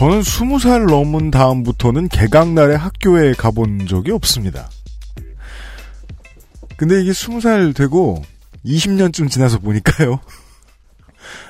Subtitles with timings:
[0.00, 4.70] 저는 스무 살 넘은 다음부터는 개강날에 학교에 가본 적이 없습니다.
[6.78, 8.22] 근데 이게 스무 살 되고
[8.64, 10.18] 20년쯤 지나서 보니까요.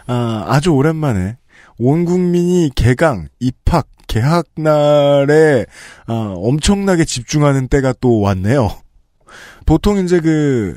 [0.09, 1.37] 아, 아주 오랜만에
[1.79, 5.67] 온 국민이 개강, 입학, 개학 날에
[6.09, 8.69] 아, 엄청나게 집중하는 때가 또 왔네요.
[9.65, 10.77] 보통 이제 그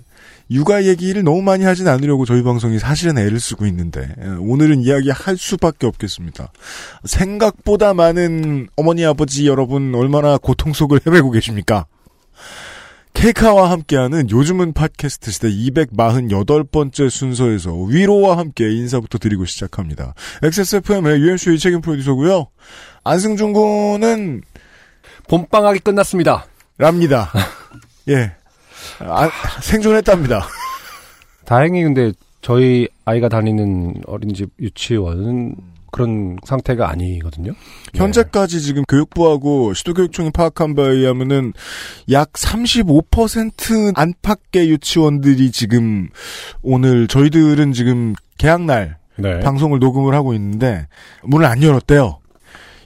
[0.53, 5.35] 육아 얘기를 너무 많이 하진 않으려고 저희 방송이 사실은 애를 쓰고 있는데 예, 오늘은 이야기할
[5.35, 6.51] 수밖에 없겠습니다.
[7.03, 11.87] 생각보다 많은 어머니 아버지 여러분 얼마나 고통 속을 헤매고 계십니까?
[13.13, 20.13] 케이카와 함께하는 요즘은 팟캐스트 시대 248번째 순서에서 위로와 함께 인사부터 드리고 시작합니다.
[20.41, 22.47] XSFM의 UMC의 책임 프로듀서고요.
[23.03, 24.41] 안승준 군은
[25.29, 26.45] 봄방학이 끝났습니다.
[26.77, 27.31] 랍니다.
[28.09, 28.33] 예.
[28.99, 29.29] 아,
[29.61, 30.47] 생존했답니다.
[31.45, 35.55] 다행히 근데 저희 아이가 다니는 어린이집 유치원은
[35.93, 37.53] 그런 상태가 아니거든요.
[37.93, 41.53] 현재까지 지금 교육부하고 시도교육청이 파악한 바에 의하면은
[42.11, 46.09] 약 35% 안팎의 유치원들이 지금
[46.63, 49.39] 오늘 저희들은 지금 개학날 네.
[49.41, 50.87] 방송을 녹음을 하고 있는데
[51.21, 52.17] 문을 안 열었대요.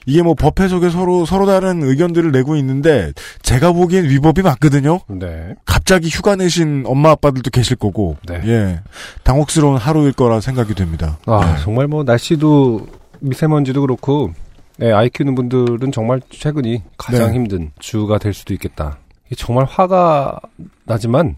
[0.08, 5.00] 이게 뭐 법 해석에 서로 서로 다른 의견들을 내고 있는데 제가 보기엔 위법이 맞거든요.
[5.08, 5.54] 네.
[5.66, 8.40] 갑자기 휴가 내신 엄마 아빠들도 계실 거고 네.
[8.46, 8.80] 예
[9.22, 11.18] 당혹스러운 하루일 거라 생각이 됩니다.
[11.26, 11.62] 아, 네.
[11.62, 12.86] 정말 뭐 날씨도
[13.20, 14.32] 미세먼지도 그렇고
[14.78, 17.34] 네, 아이 키우는 분들은 정말 최근이 가장 네.
[17.34, 18.98] 힘든 주가 될 수도 있겠다.
[19.36, 20.40] 정말 화가
[20.86, 21.36] 나지만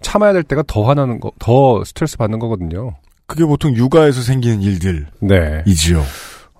[0.00, 2.94] 참아야 될 때가 더 화나는 거, 더 스트레스 받는 거거든요.
[3.26, 5.06] 그게 보통 육아에서 생기는 일들이지요.
[5.20, 5.62] 네.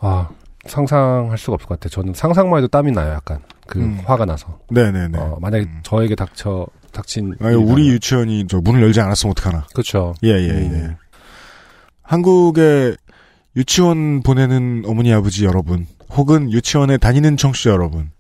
[0.01, 0.29] 아,
[0.67, 1.91] 상상할 수가 없을 것 같아요.
[1.91, 3.41] 저는 상상만 해도 땀이 나요, 약간.
[3.67, 4.01] 그 음.
[4.05, 4.61] 화가 나서.
[4.71, 5.19] 네네네.
[5.19, 5.81] 어, 만약에 음.
[5.83, 9.67] 저에게 닥쳐 닥친 아니, 우리 유치원이 저 문을 열지 않았으면 어떡하나.
[9.73, 10.15] 그렇죠.
[10.23, 10.73] 예, 예, 음.
[10.75, 10.97] 예.
[12.03, 12.95] 한국에
[13.57, 18.11] 유치원 보내는 어머니 아버지 여러분, 혹은 유치원에 다니는 청취자 여러분,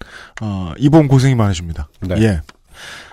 [0.40, 1.88] 어, 이번 고생이 많으십니다.
[2.00, 2.16] 네.
[2.22, 2.40] 예.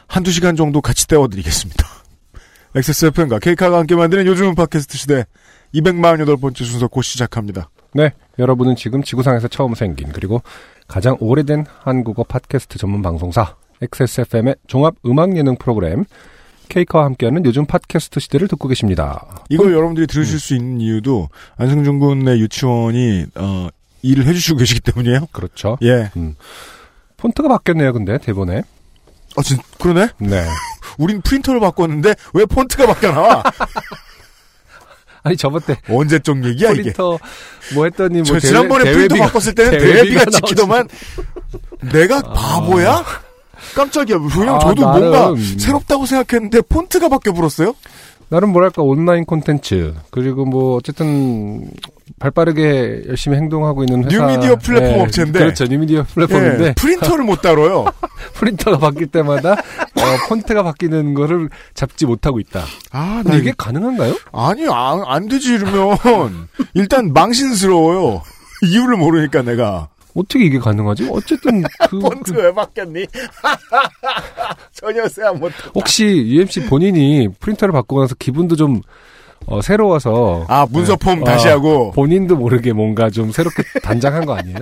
[0.07, 1.85] 한두 시간 정도 같이 때워드리겠습니다.
[2.75, 5.25] XSFM과 케이카가 함께 만드는 요즘은 팟캐스트 시대
[5.73, 7.69] 248번째 순서 곧 시작합니다.
[7.93, 10.41] 네, 여러분은 지금 지구상에서 처음 생긴 그리고
[10.87, 16.05] 가장 오래된 한국어 팟캐스트 전문 방송사 XSFM의 종합 음악 예능 프로그램
[16.69, 19.25] 케이카와 함께하는 요즘 팟캐스트 시대를 듣고 계십니다.
[19.49, 23.69] 이걸 여러분들이 들으실 수 있는 이유도 안승준 군의 유치원이, 어,
[24.03, 25.27] 일을 해주시고 계시기 때문이에요.
[25.31, 25.77] 그렇죠.
[25.81, 26.11] 예.
[27.17, 28.61] 폰트가 바뀌었네요, 근데 대본에.
[29.35, 30.09] 아, 진, 그러네?
[30.19, 30.45] 네.
[30.99, 33.43] 우린 프린터를 바꿨는데 왜 폰트가 바뀌어 나와?
[35.23, 36.81] 아니 저번 때 언제적 얘기야 이게?
[36.83, 37.17] 프린터
[37.75, 40.25] 뭐 했더니 뭐 지난번에 프린터 대외비가- 바꿨을 때는 대외비가.
[40.25, 40.87] 찍히더만
[41.91, 43.03] 내가 바보야?
[43.75, 44.17] 깜짝이야.
[44.37, 47.73] 왜냐면 아, 저도 나름- 뭔가 새롭다고 생각했는데 폰트가 바뀌어 버렸어요?
[48.29, 51.69] 나름 뭐랄까 온라인 콘텐츠 그리고 뭐 어쨌든
[52.17, 55.39] 발빠르게 열심히 행동하고 있는 회사 뉴미디어 플랫폼 예, 업체인데.
[55.39, 57.85] 그렇죠 뉴미디어 플랫폼인데 예, 프린터를 못 다뤄요.
[58.35, 62.63] 프린터가 바뀔 때마다 어, 폰트가 바뀌는 거를 잡지 못하고 있다.
[62.91, 64.15] 아, 나 근데 이게 이게 가능한가요?
[64.33, 65.97] 아니 안, 안 되지 이러면
[66.73, 68.21] 일단 망신스러워요.
[68.65, 71.07] 이유를 모르니까 내가 어떻게 이게 가능하지?
[71.11, 73.05] 어쨌든 그, 폰트 그- 왜 바뀌었니?
[74.73, 75.51] 전혀 생각 못.
[75.75, 78.81] 혹시 UMC 본인이 프린터를 바꾸고 나서 기분도 좀
[79.45, 80.45] 어, 새로워서.
[80.47, 81.25] 아 문서 폼 네.
[81.25, 81.91] 다시 어, 하고.
[81.91, 84.57] 본인도 모르게 뭔가 좀 새롭게 단장한 거 아니에요?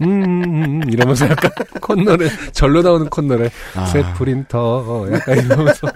[0.00, 1.48] 음, 음, 음, 음, 이러면서 약간
[1.80, 3.86] 콧노래, 절로 나오는 콧노래, 아.
[3.86, 5.86] 새 프린터, 약간 이러면서.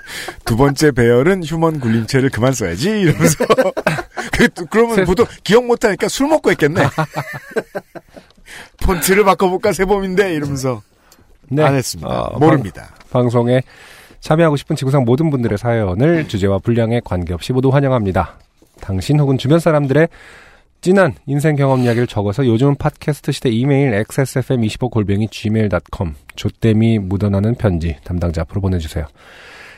[0.44, 3.44] 두 번째 배열은 휴먼 굴림체를 그만 써야지 이러면서.
[4.32, 6.86] 그, 그러면 세- 보통 기억 못하니까 술 먹고 했겠네.
[8.84, 10.82] 폰트를 바꿔볼까 세범인데 이러면서.
[11.58, 12.08] 안 했습니다.
[12.08, 12.90] 어, 모릅니다.
[13.10, 13.62] 방, 방송에
[14.26, 18.37] 참여하고 싶은 지구상 모든 분들의 사연을 주제와 분량에 관계없이 모두 환영합니다.
[18.81, 20.08] 당신 혹은 주변 사람들의
[20.81, 28.43] 진한 인생 경험 이야기를 적어서 요즘 팟캐스트 시대 이메일 xsfm25골뱅이 gmail.com 조땜이 묻어나는 편지 담당자
[28.43, 29.06] 앞으로 보내주세요.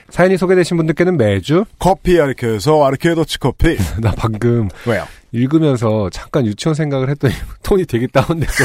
[0.08, 5.04] 사연이 소개되신 분들께는 매주 커피 아르케에서 아르케 더치 커피 나 방금 왜요?
[5.30, 8.64] 읽으면서 잠깐 유치원 생각을 했더니 톤이 되게 다운됐어.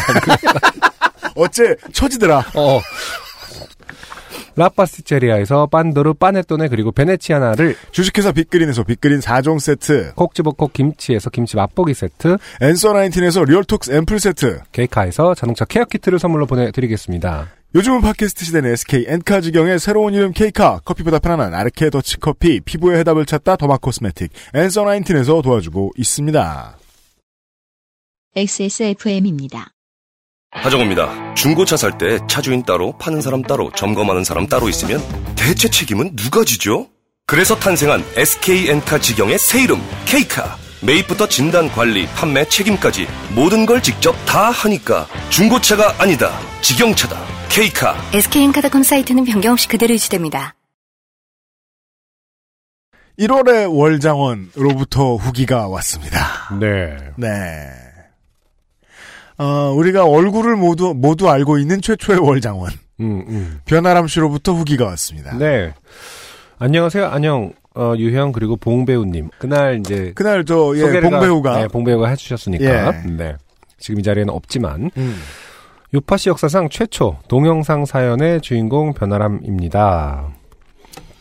[1.35, 2.79] 어째 처지더라 어.
[4.55, 11.55] 라파스티체리아에서 빤도르 빠네토네 그리고 베네치아나를 주식회사 빅그린에서 빅그린 4종 세트, 콕 집어 콕 김치에서 김치
[11.55, 17.47] 맛보기 세트, 엔서 나인틴에서 리얼톡스 앰플 세트, 케이카에서 자동차 케어 키트를 선물로 보내드리겠습니다.
[17.75, 22.99] 요즘은 팟캐스트 시대는 SK 엔카 지경의 새로운 이름 K카, 커피보다 편안한 아르케 더치 커피, 피부의
[22.99, 26.77] 해답을 찾다 더마 코스메틱, 엔서 나인틴에서 도와주고 있습니다.
[28.35, 29.72] XSFM입니다.
[30.53, 31.33] 하정우입니다.
[31.35, 35.01] 중고차 살 때 차주인 따로, 파는 사람 따로, 점검하는 사람 따로 있으면
[35.35, 36.87] 대체 책임은 누가 지죠?
[37.25, 40.57] 그래서 탄생한 SK엔카 지경의 새 이름 K카.
[40.81, 46.37] 매입부터 진단, 관리, 판매, 책임까지 모든 걸 직접 다 하니까 중고차가 아니다.
[46.61, 47.17] 직영차다.
[47.49, 47.95] K카.
[48.13, 50.55] SK엔카닷컴 사이트는 변경 없이 그대로 유지됩니다.
[53.19, 56.49] 1월의 월장원으로부터 후기가 왔습니다.
[56.59, 56.97] 네.
[57.15, 57.69] 네.
[59.37, 62.71] 어, 우리가 얼굴을 모두, 모두 알고 있는 최초의 월장원.
[62.99, 63.59] 음, 음.
[63.65, 65.37] 변아람 씨로부터 후기가 왔습니다.
[65.37, 65.73] 네.
[66.59, 67.07] 안녕하세요.
[67.07, 67.53] 안녕.
[67.75, 69.29] 어, 유형 그리고 봉 배우님.
[69.39, 71.57] 그날 이제 그날 저, 예, 봉배우가.
[71.57, 72.63] 네, 봉 배우가 해 주셨으니까.
[72.63, 73.11] 예.
[73.17, 73.35] 네.
[73.79, 75.15] 지금 이 자리에는 없지만 음.
[75.93, 80.27] 요파시 역사상 최초 동영상 사연의 주인공 변아람입니다.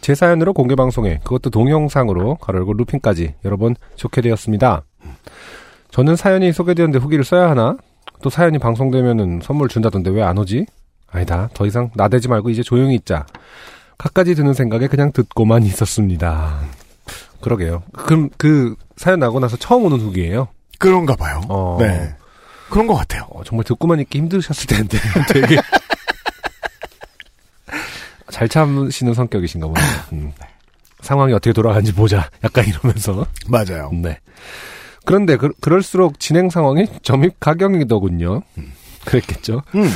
[0.03, 4.85] 제 사연으로 공개 방송에 그것도 동영상으로 가로열고 루핑까지 여러 번 좋게 되었습니다.
[5.91, 7.77] 저는 사연이 소개되었는데 후기를 써야 하나?
[8.23, 10.67] 또 사연이 방송되면은 선물 준다던데 왜 안 오지?
[11.11, 11.51] 아니다.
[11.55, 13.27] 더 이상 나대지 말고 이제 조용히 있자.
[13.99, 16.61] 갖가지 드는 생각에 그냥 듣고만 있었습니다.
[17.41, 17.83] 그러게요.
[17.93, 20.49] 그럼 그 사연 나고 나서 처음 오는 후기예요.
[20.79, 21.41] 그런가 봐요.
[21.49, 21.77] 어.
[21.81, 22.15] 네.
[22.71, 23.25] 그런 것 같아요.
[23.31, 24.97] 어, 정말 듣고만 있기 힘드셨을 텐데
[25.33, 25.57] 되게
[28.31, 29.87] 잘 참으시는 성격이신가 보네요.
[30.13, 30.33] 음.
[31.03, 32.31] 상황이 어떻게 돌아가는지 보자.
[32.45, 33.27] 약간 이러면서.
[33.49, 33.91] 맞아요.
[33.93, 34.19] 네.
[35.05, 38.43] 그런데 그, 그럴수록 진행 상황이 점입 가경이더군요.
[39.05, 39.63] 그랬겠죠.
[39.75, 39.89] 음.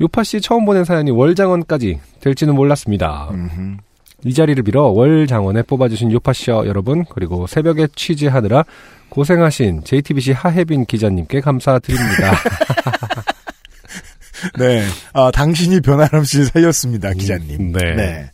[0.00, 3.28] 요파 씨 처음 보낸 사연이 월장원까지 될지는 몰랐습니다.
[3.30, 3.76] 음흠.
[4.24, 8.64] 이 자리를 빌어 월장원에 뽑아주신 요파쇼 여러분 그리고 새벽에 취재하느라
[9.10, 12.32] 고생하신 JTBC 하혜빈 기자님께 감사드립니다.
[14.58, 14.84] 네.
[15.12, 15.80] 아, 당신이
[16.24, 17.72] 씨를 살렸습니다, 기자님.
[17.72, 18.30] 네.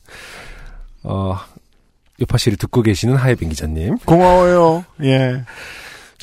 [1.03, 1.38] 어,
[2.21, 3.99] 요파 씨를 듣고 계시는 하혜빈 기자님.
[3.99, 4.85] 고마워요.
[5.03, 5.43] 예.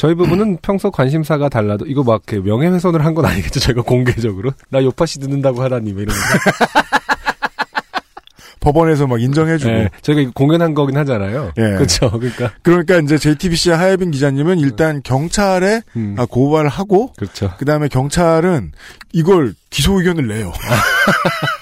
[0.01, 3.59] 저희 부부는 평소 관심사가 달라도 이거 막 이렇게 명예훼손을 한 건 아니겠죠?
[3.59, 6.21] 저희가 공개적으로 나 요파 씨 듣는다고 하다니 뭐 이런 거.
[8.61, 9.71] 법원에서 막 인정해주고.
[9.71, 11.51] 네, 저희가 공연한 거긴 하잖아요.
[11.57, 11.61] 예.
[11.61, 12.09] 그렇죠.
[12.09, 17.53] 그러니까 그러니까 이제 JTBC 하예빈 기자님은 일단 경찰에 음, 아, 고발을 하고 그렇죠.
[17.59, 18.71] 그 다음에 경찰은
[19.13, 20.51] 이걸 기소 의견을 내요.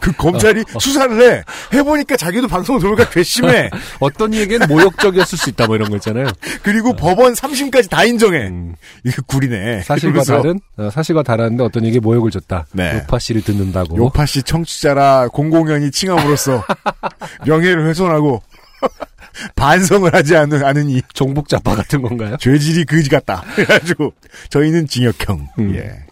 [0.00, 1.42] 그 검찰이 수사를 해.
[1.72, 3.70] 해보니까 자기도 방송 들어오니까 괘씸해.
[4.00, 6.26] 어떤 이에게는 모욕적이었을 수 있다 뭐 이런 거 있잖아요.
[6.62, 8.48] 그리고 법원 3심까지 다 인정해.
[8.48, 8.74] 음,
[9.04, 9.82] 이거 구리네.
[9.82, 12.66] 사실과 이러면서 다른 어, 사실과 다른데 어떤 이에게 모욕을 줬다.
[12.72, 12.94] 네.
[13.02, 13.96] 요파 씨를 듣는다고.
[13.96, 16.64] 요파 씨 청취자라 공공연히 칭함으로써
[17.46, 18.42] 명예를 훼손하고
[19.56, 22.36] 반성을 하지 않는, 않으니 종북 자파 같은 건가요?
[22.38, 23.42] 죄질이 그지 같다.
[23.54, 24.12] 그래가지고
[24.50, 25.48] 저희는 징역형.
[25.58, 25.74] 음.
[25.76, 26.04] 예.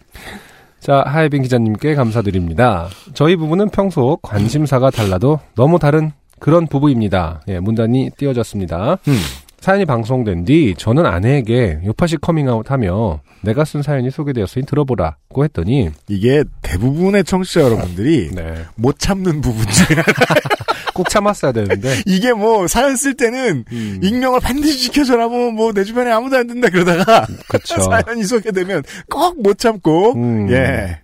[0.81, 2.89] 자, 하예빈 기자님께 감사드립니다.
[3.13, 7.41] 저희 부부는 평소 관심사가 달라도 너무 다른 그런 부부입니다.
[7.49, 8.97] 예, 문단이 띄워졌습니다.
[9.07, 9.17] 음.
[9.59, 17.25] 사연이 방송된 뒤 저는 아내에게 요파시 커밍아웃하며 내가 쓴 사연이 소개되었으니 들어보라고 했더니 이게 대부분의
[17.25, 20.03] 청취자 여러분들이 네, 못 참는 부분 중에 하나.
[20.93, 22.01] 꼭 참았어야 되는데.
[22.07, 26.47] 이게 뭐 사연 쓸 때는 음, 익명을 반드시 지켜줘라 뭐 뭐 내 주변에 아무도 안
[26.47, 27.81] 된다 그러다가 그렇죠.
[27.89, 30.13] 사연이 소개되면 꼭 못 참고.
[30.13, 30.49] 음.
[30.51, 30.99] 예.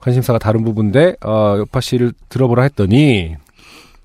[0.00, 3.36] 관심사가 다른 부분인데 어, 요파 씨를 들어보라 했더니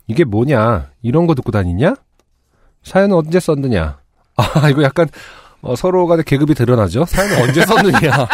[0.08, 0.90] 이게 뭐냐?
[1.02, 1.96] 이런 거 듣고 다니냐?
[2.84, 4.00] 사연은 언제 썼느냐?
[4.38, 5.08] 아 이거 약간
[5.62, 7.04] 어, 서로 간의 계급이 드러나죠?
[7.06, 8.28] 사연은 언제 썼느냐?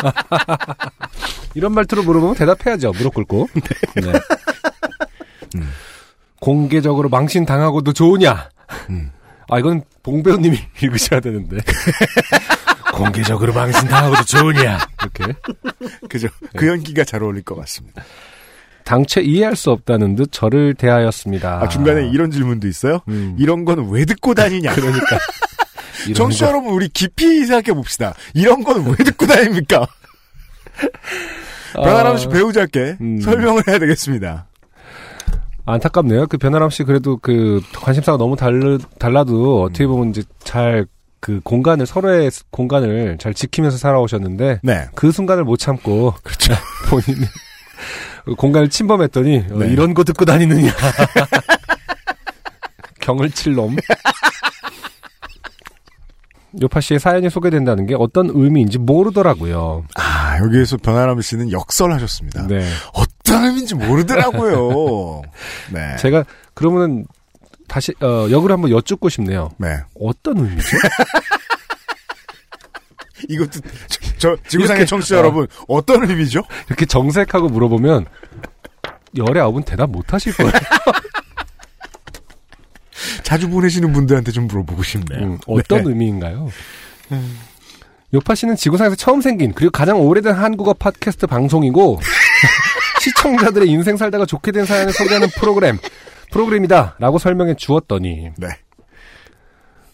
[1.56, 2.92] 이런 말투로 물어보면 대답해야죠.
[2.92, 3.48] 무릎 꿇고.
[3.96, 4.12] 네.
[5.56, 5.70] 음.
[6.40, 8.50] 공개적으로 망신 당하고도 좋으냐
[8.90, 9.12] 음.
[9.50, 11.58] 아 이건 봉 배우님이 읽으셔야 되는데
[12.94, 15.34] 공개적으로 망신 당하고도 좋으냐 이렇게
[16.10, 16.50] 그죠 네.
[16.56, 18.04] 그 연기가 잘 어울릴 것 같습니다.
[18.86, 21.60] 당최 이해할 수 없다는 듯 저를 대하였습니다.
[21.64, 23.00] 아 중간에 이런 질문도 있어요.
[23.10, 23.36] 음.
[23.40, 24.74] 이런 거는 왜 듣고 다니냐?
[24.76, 26.48] 그러니까 거.
[26.48, 28.14] 여러분 우리 깊이 생각해 봅시다.
[28.34, 29.88] 이런 거는 왜 듣고 다닙니까?
[31.74, 33.20] 변아람 씨 아, 배우자께 음.
[33.22, 34.48] 설명을 해야 되겠습니다.
[35.66, 36.28] 안타깝네요.
[36.28, 40.86] 그 변아람 씨 그래도 그 관심사가 너무 달르, 달라도 어떻게 보면 이제 잘
[41.26, 44.86] 그 공간을 서로의 공간을 잘 지키면서 살아오셨는데 네.
[44.94, 46.54] 그 순간을 못 참고 그렇죠.
[46.88, 47.26] 본인이
[48.38, 49.70] 공간을 침범했더니 어, 네.
[49.70, 50.72] 이런 거 듣고 다니느냐
[53.02, 53.76] 경을 칠 놈.
[56.62, 59.86] 요파 씨의 사연이 소개된다는 게 어떤 의미인지 모르더라고요.
[59.96, 62.48] 아 여기에서 변아람 씨는 역설하셨습니다.
[62.48, 62.68] 네.
[62.94, 65.22] 어떤 의미인지 모르더라고요.
[65.74, 65.96] 네.
[65.98, 67.06] 제가 그러면은
[67.68, 69.50] 다시 어, 역으로 한번 여쭙고 싶네요.
[69.58, 69.78] 네.
[70.00, 70.78] 어떤 의미죠?
[73.30, 75.20] 이것도 저, 저 지구상의 이렇게, 청취자 어.
[75.20, 76.44] 여러분 어떤 의미죠?
[76.68, 78.06] 이렇게 정색하고 물어보면
[79.18, 80.52] 열의 아홉은 대답 못 하실 거예요.
[83.26, 85.20] 자주 보내시는 분들한테 좀 물어보고 싶네요.
[85.24, 85.90] 음, 어떤 네.
[85.90, 86.48] 의미인가요?
[88.14, 92.00] 요파 씨는 지구상에서 처음 생긴 그리고 가장 오래된 한국어 팟캐스트 방송이고
[93.02, 95.80] 시청자들의 인생 살다가 좋게 된 사연을 소개하는 프로그램
[96.32, 98.48] 프로그램이다라고 설명해 주었더니 네.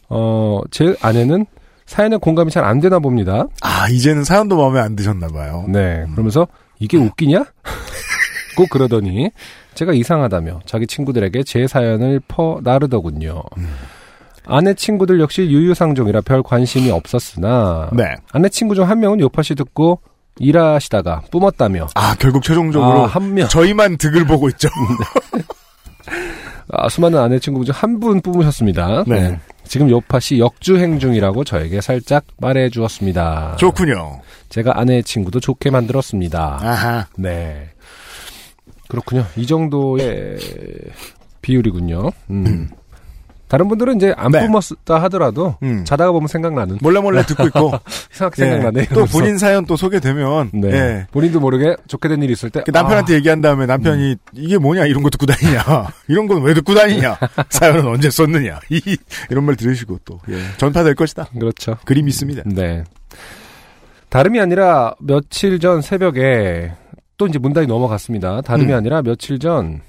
[0.09, 1.45] 어, 제 아내는
[1.85, 3.45] 사연에 공감이 잘 안 되나 봅니다.
[3.61, 5.65] 아 이제는 사연도 마음에 안 드셨나 봐요.
[5.69, 6.05] 네.
[6.11, 6.47] 그러면서
[6.79, 7.45] 이게 웃기냐?
[8.57, 9.31] 꼭 그러더니
[9.81, 13.41] 제가 이상하다며 자기 친구들에게 제 사연을 퍼 나르더군요.
[14.45, 18.03] 아내 친구들 역시 유유상종이라 별 관심이 없었으나 네.
[18.31, 19.99] 아내 친구 중 한 명은 요파시 듣고
[20.37, 23.47] 일하시다가 뿜었다며 아 결국 최종적으로 아, 한 명.
[23.47, 24.69] 저희만 득을 보고 있죠.
[26.73, 29.03] 아, 수많은 아내 친구 중 한 분 뿜으셨습니다.
[29.07, 29.39] 네.
[29.63, 33.55] 지금 요파시 역주행 중이라고 저에게 살짝 말해 주었습니다.
[33.57, 34.21] 좋군요.
[34.49, 36.59] 제가 아내 친구도 좋게 만들었습니다.
[36.61, 37.07] 아하.
[37.17, 37.69] 네.
[38.91, 39.25] 그렇군요.
[39.37, 40.37] 이 정도의
[41.41, 42.11] 비율이군요.
[42.29, 42.67] 음.
[43.47, 44.47] 다른 분들은 이제 안 네.
[44.47, 45.83] 뿜었다 하더라도 음.
[45.83, 47.71] 자다가 보면 생각나는 몰래 몰래 듣고 있고
[48.13, 48.49] 이상하게 예.
[48.49, 48.87] 생각나네.
[48.93, 49.05] 또.
[49.07, 50.71] 본인 사연 또 소개되면 네.
[50.71, 51.07] 예.
[51.11, 54.85] 본인도 모르게 좋게 된 일이 있을 때 그 남편한테 아, 얘기한 다음에 남편이 이게 뭐냐
[54.85, 55.63] 이런 거 듣고 다니냐
[56.07, 57.17] 이런 건 왜 듣고 다니냐
[57.49, 58.81] 사연은 언제 썼느냐 이,
[59.29, 60.35] 이런 말 들으시고 또 예.
[60.57, 61.75] 전파될 것이다 그렇죠.
[61.83, 62.85] 그림 있습니다 네.
[64.09, 66.71] 다름이 아니라 며칠 전 새벽에
[67.21, 68.41] 또 이제 문단이 넘어갔습니다.
[68.41, 68.77] 다름이 음.
[68.77, 69.79] 아니라 며칠 전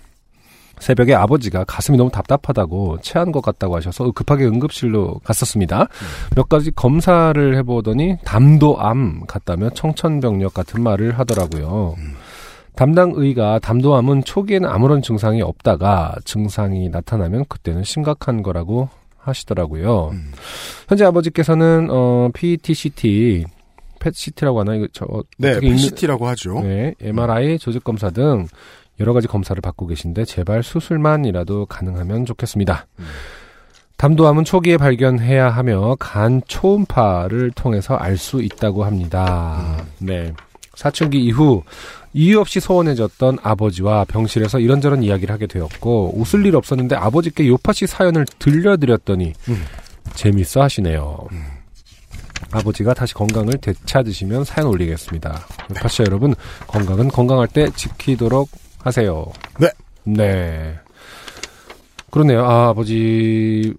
[0.79, 5.89] 새벽에 아버지가 가슴이 너무 답답하다고 체한 것 같다고 하셔서 급하게 응급실로 갔었습니다.
[6.37, 11.95] 몇 가지 검사를 해보더니 담도암 같다며 청천벽력 같은 말을 하더라고요.
[12.77, 20.11] 담당 의가 담도암은 초기에는 아무런 증상이 없다가 증상이 나타나면 그때는 심각한 거라고 하시더라고요.
[20.13, 20.33] 음.
[20.87, 23.47] 현재 아버지께서는 어 PET-CT,
[24.03, 28.47] PET-CT라고 하나 이거 저네 PCT라고 하죠 네, MRI, 조직 검사 등
[29.01, 32.87] 여러 가지 검사를 받고 계신데 제발 수술만이라도 가능하면 좋겠습니다.
[32.99, 33.05] 음.
[33.97, 39.77] 담도암은 초기에 발견해야 하며 간 초음파를 통해서 알 수 있다고 합니다.
[39.79, 40.07] 음.
[40.07, 40.33] 네.
[40.75, 41.63] 사춘기 이후
[42.13, 48.27] 이유 없이 소원해졌던 아버지와 병실에서 이런저런 이야기를 하게 되었고 웃을 일 없었는데 아버지께 요파시 사연을
[48.39, 49.65] 들려드렸더니 음.
[50.15, 51.29] 재밌어 하시네요.
[52.51, 55.47] 아버지가 다시 건강을 되찾으시면 사연 올리겠습니다.
[55.71, 56.35] 요파시 여러분
[56.67, 59.27] 건강은 건강할 때 지키도록 하세요.
[59.59, 59.69] 네.
[60.05, 60.79] 네.
[62.11, 62.45] 그러네요.
[62.45, 63.75] 아, 아버지의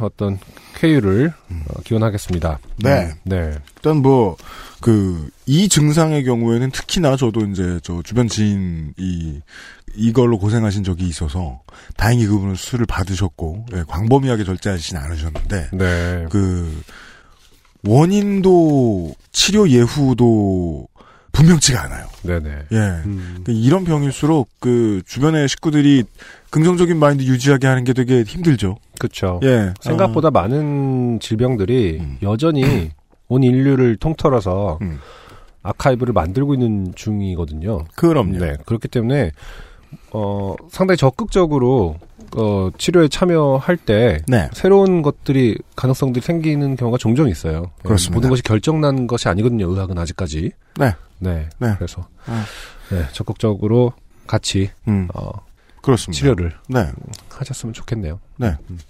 [0.00, 0.38] 어떤
[0.76, 2.58] 쾌유를 어, 기원하겠습니다.
[2.82, 3.12] 네.
[3.24, 3.54] 네.
[3.76, 4.36] 일단 뭐
[4.80, 9.40] 그 이 증상의 경우에는 특히나 저도 이제 저 주변 지인이
[9.96, 11.62] 이걸로 고생하신 적이 있어서
[11.96, 16.26] 다행히 그분은 수술을 받으셨고 예, 광범위하게 절제하시진 않으셨는데 네.
[16.30, 16.82] 그
[17.86, 20.88] 원인도 치료 예후도
[21.32, 22.06] 분명치가 않아요.
[22.22, 22.50] 네네.
[22.72, 22.76] 예.
[22.76, 26.04] 음, 그 이런 병일수록 그 주변의 식구들이
[26.50, 28.76] 긍정적인 마인드 유지하게 하는 게 되게 힘들죠.
[28.98, 29.38] 그쵸.
[29.44, 29.72] 예.
[29.80, 32.18] 생각보다 많은 질병들이 음.
[32.22, 32.90] 여전히
[33.28, 34.98] 온 인류를 통틀어서 음.
[35.62, 37.72] 아카이브를 만들고 있는 중이거든요.
[37.72, 38.38] 어, 그럼요.
[38.38, 38.56] 네.
[38.64, 39.32] 그렇기 때문에
[40.12, 41.96] 어 상당히 적극적으로
[42.36, 44.48] 어 치료에 참여할 때 네.
[44.52, 47.70] 새로운 것들이 가능성들이 생기는 경우가 종종 있어요.
[47.84, 48.16] 예, 그렇습니다.
[48.16, 49.68] 모든 것이 결정난 것이 아니거든요.
[49.68, 50.52] 의학은 아직까지.
[50.78, 50.94] 네.
[51.18, 51.48] 네.
[51.58, 51.74] 네.
[51.76, 52.44] 그래서 아.
[52.90, 53.92] 네, 적극적으로
[54.26, 55.08] 같이 음.
[55.14, 55.30] 어,
[55.82, 56.18] 그렇습니다.
[56.18, 56.90] 치료를 네.
[57.30, 58.20] 하셨으면 좋겠네요.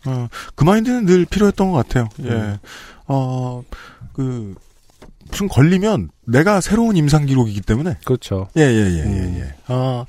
[0.07, 2.09] 어, 그 마인드는 늘 필요했던 것 같아요.
[2.25, 2.29] 예.
[2.31, 2.59] 음.
[3.07, 3.63] 어,
[4.13, 4.55] 그,
[5.31, 7.97] 무슨 걸리면 내가 새로운 임상 기록이기 때문에.
[8.05, 8.49] 그렇죠.
[8.57, 9.35] 예, 예, 예, 음.
[9.37, 9.55] 예, 예.
[9.67, 10.05] 아,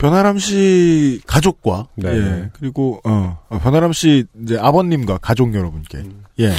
[0.00, 2.08] 변아람 씨 가족과, 네.
[2.08, 2.50] 예.
[2.58, 6.24] 그리고, 어, 어, 변아람 씨 이제 아버님과 가족 여러분께, 음.
[6.40, 6.52] 예.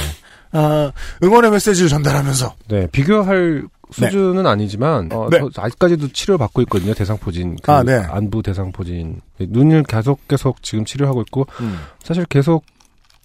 [0.52, 2.54] 아, 응원의 메시지를 전달하면서.
[2.68, 5.40] 네, 비교할 수준은 아니지만 어, 네.
[5.52, 6.94] 저 아직까지도 치료를 받고 있거든요.
[6.94, 7.94] 대상포진, 그 아, 네.
[7.96, 9.20] 안부 대상포진.
[9.38, 11.78] 눈을 계속 계속 지금 치료하고 있고 음.
[12.02, 12.64] 사실 계속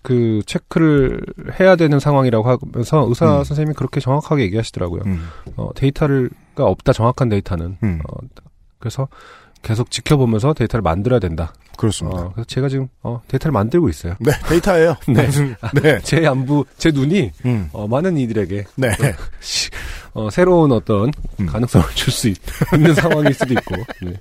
[0.01, 1.21] 그 체크를
[1.59, 3.43] 해야 되는 상황이라고 하면서 의사 음.
[3.43, 5.01] 선생님이 그렇게 정확하게 얘기하시더라고요.
[5.05, 5.27] 음.
[5.55, 8.01] 어, 데이터가 없다 정확한 데이터는 음.
[8.07, 8.17] 어,
[8.79, 9.07] 그래서
[9.67, 11.53] 계속 지켜보면서 데이터를 만들어야 된다.
[11.77, 12.17] 그렇습니다.
[12.21, 14.15] 어, 그래서 제가 지금 어, 데이터를 만들고 있어요.
[14.19, 14.95] 네, 데이터예요.
[15.09, 15.27] 네.
[15.83, 15.99] 네.
[16.03, 17.69] 제 안부, 제 눈이 음.
[17.73, 18.89] 어, 많은 이들에게 네.
[19.41, 19.69] 시-
[20.13, 21.45] 어, 새로운 어떤 음.
[21.47, 22.29] 가능성을 줄 수
[22.73, 23.75] 있는 상황일 수도 있고.
[24.01, 24.13] 네.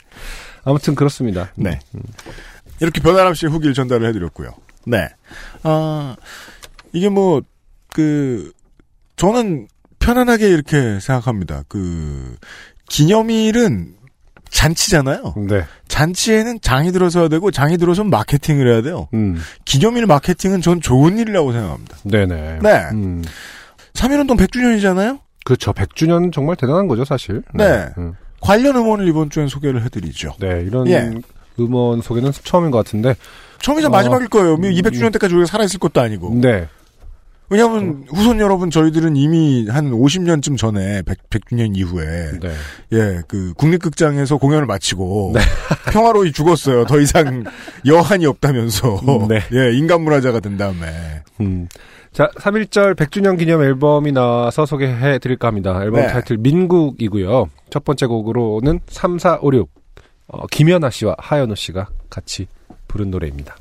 [0.65, 1.53] 아무튼 그렇습니다.
[1.55, 1.79] 네.
[2.81, 4.51] 이렇게 변아람 씨의 후기를 전달을 해드렸고요.
[4.85, 5.09] 네.
[5.63, 6.17] 아,
[6.93, 7.41] 이게 뭐,
[7.95, 8.53] 그,
[9.15, 9.69] 저는
[10.01, 11.63] 편안하게 이렇게 생각합니다.
[11.69, 12.37] 그,
[12.89, 13.95] 기념일은
[14.51, 15.35] 잔치잖아요.
[15.49, 15.65] 네.
[15.89, 19.09] 잔치에는 장이 들어서야 되고 장이 들어서면 마케팅을 해야 돼요.
[19.15, 19.41] 음.
[19.65, 21.97] 기념일 마케팅은 전 좋은 일이라고 생각합니다.
[22.05, 22.59] 네네.
[22.63, 22.85] 네.
[22.93, 23.23] 음.
[23.95, 25.21] 3.1운동 100주년이잖아요?
[25.45, 25.73] 그렇죠.
[25.73, 27.43] 100주년 정말 대단한 거죠, 사실.
[27.55, 27.87] 네.
[27.99, 28.15] 음.
[28.41, 30.35] 관련 음원을 이번 주엔 소개를 해드리죠.
[30.41, 31.11] 네, 이런 예.
[31.59, 33.15] 음원 소개는 처음인 것 같은데.
[33.61, 34.57] 처음이자 어, 마지막일 거예요.
[34.59, 36.35] 200주년 때까지 우리가 살아있을 것도 아니고.
[36.35, 36.69] 네.
[37.49, 42.53] 왜냐하면 후손 여러분 저희들은 이미 한 50년쯤 전에 100, 100 주년 이후에 네.
[42.93, 45.41] 예, 그 국립극장에서 공연을 마치고 네.
[45.93, 46.85] 평화로이 죽었어요.
[46.87, 47.45] 더 이상
[47.87, 49.27] 여한이 없다면서.
[49.29, 49.41] 네.
[49.53, 50.87] 예, 인간 문화자가 된 다음에.
[51.41, 51.69] 음.
[52.13, 55.79] 자, 3.1절 100주년 기념 앨범이 나와서 소개해 드릴까 합니다.
[55.83, 56.07] 앨범 네.
[56.09, 57.51] 타이틀 민국이고요.
[57.71, 59.71] 첫 번째 곡으로는 3456.
[60.29, 62.47] 어, 김연아 씨와 하연우 씨가 같이
[62.89, 63.57] 부른 노래입니다.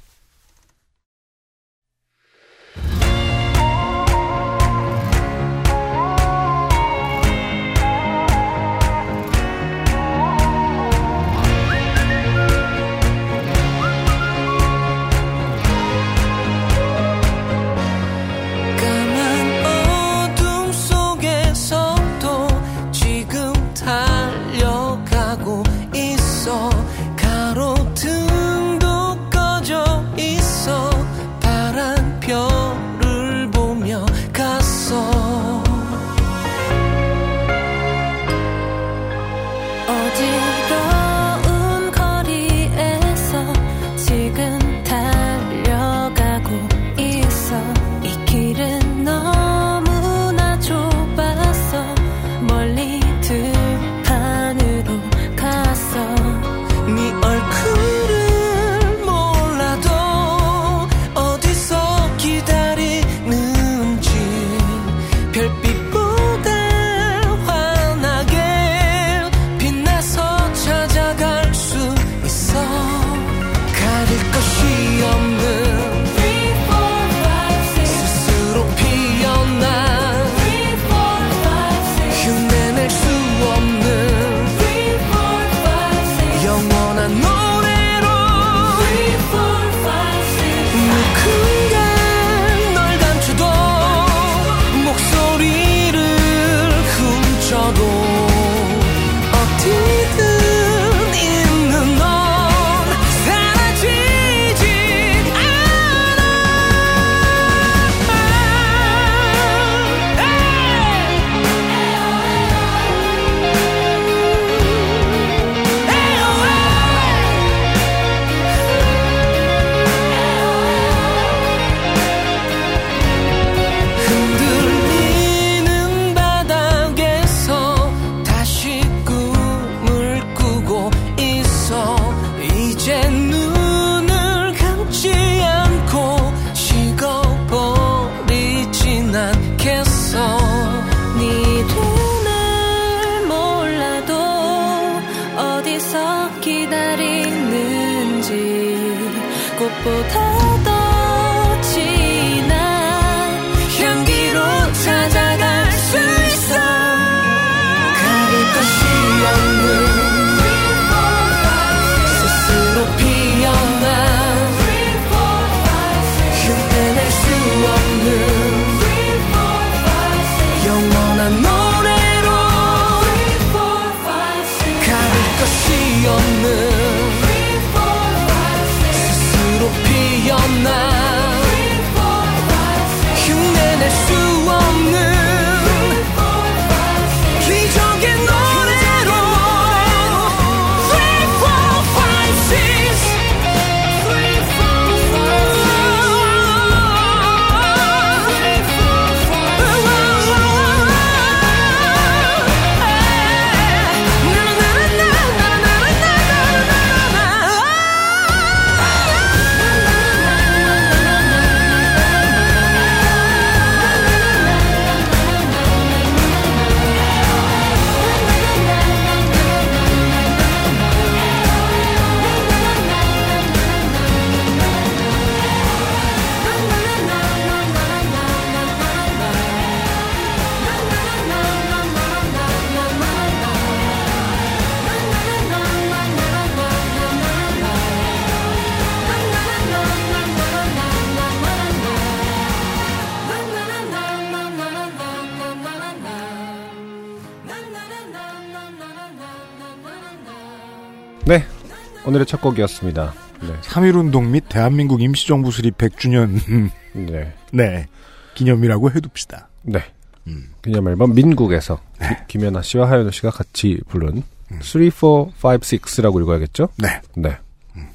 [252.16, 253.14] 오늘의 첫 곡이었습니다.
[253.42, 253.48] 네.
[253.62, 256.40] 3.1운동 및 대한민국 임시정부 수립 100주년,
[256.94, 257.34] 네.
[257.52, 257.88] 네.
[258.36, 259.50] 기념이라고 해둡시다.
[259.64, 259.80] 네.
[260.28, 260.50] 음.
[260.64, 264.24] 기념 앨범 민국에서 기- 김연아 씨와 하현우 씨가 같이 부른
[264.62, 266.70] 3, 4, 5, 6라고 읽어야겠죠?
[266.78, 267.02] 네.
[267.18, 267.38] 네.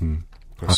[0.03, 0.23] 음.
[0.67, 0.73] 아,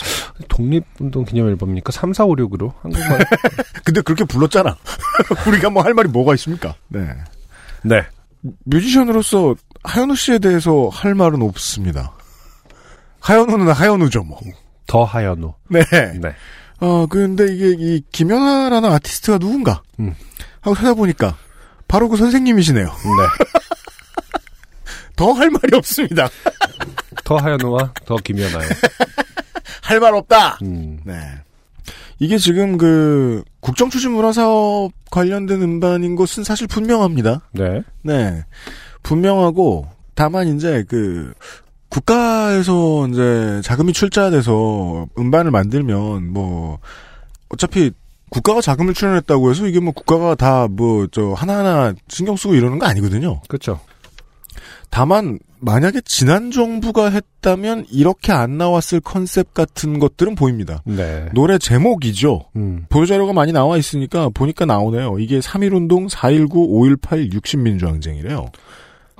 [0.48, 3.24] 독립운동 기념 앨범이니까 3, 4, 5, 6으로 한국말.
[3.84, 4.76] 근데 그렇게 불렀잖아.
[5.48, 6.76] 우리가 뭐 할 말이 뭐가 있습니까?
[6.86, 7.08] 네.
[7.82, 8.02] 네.
[8.64, 12.12] 뮤지션으로서 하현우 씨에 대해서 할 말은 없습니다.
[13.22, 14.38] 하현우는 하현우죠, 뭐.
[14.86, 15.54] 더 하현우.
[15.70, 15.80] 네.
[15.90, 16.34] 네.
[16.80, 19.82] 어, 근데 이게, 이, 김연아라는 아티스트가 누군가?
[20.00, 20.14] 음.
[20.60, 21.36] 하고 찾아보니까,
[21.88, 22.86] 바로 그 선생님이시네요.
[22.86, 22.92] 네.
[25.16, 26.28] 더 할 말이 없습니다.
[27.24, 28.68] 더 하현우와 더 김연아요.
[29.82, 30.58] 할 말 없다!
[30.62, 30.98] 음.
[31.04, 31.14] 네.
[32.18, 37.42] 이게 지금 그, 국정 추진 문화 사업 관련된 음반인 것은 사실 분명합니다.
[37.52, 37.82] 네.
[38.02, 38.44] 네.
[39.02, 41.34] 분명하고, 다만 이제 그,
[41.92, 46.78] 국가에서 이제 자금이 출자돼서 음반을 만들면 뭐,
[47.50, 47.90] 어차피
[48.30, 52.86] 국가가 자금을 출연했다고 해서 이게 뭐 국가가 다 뭐, 저, 하나하나 신경 쓰고 이러는 거
[52.86, 53.42] 아니거든요.
[53.46, 53.78] 그렇죠.
[54.88, 60.82] 다만, 만약에 지난 정부가 했다면 이렇게 안 나왔을 컨셉 같은 것들은 보입니다.
[60.84, 61.28] 네.
[61.34, 62.46] 노래 제목이죠.
[62.56, 62.86] 음.
[62.88, 65.18] 보도자료가 많이 나와 있으니까 보니까 나오네요.
[65.20, 66.50] 이게 3.1운동, 4.19,
[67.00, 68.50] 5.18, 60민주항쟁이래요.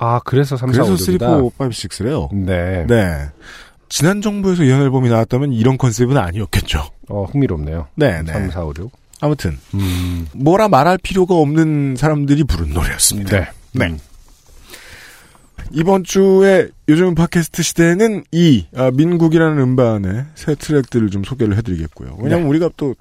[0.03, 1.41] 아, 그래서 3, 4, 5, 그래서 3, 4, 6이다.
[1.41, 2.33] 5, 5, 6래요.
[2.33, 2.85] 네.
[2.87, 3.29] 네.
[3.87, 6.83] 지난 정부에서 이런 앨범이 나왔다면 이런 컨셉은 아니었겠죠.
[7.09, 7.87] 어, 흥미롭네요.
[7.95, 8.33] 네, 네.
[8.33, 8.91] 3, 4, 5, 6.
[9.21, 10.27] 아무튼 음.
[10.33, 13.39] 뭐라 말할 필요가 없는 사람들이 부른 노래였습니다.
[13.39, 13.47] 네.
[13.71, 13.85] 네.
[13.85, 13.99] 음.
[15.71, 22.17] 이번 주에 요즘 팟캐스트 시대에는 이 아, 민국이라는 음반의 새 트랙들을 좀 소개를 해드리겠고요.
[22.19, 22.95] 왜냐하면 우리가 또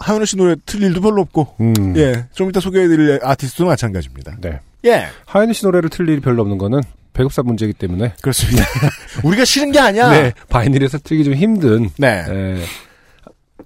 [0.00, 1.94] 하현우 씨 노래 틀 일도 별로 없고 음.
[1.96, 4.36] 예, 좀 이따 소개해드릴 아티스트도 마찬가지입니다.
[4.40, 4.60] 네.
[4.86, 6.80] 예, 하현우 씨 노래를 틀 일이 별로 없는 거는
[7.12, 8.64] 배급사 문제이기 때문에 그렇습니다.
[9.24, 10.10] 우리가 싫은 게 아니야.
[10.10, 12.24] 네, 바이닐에서 틀기 좀 힘든 네.
[12.28, 12.64] 에,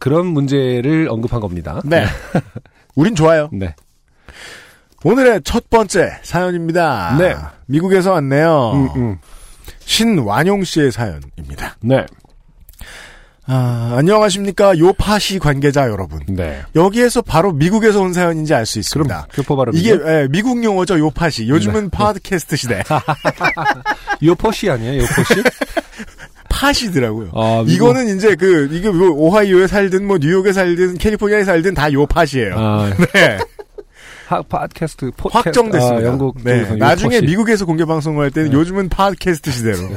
[0.00, 1.80] 그런 문제를 언급한 겁니다.
[1.84, 2.04] 네.
[2.96, 3.48] 우린 좋아요.
[3.52, 3.74] 네.
[5.04, 7.16] 오늘의 첫 번째 사연입니다.
[7.18, 7.36] 네.
[7.66, 8.72] 미국에서 왔네요.
[8.72, 9.18] 음, 음.
[9.80, 11.76] 신완용 씨의 사연입니다.
[11.80, 12.06] 네.
[13.46, 14.78] 아, 안녕하십니까.
[14.78, 16.20] 요파시 관계자 여러분.
[16.28, 16.62] 네.
[16.74, 19.28] 여기에서 바로 미국에서 온 사연인지 알 수 있습니다.
[19.34, 19.82] 교포 발음이죠.
[19.82, 20.98] 이게 예, 미국 용어죠.
[20.98, 21.48] 요파시.
[21.48, 22.82] 요즘은 팟캐스트 시대.
[24.24, 25.02] 요포시 아니에요?
[25.02, 25.42] 요포시?
[26.48, 27.30] 파시더라고요.
[27.34, 32.54] 아, 이거는 이제 그 이게 뭐 오하이오에 살든 뭐 뉴욕에 살든 캘리포니아에 살든 다 요파시예요.
[32.56, 33.38] 아, 네.
[34.26, 35.98] 하, 팟캐스트 포 확정됐습니다.
[35.98, 36.62] 아, 영국 네.
[36.76, 37.20] 나중에.
[37.20, 39.90] 미국에서 공개 방송을 할 때는 요즘은 팟캐스트 시대로.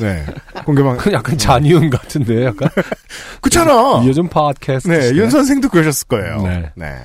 [0.00, 0.24] 네.
[0.64, 2.68] 공개 방 그 약간 잔이윤 같은데 약간
[3.42, 4.02] 그렇잖아.
[4.06, 4.88] 요즘 팟캐스트.
[4.88, 5.10] 네.
[5.16, 6.42] 윤 선생도 그러셨을 거예요.
[6.76, 6.96] 네.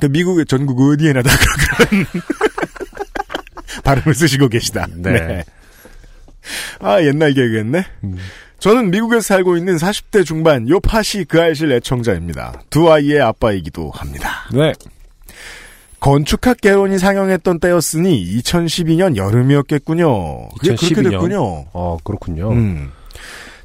[0.00, 1.30] 그 미국의 전국 어디에나 다
[1.78, 2.06] 그런
[3.84, 4.86] 발음을 쓰시고 계시다.
[4.96, 5.44] 네.
[6.80, 7.84] 아, 옛날 개그였네.
[8.04, 8.18] 음.
[8.58, 12.62] 저는 미국에서 살고 있는 40대 중반 요파시 그 알실 애청자입니다.
[12.70, 14.48] 두 아이의 아빠이기도 합니다.
[14.52, 14.72] 네.
[16.04, 20.50] 건축학 개론이 상영했던 때였으니 2012년 여름이었겠군요.
[20.50, 21.10] 그게 그렇게 2012년?
[21.12, 21.64] 됐군요.
[21.72, 22.50] 어, 그렇군요.
[22.50, 22.92] 음.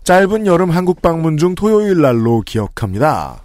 [0.05, 3.43] 짧은 여름 한국 방문 중 토요일 날로 기억합니다.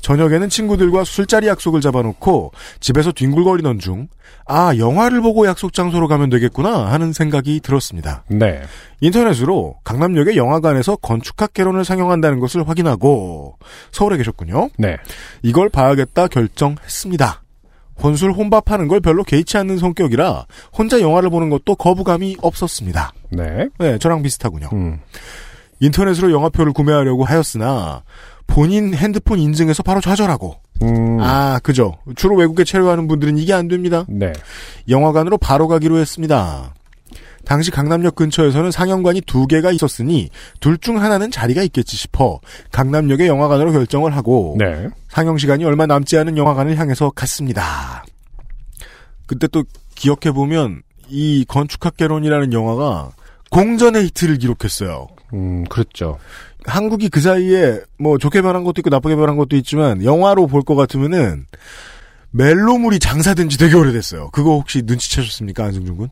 [0.00, 4.06] 저녁에는 친구들과 술자리 약속을 잡아놓고 집에서 뒹굴거리던 중,
[4.46, 8.22] 아, 영화를 보고 약속 장소로 가면 되겠구나 하는 생각이 들었습니다.
[8.28, 8.62] 네.
[9.00, 13.58] 인터넷으로 강남역의 영화관에서 건축학 개론을 상영한다는 것을 확인하고
[13.90, 14.68] 서울에 계셨군요.
[14.78, 14.98] 네.
[15.42, 17.42] 이걸 봐야겠다 결정했습니다.
[18.02, 23.12] 혼술 혼밥하는 걸 별로 개의치 않는 성격이라 혼자 영화를 보는 것도 거부감이 없었습니다.
[23.30, 23.68] 네.
[23.78, 24.68] 네, 저랑 비슷하군요.
[24.72, 25.00] 음.
[25.80, 28.02] 인터넷으로 영화표를 구매하려고 하였으나
[28.46, 31.18] 본인 핸드폰 인증에서 바로 좌절하고 음.
[31.20, 34.32] 아 그죠 주로 외국에 체류하는 분들은 이게 안 됩니다 네.
[34.88, 36.74] 영화관으로 바로 가기로 했습니다
[37.46, 40.28] 당시 강남역 근처에서는 상영관이 두 개가 있었으니
[40.60, 42.40] 둘 중 하나는 자리가 있겠지 싶어
[42.72, 44.88] 강남역의 영화관으로 결정을 하고 네.
[45.08, 48.04] 상영 시간이 얼마 남지 않은 영화관을 향해서 갔습니다
[49.26, 53.10] 그때 또 기억해 보면 이 건축학개론이라는 영화가
[53.50, 56.18] 공전의 히트를 기록했어요 음, 그렇죠.
[56.66, 60.74] 한국이 그 사이에 뭐 좋게 변한 것도 있고 나쁘게 변한 것도 있지만 영화로 볼 것
[60.74, 61.46] 같으면은
[62.32, 64.30] 멜로물이 장사된 지 되게 오래됐어요.
[64.30, 66.08] 그거 혹시 눈치채셨습니까, 안승준 군?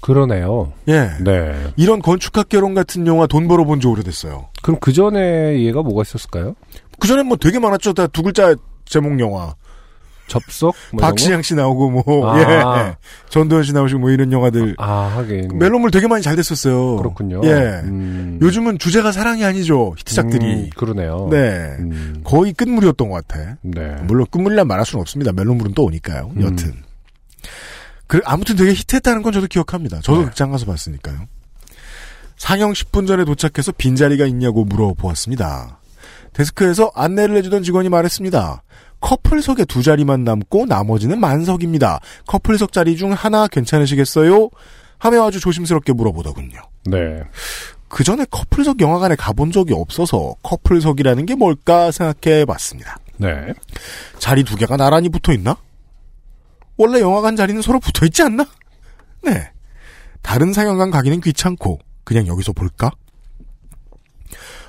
[0.00, 0.72] 그러네요.
[0.88, 1.10] 예.
[1.20, 1.54] 네.
[1.76, 4.48] 이런 건축학 개론 같은 영화 돈 벌어본 지 오래됐어요.
[4.62, 6.54] 그럼 그 전에 얘가 뭐가 있었을까요?
[6.98, 7.92] 그전엔 뭐 되게 많았죠.
[7.94, 9.54] 다 두 글자 제목 영화.
[10.26, 10.76] 접속?
[10.92, 12.38] 뭐 박시영 씨 나오고 뭐, 아.
[12.88, 12.96] 예.
[13.30, 14.76] 전도연 씨 나오시고 뭐 이런 영화들.
[14.76, 14.84] 거?
[14.84, 15.58] 아, 하긴.
[15.58, 16.96] 멜로물 되게 많이 잘 됐었어요.
[16.98, 17.40] 그렇군요.
[17.44, 17.50] 예.
[17.82, 18.38] 음.
[18.40, 19.92] 요즘은 주제가 사랑이 아니죠.
[19.98, 20.44] 히트작들이.
[20.46, 21.26] 음, 그러네요.
[21.32, 21.38] 네.
[21.80, 22.20] 음.
[22.22, 23.56] 거의 끝물이었던 것 같아.
[23.62, 23.96] 네.
[24.04, 25.32] 물론 끝물이란 말할 수는 없습니다.
[25.32, 26.30] 멜론물은 또 오니까요.
[26.36, 26.42] 음.
[26.42, 26.74] 여튼.
[28.10, 30.00] 그, 아무튼 되게 히트했다는 건 저도 기억합니다.
[30.00, 30.24] 저도 네.
[30.24, 31.28] 극장 가서 봤으니까요.
[32.38, 35.78] 상영 10분 전에 도착해서 빈자리가 있냐고 물어보았습니다.
[36.32, 38.64] 데스크에서 안내를 해주던 직원이 말했습니다.
[39.00, 42.00] 커플석에 두 자리만 남고 나머지는 만석입니다.
[42.26, 44.50] 커플석 자리 중 하나 괜찮으시겠어요?
[44.98, 46.60] 하며 아주 조심스럽게 물어보더군요.
[46.86, 47.22] 네.
[47.86, 52.96] 그 전에 커플석 영화관에 가본 적이 없어서 커플석이라는 게 뭘까 생각해 봤습니다.
[53.18, 53.54] 네.
[54.18, 55.56] 자리 두 개가 나란히 붙어 있나?
[56.80, 58.46] 원래 영화관 자리는 서로 붙어 있지 않나?
[59.22, 59.50] 네.
[60.22, 62.90] 다른 상영관 가기는 귀찮고 그냥 여기서 볼까?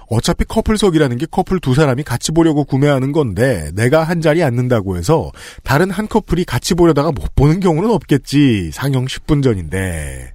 [0.09, 5.31] 어차피 커플석이라는 게 커플 두 사람이 같이 보려고 구매하는 건데 내가 한 자리 앉는다고 해서
[5.63, 8.71] 다른 한 커플이 같이 보려다가 못 보는 경우는 없겠지.
[8.73, 10.33] 상영 10분 전인데.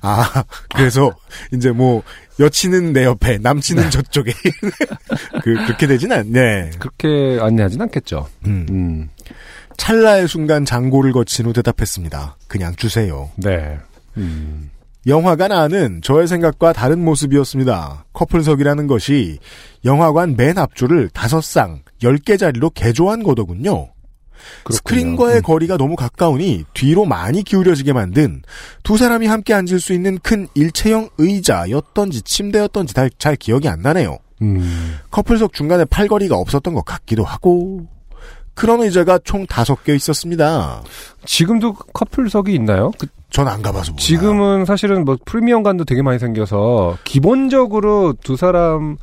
[0.00, 1.12] 아, 그래서
[1.52, 2.02] 이제 뭐
[2.38, 4.32] 여친은 내 옆에, 남친은 저쪽에
[5.44, 6.70] 그 그렇게 되진 않네.
[6.78, 8.26] 그렇게 안내하진 않겠죠.
[8.46, 8.66] 음.
[8.70, 9.10] 음.
[9.80, 12.36] 찰나의 순간 장고를 거친 후 대답했습니다.
[12.48, 13.30] 그냥 주세요.
[13.36, 13.78] 네.
[14.18, 14.70] 음.
[15.06, 18.04] 영화관 안은 저의 생각과 다른 모습이었습니다.
[18.12, 19.38] 커플석이라는 것이
[19.86, 23.88] 영화관 맨 앞줄을 다섯 쌍, 열 개 자리로 개조한 거더군요.
[24.64, 24.76] 그렇군요.
[24.76, 25.42] 스크린과의 음.
[25.42, 28.42] 거리가 너무 가까우니 뒤로 많이 기울여지게 만든
[28.82, 34.18] 두 사람이 함께 앉을 수 있는 큰 일체형 의자였던지 침대였던지 잘, 잘 기억이 안 나네요.
[34.42, 34.96] 음.
[35.10, 37.86] 커플석 중간에 팔걸이가 없었던 것 같기도 하고
[38.54, 40.82] 그런 의자가 총 다섯 개 있었습니다.
[41.24, 42.92] 지금도 커플석이 있나요?
[42.98, 43.98] 그, 전안 가봐서 몰라요.
[43.98, 48.96] 지금은 사실은 뭐 프리미엄관도 되게 많이 생겨서 기본적으로 두 사람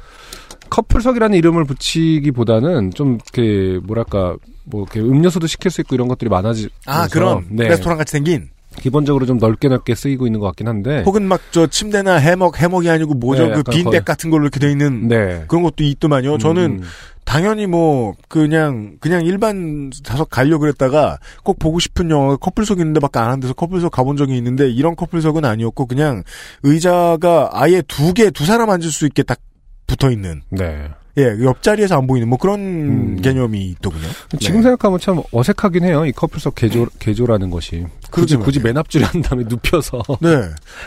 [0.70, 6.70] 커플석이라는 이름을 붙이기보다는 좀 이렇게 뭐랄까 뭐 이렇게 음료수도 시킬 수 있고 이런 것들이 많아지.
[6.86, 7.70] 아 그런 네.
[7.70, 8.50] 레스토랑 같이 생긴
[8.82, 11.04] 기본적으로 좀 넓게 넓게 쓰이고 있는 것 같긴 한데.
[11.06, 14.70] 혹은 막 저 침대나 해먹 해먹이 아니고 뭐죠 네, 그 빈백 같은 걸로 이렇게 돼
[14.72, 15.44] 있는 네.
[15.48, 16.38] 그런 것도 있더만요.
[16.38, 16.84] 저는 음,
[17.24, 23.32] 당연히 뭐 그냥 그냥 일반 다섯 가려 그랬다가 꼭 보고 싶은 영화가 커플석 있는데밖에 안
[23.32, 26.24] 한 데서 커플석 가본 적이 있는데 이런 커플석은 아니었고 그냥
[26.64, 29.40] 의자가 아예 두 개 두 사람 앉을 수 있게 딱
[29.88, 30.90] 붙어 있는 네.
[31.18, 33.22] 예 옆자리에서 안 보이는 뭐 그런 음.
[33.22, 34.08] 개념이 있더군요.
[34.40, 34.64] 지금 네.
[34.64, 36.06] 생각하면 참 어색하긴 해요.
[36.06, 37.86] 이 커플석 개조 개조라는 것이.
[38.12, 38.60] 굳이 굳이.
[38.60, 40.04] 맨 앞줄에 한 다음에 눕혀서.
[40.22, 40.30] 네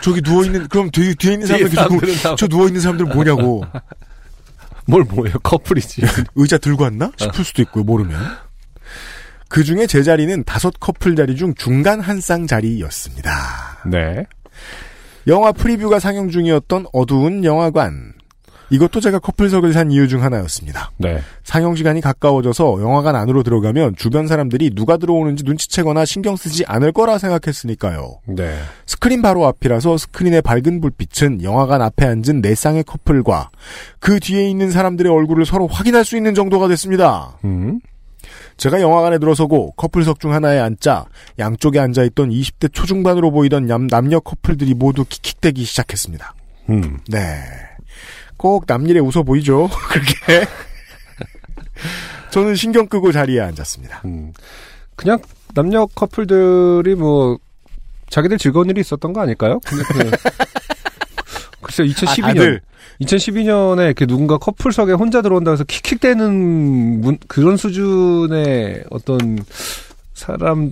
[0.01, 3.63] 저기 누워 있는 그럼 뒤, 뒤에 있는 사람들 사람들은 다 저 누워 있는 사람들 뭐냐고
[4.87, 5.35] 뭘 뭐예요?
[5.43, 6.01] 커플이지.
[6.35, 8.19] 의자 들고 왔나 싶을 수도 있고요 모르면.
[9.49, 13.31] 그 중에 제 자리는 다섯 커플 자리 중 중간 한 쌍 자리였습니다.
[13.85, 14.25] 네.
[15.27, 18.13] 영화 프리뷰가 상영 중이었던 어두운 영화관.
[18.71, 20.91] 이것도 제가 커플석을 산 이유 중 하나였습니다.
[20.97, 21.19] 네.
[21.43, 27.17] 상영 시간이 가까워져서 영화관 안으로 들어가면 주변 사람들이 누가 들어오는지 눈치채거나 신경 쓰지 않을 거라
[27.17, 28.19] 생각했으니까요.
[28.27, 28.57] 네.
[28.85, 33.49] 스크린 바로 앞이라서 스크린의 밝은 불빛은 영화관 앞에 앉은 네 쌍의 커플과
[33.99, 37.37] 그 뒤에 있는 사람들의 얼굴을 서로 확인할 수 있는 정도가 됐습니다.
[37.43, 37.81] 음.
[38.55, 41.05] 제가 영화관에 들어서고 커플석 중 하나에 앉자
[41.39, 46.35] 양쪽에 앉아있던 20대 초중반으로 보이던 남, 남녀 커플들이 모두 킥킥대기 시작했습니다.
[46.69, 46.99] 음.
[47.09, 47.41] 네.
[48.41, 49.69] 꼭 남일에 웃어 보이죠?
[49.87, 50.47] 그렇게.
[52.31, 54.01] 저는 신경 끄고 자리에 앉았습니다.
[54.05, 54.33] 음.
[54.95, 55.19] 그냥
[55.53, 57.37] 남녀 커플들이 뭐
[58.09, 59.59] 자기들 즐거운 일이 있었던 거 아닐까요?
[59.63, 60.09] 근데 그,
[61.61, 62.61] 글쎄 2012년 아, 다들.
[63.01, 69.37] 2012년에 이렇게 누군가 커플석에 혼자 들어온다 해서 킥킥대는 문- 그런 수준의 어떤
[70.15, 70.71] 사람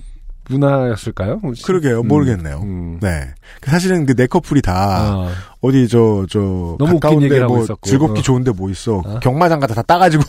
[0.50, 1.40] 문화였을까요?
[1.64, 2.00] 그러게요.
[2.00, 2.60] 음, 모르겠네요.
[2.62, 2.98] 음.
[3.00, 3.30] 네.
[3.62, 5.32] 사실은 그 네 커플이 다 아,
[5.62, 7.88] 어디 저저 너무 가까운데 뭐 있었고.
[7.88, 8.22] 즐겁기 어.
[8.22, 9.20] 좋은데 뭐 있어 어?
[9.20, 10.22] 경마장 가다 다 따가지고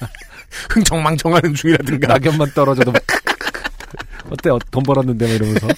[0.70, 3.00] 흥청망청하는 중이라든가 낙엽만 떨어져도 막
[4.30, 5.68] 어때 어, 돈 벌었는데 막 이러면서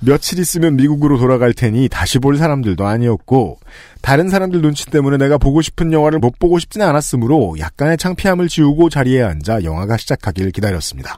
[0.00, 3.58] 며칠 있으면 미국으로 돌아갈 테니 다시 볼 사람들도 아니었고
[4.02, 8.90] 다른 사람들 눈치 때문에 내가 보고 싶은 영화를 못 보고 싶지는 않았으므로 약간의 창피함을 지우고
[8.90, 11.16] 자리에 앉아 영화가 시작하기를 기다렸습니다.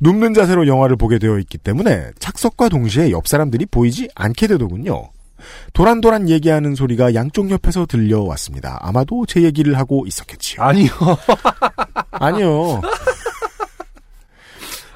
[0.00, 5.10] 눕는 자세로 영화를 보게 되어 있기 때문에 착석과 동시에 옆 사람들이 보이지 않게 되더군요.
[5.72, 8.78] 도란도란 얘기하는 소리가 양쪽 옆에서 들려왔습니다.
[8.82, 10.62] 아마도 제 얘기를 하고 있었겠지요.
[10.62, 10.90] 아니요.
[12.10, 12.80] 아니요.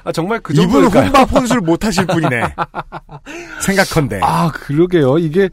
[0.03, 1.05] 아 정말 그 이분은 정도일까요?
[1.05, 2.41] 혼밥 혼술 못하실 분이네.
[3.61, 4.19] 생각컨대.
[4.23, 5.19] 아 그러게요.
[5.19, 5.49] 이게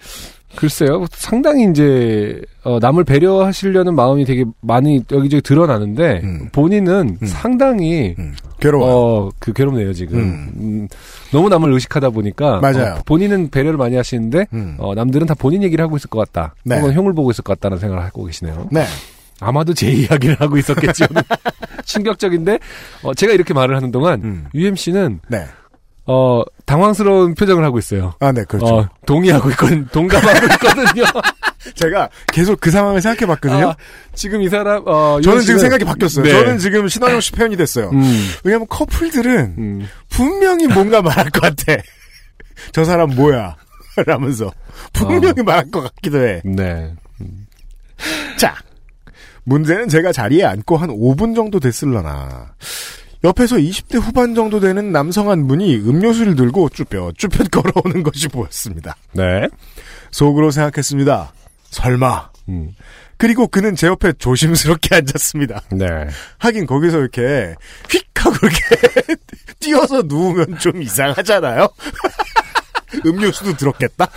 [0.59, 1.07] 글쎄요.
[1.13, 6.49] 상당히 이제 어, 남을 배려하시려는 마음이 되게 많이 여기저기 드러나는데 음.
[6.51, 7.27] 본인은 음.
[7.29, 8.93] 상당히 음, 괴로워요.
[8.93, 10.19] 어, 그 괴롭네요, 지금.
[10.19, 10.53] 음.
[10.57, 10.89] 음,
[11.31, 12.59] 너무 남을 의식하다 보니까.
[12.59, 12.97] 맞아요.
[12.97, 14.75] 어, 본인은 배려를 많이 하시는데, 음.
[14.79, 16.57] 어, 남들은 다 본인 얘기를 하고 있을 것 같다.
[16.65, 16.81] 네.
[16.81, 18.69] 혹은 흉을 보고 있을 것 같다는 생각을 하고 계시네요.
[18.73, 18.85] 네.
[19.39, 21.07] 아마도 제 이야기를 하고 있었겠죠.
[21.87, 22.59] 충격적인데,
[23.05, 24.47] 어, 제가 이렇게 말을 하는 동안, 음.
[24.55, 25.45] UMC는, 네.
[26.09, 28.15] 어, 당황스러운 표정을 하고 있어요.
[28.21, 28.67] 아, 네, 그렇죠.
[28.67, 31.05] 어, 동의하고 있거든, 동감하고 있거든요.
[31.75, 33.71] 제가 계속 그 상황을 생각해 봤거든요.
[33.71, 33.77] 아,
[34.15, 36.25] 지금 이 사람, 어, 저는 지금 생각이 바뀌었어요.
[36.25, 36.31] 네.
[36.31, 37.91] 저는 지금 신원영 씨 표현이 됐어요.
[37.91, 39.89] 음, 왜냐면 커플들은 음.
[40.09, 41.81] 분명히 뭔가 말할 것 같아.
[42.73, 43.57] 저 사람 뭐야.
[44.07, 44.53] 라면서
[44.93, 46.41] 분명히 말할 것 같기도 해.
[46.45, 46.95] 네.
[48.37, 48.55] 자,
[49.45, 52.55] 문제는 제가 자리에 앉고 한 5분 정도 됐을라나.
[53.25, 58.97] 옆에서 20대 후반 정도 되는 남성 한 분이 음료수를 들고 쭈뼛쭈뼛 걸어오는 것이 보였습니다.
[59.13, 59.49] 네.
[60.11, 61.33] 속으로 생각했습니다.
[61.71, 62.31] 설마.
[62.49, 62.75] 음.
[63.17, 65.63] 그리고 그는 제 옆에 조심스럽게 앉았습니다.
[65.73, 65.87] 네.
[66.39, 67.55] 하긴 거기서 이렇게
[67.91, 69.17] 휙 하고 이렇게
[69.59, 71.69] 뛰어서 누우면 좀 이상하잖아요.
[73.05, 74.09] 음료수도 들었겠다.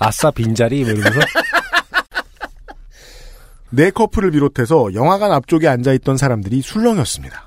[0.00, 1.20] 아싸 빈자리 뭐 이러면서
[3.70, 7.45] 네 커플을 비롯해서 영화관 앞쪽에 앉아있던 사람들이 술렁였습니다.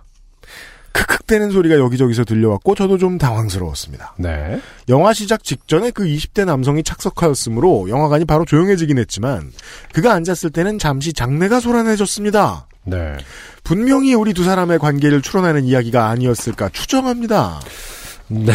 [0.92, 4.16] 크크대는 소리가 여기저기서 들려왔고 저도 좀 당황스러웠습니다.
[4.18, 4.60] 네.
[4.88, 9.52] 영화 시작 직전에 그 20대 남성이 착석하였으므로 영화관이 바로 조용해지긴 했지만
[9.94, 12.68] 그가 앉았을 때는 잠시 장내가 소란해졌습니다.
[12.86, 13.18] 네.
[13.64, 17.60] 분명히 우리 두 사람의 관계를 추론하는 이야기가 아니었을까 추정합니다.
[18.28, 18.54] 네.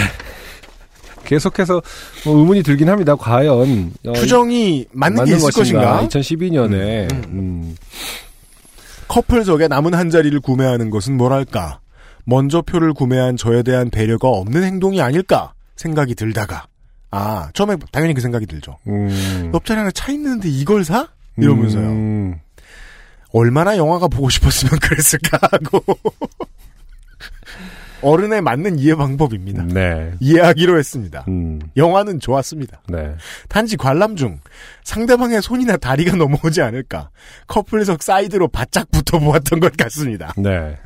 [1.24, 1.80] 계속해서
[2.24, 3.16] 뭐 의문이 들긴 합니다.
[3.16, 6.06] 과연 어, 추정이 맞는, 게 있을 것인가?
[6.06, 7.76] 2012년에 음, 음,
[9.08, 11.80] 커플석에 남은 한 자리를 구매하는 것은 뭐랄까?
[12.24, 16.66] 먼저 표를 구매한 저에 대한 배려가 없는 행동이 아닐까 생각이 들다가
[17.10, 18.76] 아 처음에 당연히 그 생각이 들죠.
[18.88, 21.08] 음, 옆자리 하나 차 있는데 이걸 사?
[21.36, 21.86] 이러면서요.
[21.88, 22.40] 음,
[23.32, 25.84] 얼마나 영화가 보고 싶었으면 그랬을까 하고
[28.02, 29.64] 어른에 맞는 이해 방법입니다.
[29.64, 30.12] 네.
[30.20, 31.24] 이해하기로 했습니다.
[31.28, 32.82] 음, 영화는 좋았습니다.
[32.88, 33.14] 네.
[33.48, 34.40] 단지 관람 중
[34.84, 37.10] 상대방의 손이나 다리가 넘어오지 않을까
[37.46, 40.34] 커플석 사이드로 바짝 붙어 보았던 것 같습니다.
[40.36, 40.76] 네.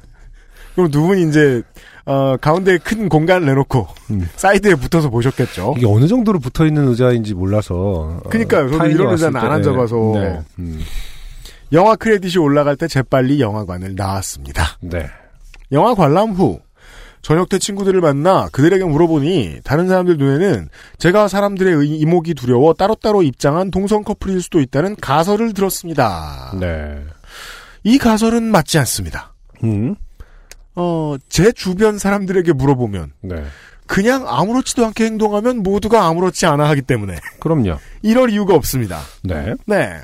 [0.78, 1.60] 그럼 두 분이 이제
[2.06, 4.28] 어, 가운데 큰 공간을 내놓고 음.
[4.36, 5.74] 사이드에 붙어서 보셨겠죠.
[5.76, 7.74] 이게 어느 정도로 붙어 있는 의자인지 몰라서.
[7.74, 8.20] 어.
[8.68, 9.96] 저도 타인이 이런 의자는 안 때, 앉아봐서.
[10.14, 10.40] 네.
[10.60, 10.80] 음,
[11.72, 14.78] 영화 크레딧이 올라갈 때 재빨리 영화관을 나왔습니다.
[14.80, 15.08] 네.
[15.72, 16.60] 영화 관람 후
[17.22, 23.24] 저녁 때 친구들을 만나 그들에게 물어보니 다른 사람들 눈에는 제가 사람들의 의- 이목이 두려워 따로따로
[23.24, 26.52] 입장한 동성 커플일 수도 있다는 가설을 들었습니다.
[26.60, 26.98] 네.
[27.82, 29.34] 이 가설은 맞지 않습니다.
[29.64, 29.96] 음,
[30.80, 33.44] 어, 제 주변 사람들에게 물어보면 네.
[33.86, 37.78] 그냥 아무렇지도 않게 행동하면 모두가 아무렇지 않아 하기 때문에 그럼요.
[38.02, 39.00] 이럴 이유가 없습니다.
[39.24, 39.54] 네.
[39.66, 39.94] 네.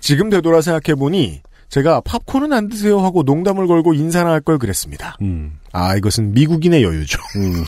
[0.00, 5.16] 지금 되돌아 생각해 보니 제가 팝콘은 안 드세요 하고 농담을 걸고 인사나 할 걸 그랬습니다.
[5.22, 7.18] 음, 아, 이것은 미국인의 여유죠.
[7.36, 7.64] 음,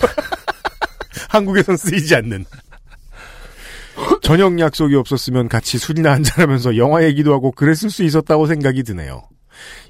[1.30, 2.44] 한국에선 쓰이지 않는.
[4.22, 9.22] 저녁 약속이 없었으면 같이 술이나 한잔하면서 영화 얘기도 하고 그랬을 수 있었다고 생각이 드네요.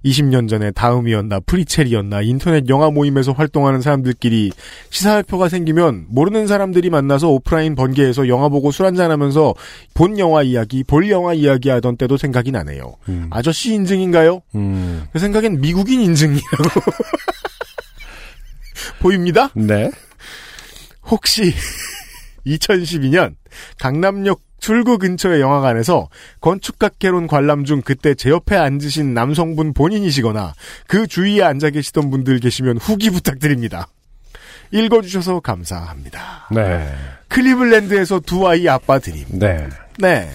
[0.04, 4.52] 20년 전에 다음이었나 프리첼이었나 인터넷 영화 모임에서 활동하는 사람들끼리
[4.90, 9.54] 시사회표가 생기면 모르는 사람들이 만나서 오프라인 번개에서 영화 보고 술 한잔하면서
[9.94, 12.96] 본 영화 이야기, 볼 영화 이야기 하던 때도 생각이 나네요.
[13.08, 14.42] 음, 아저씨 인증인가요?
[14.54, 16.42] 음, 제 생각엔 미국인 인증이라고
[19.00, 19.50] 보입니다.
[19.54, 19.90] 네.
[21.06, 21.54] 혹시
[22.46, 23.34] 2012년
[23.78, 26.08] 강남역 출구 근처의 영화관에서
[26.40, 30.54] 건축학개론 관람 중 그때 제 옆에 앉으신 남성분 본인이시거나
[30.86, 33.88] 그 주위에 앉아 계시던 분들 계시면 후기 부탁드립니다.
[34.70, 36.48] 읽어주셔서 감사합니다.
[36.50, 36.92] 네.
[37.28, 39.24] 클리블랜드에서 두 아이 아빠 드림.
[39.30, 39.66] 네.
[39.98, 40.28] 네.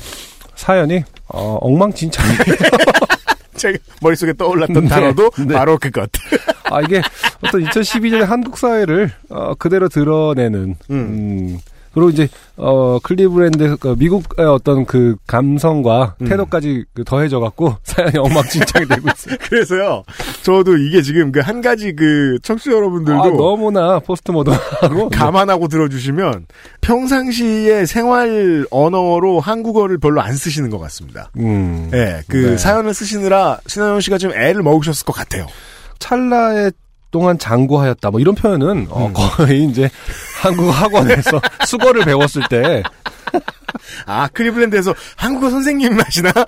[0.56, 2.38] 사연이, 어, 엉망진창이에요.
[3.56, 5.54] 제가 머릿속에 떠올랐던 네, 단어도 네.
[5.54, 6.10] 바로 그것.
[6.72, 7.02] 아, 이게
[7.46, 11.60] 어떤 2012년의 한국 사회를, 어, 그대로 드러내는, 음.
[11.94, 12.28] 그리고 이제,
[12.58, 16.28] 어, 클리브랜드, 그 미국의 어떤 그 감성과 음.
[16.28, 19.38] 태도까지 그 더해져 갖고 사연이 엉망진창이 되고 있어요.
[19.48, 20.04] 그래서요.
[20.42, 25.10] 저도 이게 지금 그 한 가지 그 청취자 여러분들도 아, 너무나 포스트 모던하고.
[25.14, 26.48] 감안하고 들어주시면
[26.82, 31.30] 평상시에 생활 언어로 한국어를 별로 안 쓰시는 것 같습니다.
[31.38, 31.92] 음.
[31.94, 32.58] 예, 그 네.
[32.58, 35.48] 사연을 쓰시느라 신하영 씨가 좀 애를 먹으셨을 것 같아요.
[36.00, 36.72] 찰나의
[37.14, 38.12] 동안 장구하였다.
[38.12, 39.14] 뭐 이런 표현은 어, 음.
[39.14, 39.90] 거의 이제
[40.42, 42.84] 한국어 학원에서 수거를 배웠을 때
[44.06, 46.32] 아 크리블랜드에서 한국어 선생님 하시나?
[46.32, 46.46] 그또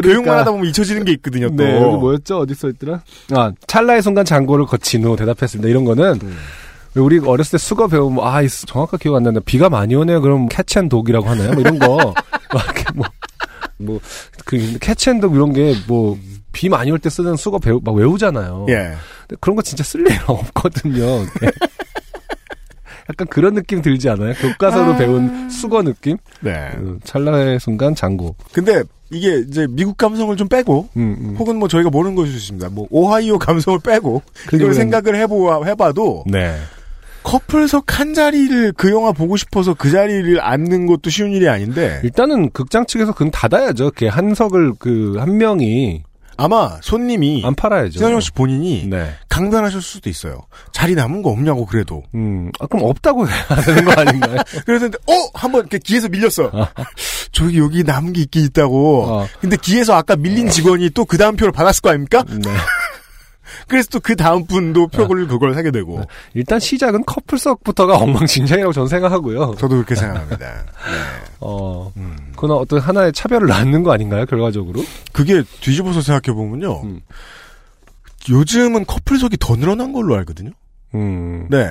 [0.02, 1.48] 교육만 하다 보면 잊혀지는 게 있거든요.
[1.48, 1.54] 또.
[1.56, 2.38] 네, 여기 뭐였죠?
[2.38, 3.00] 어디 써 있더라?
[3.32, 5.68] 아, 찰나의 순간 장고를 거친 후 대답했습니다.
[5.68, 6.36] 이런 거는 음.
[6.94, 9.94] 왜 우리 어렸을 때 수거 배우면 아, 이 수- 정확하게 기억 안 나는데 비가 많이
[9.94, 10.20] 오네요.
[10.20, 11.52] 그럼 캐치앤독이라고 하나요?
[11.52, 12.14] 뭐 이런 거.
[12.52, 13.06] 막 이렇게 뭐
[13.78, 14.00] 뭐
[14.46, 16.18] 그 캐치앤독 이런 게 뭐
[16.56, 18.64] 비 많이 올 때 쓰는 수거 배우 막 외우잖아요.
[18.70, 18.94] 예.
[19.28, 21.04] 근데 그런 거 진짜 쓸일 없거든요.
[21.40, 21.50] 네.
[23.10, 24.32] 약간 그런 느낌 들지 않아요?
[24.34, 24.96] 교과서로 아.
[24.96, 26.16] 배운 수거 느낌?
[26.40, 26.70] 네.
[26.76, 28.34] 음, 찰나의 순간 장고.
[28.52, 31.36] 근데 이게 이제 미국 감성을 좀 빼고 음, 음.
[31.38, 32.70] 혹은 뭐 저희가 모르는 것이 있습니다.
[32.70, 34.74] 뭐 오하이오 감성을 빼고 클리블랜드.
[34.76, 36.56] 생각을 해보 해봐도 네.
[37.22, 42.50] 커플석 한 자리를 그 영화 보고 싶어서 그 자리를 앉는 것도 쉬운 일이 아닌데 일단은
[42.50, 43.84] 극장 측에서 그건 닫아야죠.
[43.84, 46.02] 이렇게 한석을 그 한 명이
[46.36, 47.92] 아마 손님이 안 팔아야죠.
[47.92, 49.14] 신원영 씨 본인이 네.
[49.28, 50.40] 강변하실 수도 있어요.
[50.72, 52.02] 자리 남은 거 없냐고 그래도.
[52.14, 54.36] 음, 아, 그럼 없다고 해야 되는 거 아닌가요?
[54.66, 56.50] 그랬는데 어 한번 이렇게 기에서 밀렸어.
[57.32, 59.04] 저기 여기 남은 게 있긴 있다고.
[59.04, 59.26] 어.
[59.40, 62.24] 근데 기에서 아까 밀린 직원이 또 그 다음 표를 받았을 거 아닙니까?
[62.28, 62.50] 네.
[63.68, 66.00] 그래서 또 그 다음 분도 표를 그걸 사게 되고.
[66.34, 69.54] 일단 시작은 커플석부터가 엉망진창이라고 저는 생각하고요.
[69.58, 70.64] 저도 그렇게 생각합니다.
[71.40, 72.16] 어, 음.
[72.36, 74.82] 그건 어떤 하나의 차별을 낳는 거 아닌가요, 결과적으로?
[75.12, 76.82] 그게 뒤집어서 생각해 보면요.
[76.84, 77.00] 음.
[78.28, 80.50] 요즘은 커플석이 더 늘어난 걸로 알거든요.
[80.94, 81.46] 음.
[81.50, 81.66] 네.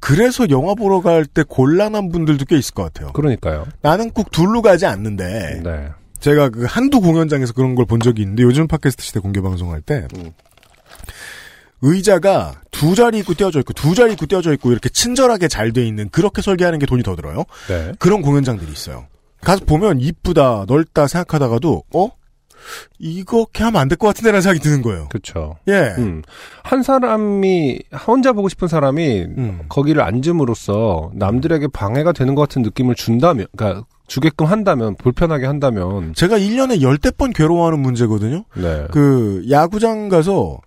[0.00, 3.12] 그래서 영화 보러 갈 때 곤란한 분들도 꽤 있을 것 같아요.
[3.12, 3.66] 그러니까요.
[3.82, 5.88] 나는 꼭 둘로 가지 않는데 네.
[6.20, 10.06] 제가 그 한두 공연장에서 그런 걸 본 적이 있는데 요즘 팟캐스트 시대 공개 방송할 때
[10.16, 10.32] 음.
[11.82, 15.86] 의자가 두 자리 있고 떼어져 있고 두 자리 있고 떼어져 있고 이렇게 친절하게 잘 돼
[15.86, 17.44] 있는 그렇게 설계하는 게 돈이 더 들어요.
[17.68, 17.92] 네.
[17.98, 19.06] 그런 공연장들이 있어요.
[19.40, 22.10] 가서 보면 이쁘다 넓다 생각하다가도 어
[22.98, 25.08] 이렇게 하면 안 될 것 같은데라는 생각이 드는 거예요.
[25.10, 25.56] 그쵸.
[25.68, 25.94] 예.
[25.98, 26.22] 음.
[26.62, 29.60] 한 사람이, 혼자 보고 싶은 사람이 음.
[29.68, 36.38] 거기를 앉음으로써 남들에게 방해가 되는 것 같은 느낌을 준다면, 그러니까 주게끔 한다면, 불편하게 한다면, 제가
[36.38, 38.44] 1년에 열대 번 괴로워하는 문제거든요.
[38.56, 38.86] 네.
[38.90, 40.58] 그 야구장 가서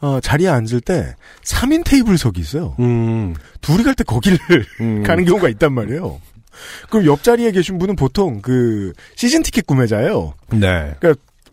[0.00, 2.74] 어, 자리에 앉을 때 3인 테이블석이 있어요.
[2.78, 4.38] 음, 둘이 갈 때 거기를
[4.80, 5.02] 음.
[5.06, 6.20] 가는 경우가 있단 말이에요.
[6.90, 10.34] 그럼 옆자리에 계신 분은 보통 그 시즌 티켓 구매자예요.
[10.50, 10.94] 네.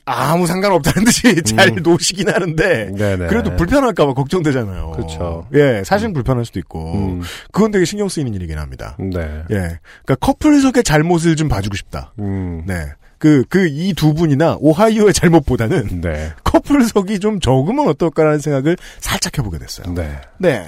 [0.08, 1.76] 아무 상관없다는 듯이 잘 음.
[1.82, 3.28] 노시긴 하는데 네네.
[3.28, 4.92] 그래도 불편할까봐 걱정되잖아요.
[4.92, 5.48] 그쵸.
[5.56, 7.22] 예, 사실 은 불편할 수도 있고 음,
[7.52, 8.96] 그건 되게 신경 쓰이는 일이긴 합니다.
[9.00, 9.44] 네.
[9.50, 12.14] 예, 그러니까 커플석의 잘못을 좀 봐주고 싶다.
[12.20, 12.86] 음, 네,
[13.18, 16.34] 그 그 이 두 분이나 오하이오의 잘못보다는 네.
[16.44, 19.94] 커플석이 좀 적으면 어떨까라는 생각을 살짝 해보게 됐어요.
[19.94, 20.20] 네.
[20.38, 20.68] 네,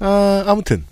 [0.00, 0.84] 아, 아무튼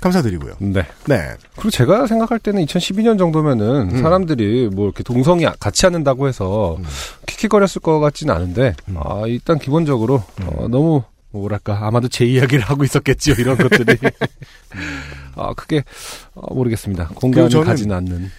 [0.00, 0.54] 감사드리고요.
[0.58, 0.84] 네.
[1.06, 4.02] 네, 그리고 제가 생각할 때는 2012년 정도면은 음.
[4.02, 6.84] 사람들이 뭐 이렇게 동성이 같이 앉는다고 해서 음.
[7.26, 8.96] 킥킥거렸을 것 같지는 않은데, 음.
[8.98, 13.96] 아, 일단 기본적으로, 어, 너무, 뭐랄까, 아마도 제 이야기를 하고 있었겠지요, 이런 것들이.
[15.36, 15.84] 아, 크게,
[16.34, 17.10] 어, 모르겠습니다.
[17.14, 18.30] 공감이 가지는 않는.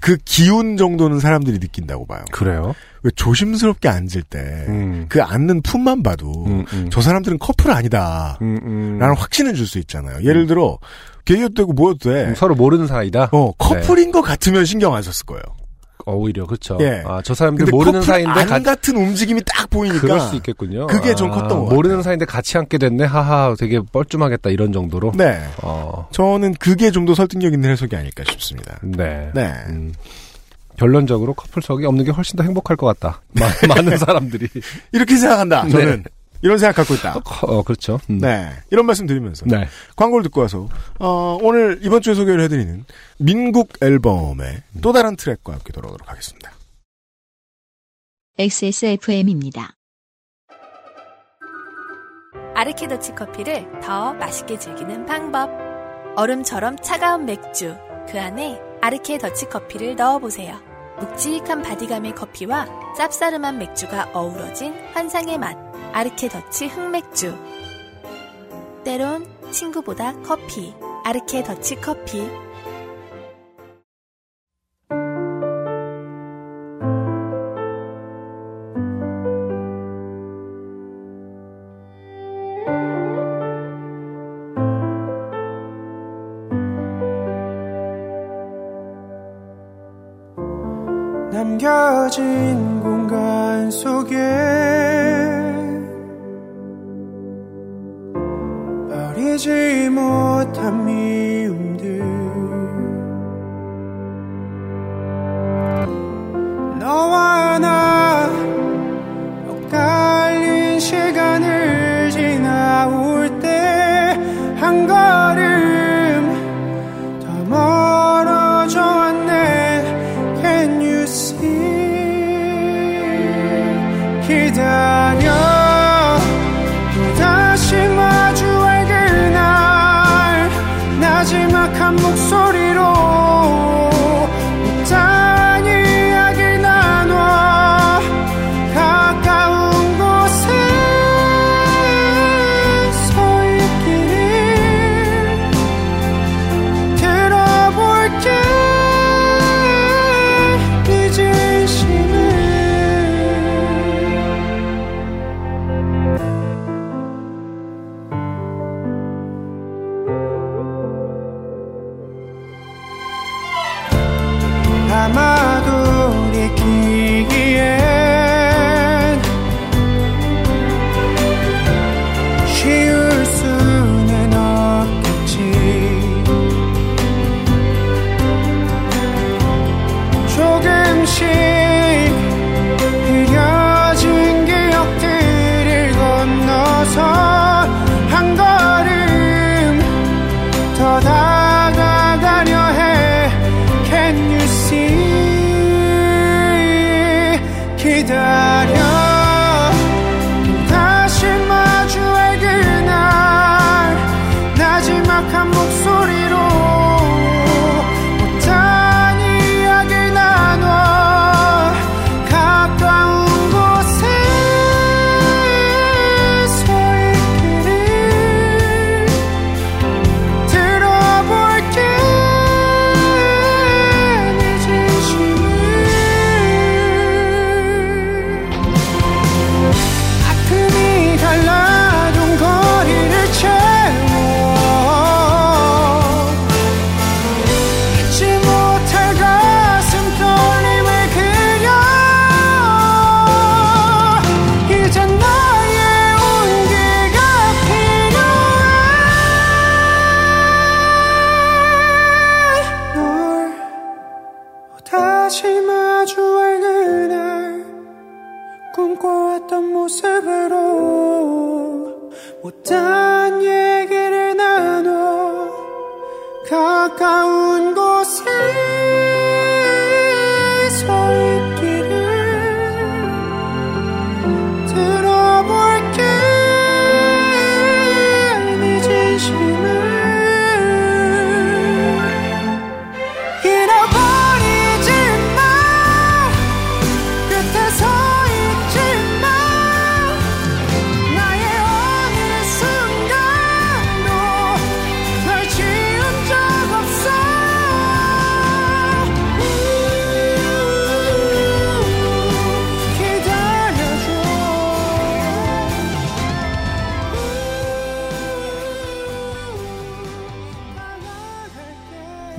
[0.00, 2.24] 그 기운 정도는 사람들이 느낀다고 봐요.
[2.32, 2.74] 그래요?
[3.02, 5.06] 왜 조심스럽게 앉을 때 음.
[5.08, 6.88] 그 앉는 품만 봐도 음, 음.
[6.90, 8.38] 저 사람들은 커플 아니다.
[8.42, 8.98] 음, 음.
[8.98, 10.22] 라는 확신을 줄 수 있잖아요.
[10.24, 10.78] 예를 들어
[11.24, 12.24] 게이도 되고 뭐여도 돼.
[12.26, 13.28] 음, 서로 모르는 사이다?
[13.32, 15.42] 어 커플인 것 같으면 신경 안 썼을 거예요.
[16.06, 16.76] 어, 오히려, 그쵸.
[16.80, 17.02] 예.
[17.06, 20.86] 아, 저 사람들 모르는 사이인데 안 가- 같은 움직임이 딱 보이니까 그럴 수 있겠군요.
[20.86, 22.02] 그게 좀 컸던 것 모르는 같아요.
[22.02, 23.04] 사이인데 같이 앉게 됐네.
[23.04, 24.50] 하하, 되게 뻘쭘하겠다.
[24.50, 25.12] 이런 정도로.
[25.16, 25.40] 네.
[25.62, 28.78] 어, 저는 그게 좀 더 설득력 있는 해석이 아닐까 싶습니다.
[28.82, 29.30] 네.
[29.34, 29.52] 네.
[29.68, 29.92] 음,
[30.76, 33.20] 결론적으로 커플석이 없는 게 훨씬 더 행복할 것 같다.
[33.32, 34.48] 마- 많은 사람들이.
[34.92, 35.68] 이렇게 생각한다.
[35.68, 36.04] 저는
[36.42, 37.20] 이런 생각 갖고 있다.
[37.42, 38.00] 어, 그렇죠.
[38.08, 38.18] 음.
[38.18, 38.50] 네.
[38.70, 39.68] 이런 말씀 드리면서 네.
[39.96, 40.68] 광고를 듣고 와서
[40.98, 42.84] 어, 오늘 이번 주에 소개를 해드리는
[43.18, 46.52] 민국 앨범의 또 다른 트랙과 함께 돌아오도록 하겠습니다.
[48.38, 49.74] XSFM입니다.
[52.54, 55.50] 아르케더치 커피를 더 맛있게 즐기는 방법.
[56.16, 57.76] 얼음처럼 차가운 맥주.
[58.08, 60.60] 그 안에 아르케 더치 커피를 넣어보세요.
[60.98, 62.66] 묵직한 바디감의 커피와
[62.98, 65.69] 쌉싸름한 맥주가 어우러진 환상의 맛.
[65.92, 67.36] 아르케 더치 흑맥주.
[68.84, 70.72] 때론 친구보다 커피.
[71.04, 72.28] 아르케 더치 커피.
[91.32, 94.49] 남겨진 공간 속에
[99.50, 100.52] 버리지 못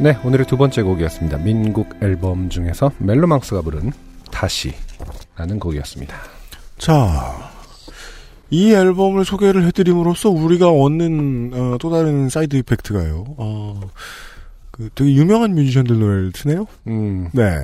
[0.02, 1.38] 네, 오늘의 두 번째 곡이었습니다.
[1.38, 3.92] 민국 앨범 중에서 멜로망스가 부른
[4.32, 6.18] 다시라는 곡이었습니다.
[6.80, 7.52] 자,
[8.50, 13.26] 이 앨범을 소개를 해드림으로써 우리가 얻는 어, 또 다른 side effect가요.
[13.38, 13.80] 어,
[14.72, 16.66] 그 되게 유명한 뮤지션들 노래를 트네요.
[16.88, 17.60] 음, 네.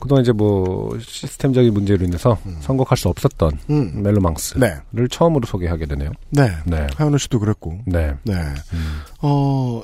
[0.00, 4.02] 그동안 이제 뭐 시스템적인 문제로 인해서 선곡할 수 없었던 음.
[4.02, 5.04] 멜로망스를 네.
[5.08, 6.10] 처음으로 소개하게 되네요.
[6.30, 6.50] 네.
[6.64, 6.88] 네.
[6.96, 7.78] 하현우 씨도 그랬고.
[7.86, 8.14] 네.
[8.24, 8.34] 네.
[8.72, 9.02] 음.
[9.20, 9.82] 어,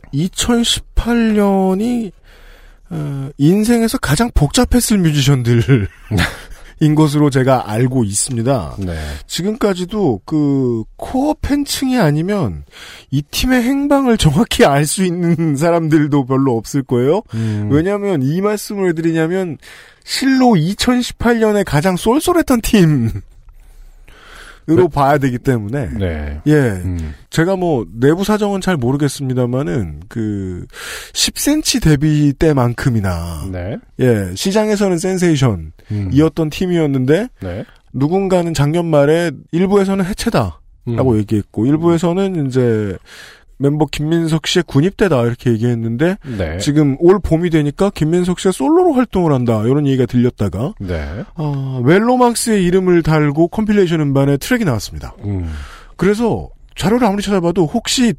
[1.06, 2.12] 2018년이
[2.90, 5.88] 어, 인생에서 가장 복잡했을 뮤지션들
[6.78, 8.76] 인 것으로 제가 알고 있습니다.
[8.80, 8.98] 네.
[9.26, 12.64] 지금까지도 그 코어 팬층이 아니면
[13.10, 17.22] 이 팀의 행방을 정확히 알 수 있는 사람들도 별로 없을 거예요.
[17.32, 19.56] 음, 왜냐하면 이 말씀을 드리냐면
[20.04, 23.22] 실로 2018년에 가장 쏠쏠했던 팀
[24.68, 25.90] 으로 봐야 되기 때문에.
[25.96, 26.40] 네.
[26.46, 26.52] 예.
[26.54, 30.66] 음, 제가 뭐 내부 사정은 잘 모르겠습니다만은 그
[31.12, 33.48] 10cm 데뷔 때만큼이나.
[33.52, 33.78] 네.
[34.00, 34.34] 예.
[34.34, 37.64] 시장에서는 센세이션이었던 음, 팀이었는데 네.
[37.92, 42.96] 누군가는 작년 말에 일부에서는 해체다라고 음, 얘기했고 일부에서는 이제
[43.58, 46.58] 멤버 김민석 씨의 군입대다 이렇게 얘기했는데 네.
[46.58, 51.24] 지금 올 봄이 되니까 김민석 씨가 솔로로 활동을 한다 이런 얘기가 들렸다가 네.
[51.36, 55.14] 어, 멜로망스의 이름을 달고 컴필레이션 음반에 트랙이 나왔습니다.
[55.24, 55.50] 음,
[55.96, 58.12] 그래서 자료를 아무리 찾아봐도 혹시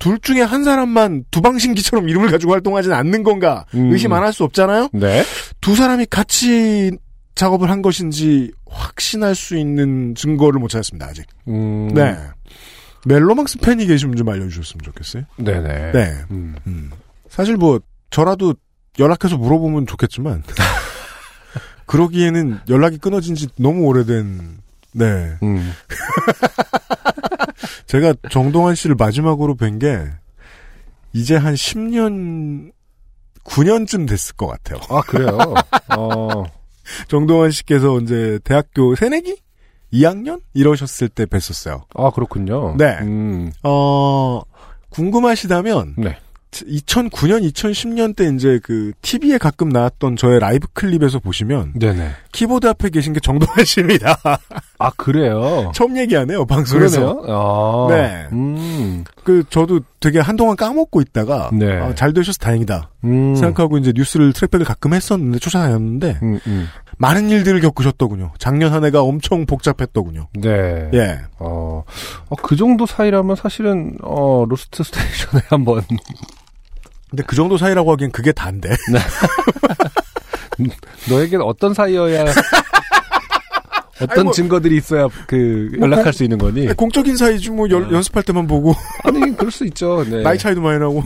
[0.00, 3.92] 둘 중에 한 사람만 두방신기처럼 이름을 가지고 활동하진 않는 건가 음.
[3.92, 4.88] 의심 안 할 수 없잖아요.
[4.92, 5.22] 네.
[5.60, 6.90] 두 사람이 같이
[7.36, 11.24] 작업을 한 것인지 확신할 수 있는 증거를 못 찾았습니다 아직.
[11.46, 12.16] 음, 네.
[13.06, 15.24] 멜로망스 팬이 계시면 좀 알려주셨으면 좋겠어요.
[15.36, 15.92] 네네.
[15.92, 16.24] 네.
[16.30, 16.90] 음, 음.
[17.28, 17.80] 사실 뭐
[18.10, 18.54] 저라도
[18.98, 20.42] 연락해서 물어보면 좋겠지만
[21.86, 24.58] 그러기에는 연락이 끊어진 지 너무 오래된
[24.92, 25.72] 네 음,
[27.86, 30.10] 제가 정동환 씨를 마지막으로 뵌 게
[31.12, 32.72] 이제 한 10년
[33.44, 34.78] 9년쯤 됐을 것 같아요.
[34.90, 35.36] 아, 그래요?
[35.96, 36.44] 어,
[37.08, 39.36] 정동환 씨께서 이제 대학교 새내기
[39.92, 41.82] 2학년 이러셨을 때 뵀었어요.
[41.94, 42.74] 아, 그렇군요.
[42.76, 42.98] 네.
[43.02, 44.42] 음, 어
[44.90, 46.16] 궁금하시다면 네.
[46.50, 52.10] 2009년 2010년 때 이제 그 TV에 가끔 나왔던 저의 라이브 클립에서 보시면 네네.
[52.32, 54.18] 키보드 앞에 계신 게 정동환 씨입니다.
[54.78, 55.70] 아, 그래요?
[55.74, 57.22] 처음 얘기하네요 방송에서.
[57.28, 58.26] 아, 네.
[58.32, 61.78] 음, 그 저도 되게 한동안 까먹고 있다가 네.
[61.78, 66.68] 아, 잘 되셔서 다행이다 음, 생각하고 이제 뉴스를 track back을 가끔 했었는데 쫓아다녔는데 음, 음.
[67.00, 68.32] 많은 일들을 겪으셨더군요.
[68.38, 70.28] 작년 한 해가 엄청 복잡했더군요.
[70.34, 70.90] 네.
[70.92, 71.18] 예.
[71.38, 71.82] 어,
[72.28, 75.82] 어, 그 정도 사이라면 사실은, 어, 로스트 스테이션에 한 번,
[77.08, 78.68] 근데 그 정도 사이라고 하기엔 그게 단데.
[81.08, 82.26] 너에겐 어떤 사이여야,
[84.02, 86.66] 어떤 뭐- 증거들이 있어야 그, 연락할 수 있는 거니?
[86.74, 87.92] 공적인 사이지 뭐 연, 어.
[87.92, 88.74] 연습할 때만 보고
[89.04, 90.04] 아니, 그럴 수 있죠.
[90.04, 90.22] 네.
[90.22, 91.02] 나이 차이도 많이 나고.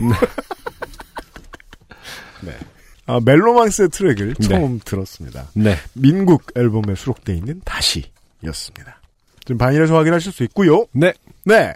[3.07, 4.47] 아, 멜로망스의 트랙을 네.
[4.47, 5.47] 처음 들었습니다.
[5.53, 5.75] 네.
[5.93, 8.99] 민국 앨범에 수록되어 있는 다시였습니다.
[9.45, 10.85] 지금 바인에서 확인하실 수 있고요.
[10.91, 11.13] 네.
[11.43, 11.73] 네.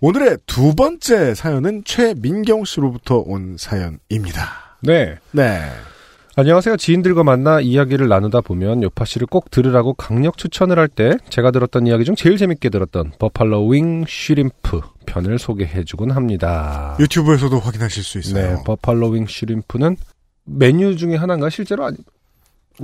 [0.00, 4.76] 오늘의 두 번째 사연은 최민경 씨로부터 온 사연입니다.
[4.82, 5.18] 네.
[5.32, 5.60] 네.
[6.36, 6.76] 안녕하세요.
[6.76, 11.86] 지인들과 만나 이야기를 나누다 보면 요파 씨를 꼭 들으라고 강력 추천을 할 때 제가 들었던
[11.88, 16.96] 이야기 중 제일 재밌게 들었던 buffalo wing shrimp 편을 소개해주곤 합니다.
[17.00, 18.56] 유튜브에서도 확인하실 수 있어요.
[18.56, 19.96] 네, buffalo wing shrimp는
[20.44, 21.96] 메뉴 중에 하나인가 실제로 아니,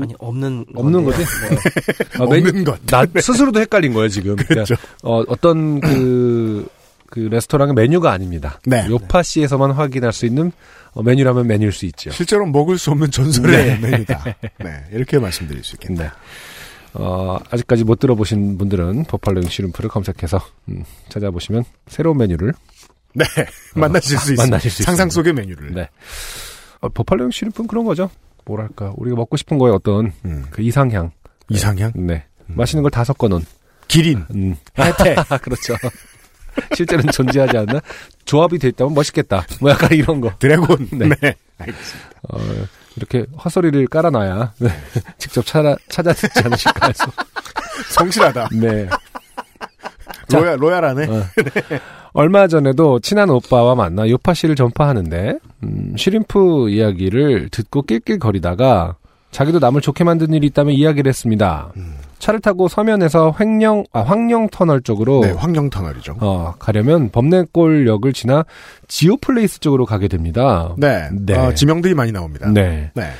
[0.00, 1.24] 아니 없는 없는 건데요.
[1.24, 1.24] 거지?
[1.48, 2.18] 네.
[2.22, 2.86] 아, 메뉴- 없는 것.
[2.86, 4.36] 나 스스로도 헷갈린 거예요 지금.
[4.46, 4.74] 그렇죠.
[4.76, 6.68] 그러니까, 어, 어떤 그,
[7.06, 8.60] 그 레스토랑의 메뉴가 아닙니다.
[8.66, 8.86] 네.
[8.88, 10.52] 요파 씨에서만 확인할 수 있는
[10.92, 12.10] 어, 메뉴라면 메뉴일 수 있죠.
[12.10, 13.90] 실제로 먹을 수 없는 전설의 네.
[13.90, 14.24] 메뉴다.
[14.62, 14.84] 네.
[14.92, 16.08] 이렇게 말씀드릴 수 있겠네요.
[16.08, 16.12] 네.
[16.94, 20.40] 어, 아직까지 못 들어보신 분들은 버팔로 윙 슈림프를 검색해서
[20.70, 22.54] 음, 찾아보시면 새로운 메뉴를
[23.14, 23.24] 네.
[23.76, 24.42] 만나실 수 아, 있습니다.
[24.44, 25.14] 만나실 수 상상 있습니다.
[25.14, 25.74] 속의 메뉴를.
[25.74, 25.88] 네.
[26.86, 28.10] 어, 버팔로 윙 슈림프는 그런 거죠.
[28.44, 30.44] 뭐랄까 우리가 먹고 싶은 거에 어떤 음.
[30.50, 31.10] 그 이상향.
[31.48, 31.92] 이상향?
[31.96, 32.24] 네.
[32.46, 33.44] 맛있는 걸 다 섞어놓은.
[33.88, 34.24] 기린.
[34.34, 34.56] 음.
[34.78, 35.14] 혜태.
[35.42, 35.74] 그렇죠.
[36.74, 37.80] 실제로는 존재하지 않나?
[38.24, 39.44] 조합이 돼 있다면 멋있겠다.
[39.60, 40.32] 뭐 약간 이런 거.
[40.38, 40.88] dragon.
[40.98, 41.08] 네.
[41.20, 41.34] 네.
[41.58, 42.10] 알겠습니다.
[42.30, 42.38] 어,
[42.96, 44.68] 이렇게 헛소리를 깔아놔야 네.
[45.18, 47.04] 직접 찾아, 찾아 듣지 않으실까 해서.
[47.90, 48.48] 성실하다.
[48.54, 48.88] 네.
[50.28, 50.38] 자.
[50.38, 51.06] loyal, loyal하네.
[51.08, 51.22] 어.
[52.16, 58.96] 얼마 전에도 친한 오빠와 만나 요파 씨를 전파하는데 음, shrimp 이야기를 듣고 낄낄거리다가
[59.30, 61.72] 자기도 남을 좋게 만든 일이 있다면 이야기를 했습니다.
[62.18, 66.16] 차를 타고 서면에서 횡령 아 황령 터널 쪽으로 네, 황령 터널이죠.
[66.20, 68.46] 어, 가려면 범내골역을 지나
[68.88, 70.74] 지오플레이스 쪽으로 가게 됩니다.
[70.78, 71.10] 네.
[71.12, 71.36] 네.
[71.36, 72.48] 어, 지명들이 많이 나옵니다.
[72.50, 72.92] 네.
[72.94, 73.10] 네.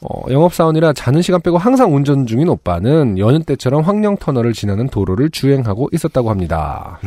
[0.00, 5.28] 어, 영업사원이라 자는 시간 빼고 항상 운전 중인 오빠는 여느 때처럼 황령 터널을 지나는 도로를
[5.28, 6.98] 주행하고 있었다고 합니다.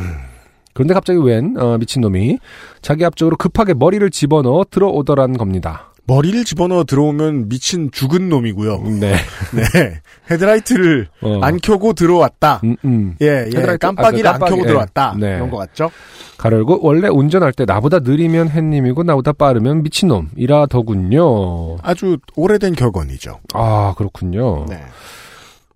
[0.73, 2.39] 그런데 갑자기 웬 어, 미친놈이
[2.81, 5.89] 자기 앞쪽으로 급하게 머리를 집어넣어 들어오더란 겁니다.
[6.05, 8.81] 머리를 집어넣어 들어오면 미친 죽은 놈이고요.
[8.99, 9.13] 네.
[9.55, 10.01] 네.
[10.29, 11.39] 헤드라이트를 어.
[11.41, 12.59] 안 켜고 들어왔다.
[12.65, 13.15] 음, 음.
[13.21, 13.45] 예, 예.
[13.45, 15.13] 헤드라이트, 깜빡이를 아, 그 안 켜고 깜빡이, 들어왔다.
[15.15, 15.19] 예.
[15.21, 15.35] 네.
[15.37, 15.91] 이런 것 같죠?
[16.37, 21.77] 가열고 원래 운전할 때 나보다 느리면 햇님이고 나보다 빠르면 미친놈이라더군요.
[21.81, 23.39] 아주 오래된 격언이죠.
[23.53, 24.65] 아 그렇군요.
[24.67, 24.81] 네.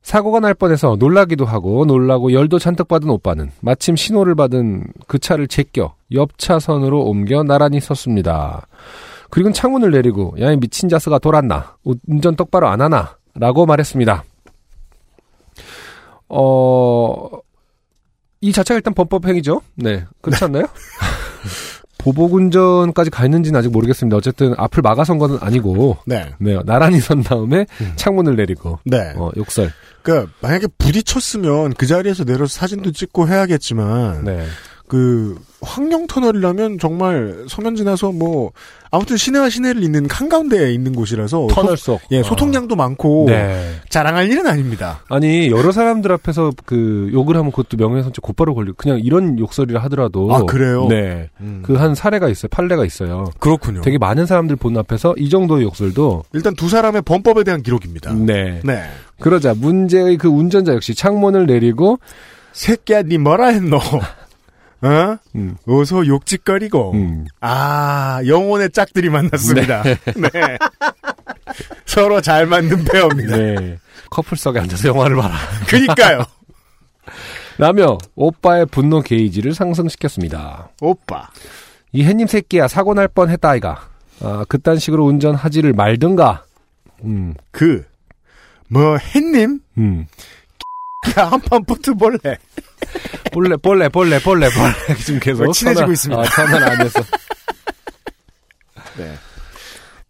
[0.08, 5.50] 사고가 날 뻔해서 놀라기도 하고 놀라고 열도 잔뜩 받은 오빠는 마침 신호를 받은 그 차를
[5.50, 8.68] 제껴 옆 차선으로 옮겨 나란히 섰습니다.
[9.30, 11.76] 그리고 창문을 내리고 야이 미친 자스가 돌았나
[12.08, 14.24] 운전 똑바로 안 하나 라고 말했습니다.
[16.30, 17.30] 어...
[18.40, 19.62] 이 자체가 일단 범법 행위죠.
[19.76, 20.06] 네.
[20.22, 20.68] 그렇지 않나요?
[21.98, 24.18] 보복운전까지 가 있는지는 아직 모르겠습니다.
[24.18, 26.34] 어쨌든 앞을 막아선 건 아니고 네.
[26.40, 29.14] 네, 나란히 선 다음에 창문을 내리고 네.
[29.16, 29.72] 어, 욕설.
[30.02, 34.46] 그러니까 만약에 부딪혔으면 그 자리에서 내려서 사진도 찍고 해야겠지만 네.
[34.88, 38.52] 그 황령 터널이라면 정말 서면 지나서 뭐
[38.90, 42.02] 아무튼 시내와 시내를 잇는 한가운데에 있는 곳이라서 터널 소, 속.
[42.12, 43.74] 예, 소통량도 많고 네.
[43.90, 45.04] 자랑할 일은 아닙니다.
[45.10, 50.34] 아니 여러 사람들 앞에서 그 욕을 하면 그것도 명예훼손죄 곧바로 걸리고 그냥 이런 욕설이라 하더라도
[50.34, 50.88] 아, 그래요?
[50.88, 51.30] 네.
[51.42, 51.64] 음.
[51.66, 52.48] 그한 사례가 있어요.
[52.50, 53.26] 판례가 있어요.
[53.40, 53.82] 그렇군요.
[53.82, 58.14] 되게 많은 사람들 본 앞에서 이 정도의 욕설도 일단 두 사람의 범법에 대한 기록입니다.
[58.14, 58.62] 네.
[58.64, 58.84] 네.
[59.20, 62.00] 그러자 문제의 그 운전자 역시 창문을 내리고
[62.54, 63.80] 새끼야 니 뭐라 했노?
[64.82, 65.18] 어?
[65.36, 67.26] 음, 어서 욕짓거리고 음.
[67.42, 69.84] 아 영혼의 짝들이 만났습니다.
[69.84, 69.98] 네.
[71.86, 73.38] 서로 잘 만든 페어입니다.
[73.38, 73.80] 네.
[74.10, 75.36] 커플석에 앉아서 영화를 봐라.
[75.68, 76.24] 그니까요.
[77.58, 80.70] 라며 오빠의 분노 게이지를 상승시켰습니다.
[80.82, 81.30] 오빠.
[81.92, 83.90] 이 햇님 새끼야 사고 날 뻔했다 아이가.
[84.22, 86.46] 아 그딴 식으로 운전하지를 말든가.
[87.04, 87.86] 음, 그,
[88.68, 89.60] 뭐, 햇님?
[89.78, 90.08] 음.
[91.18, 92.20] 야, 한판 붙어볼래.
[93.32, 96.22] 볼래 볼래 볼래 볼래 볼래 지금 계속 어, 친해지고 있습니다.
[96.22, 97.02] 아, 터널 안에서.
[98.98, 99.14] 네.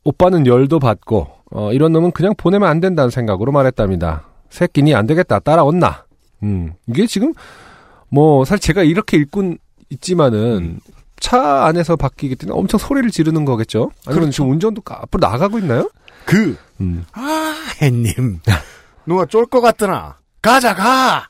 [0.04, 4.26] 오빠는 열도 받고 어, 이런 놈은 그냥 보내면 안 된다는 생각으로 말했답니다.
[4.50, 6.06] 새끼니 안 되겠다 따라온나.
[6.43, 7.34] 음 이게 지금
[8.10, 9.58] 뭐 사실 제가 이렇게 읽곤
[9.89, 10.80] 있지만은
[11.20, 13.91] 차 안에서 바뀌기 때문에 엄청 소리를 지르는 거겠죠.
[14.06, 14.32] 아니면 그렇죠.
[14.32, 15.89] 지금 운전도 가- 앞으로 나가고 있나요?
[16.26, 17.06] 그, 음.
[17.14, 18.39] 아, 햇님.
[19.06, 20.18] 누가 쫄 것 같더나.
[20.42, 21.28] 가자, 가!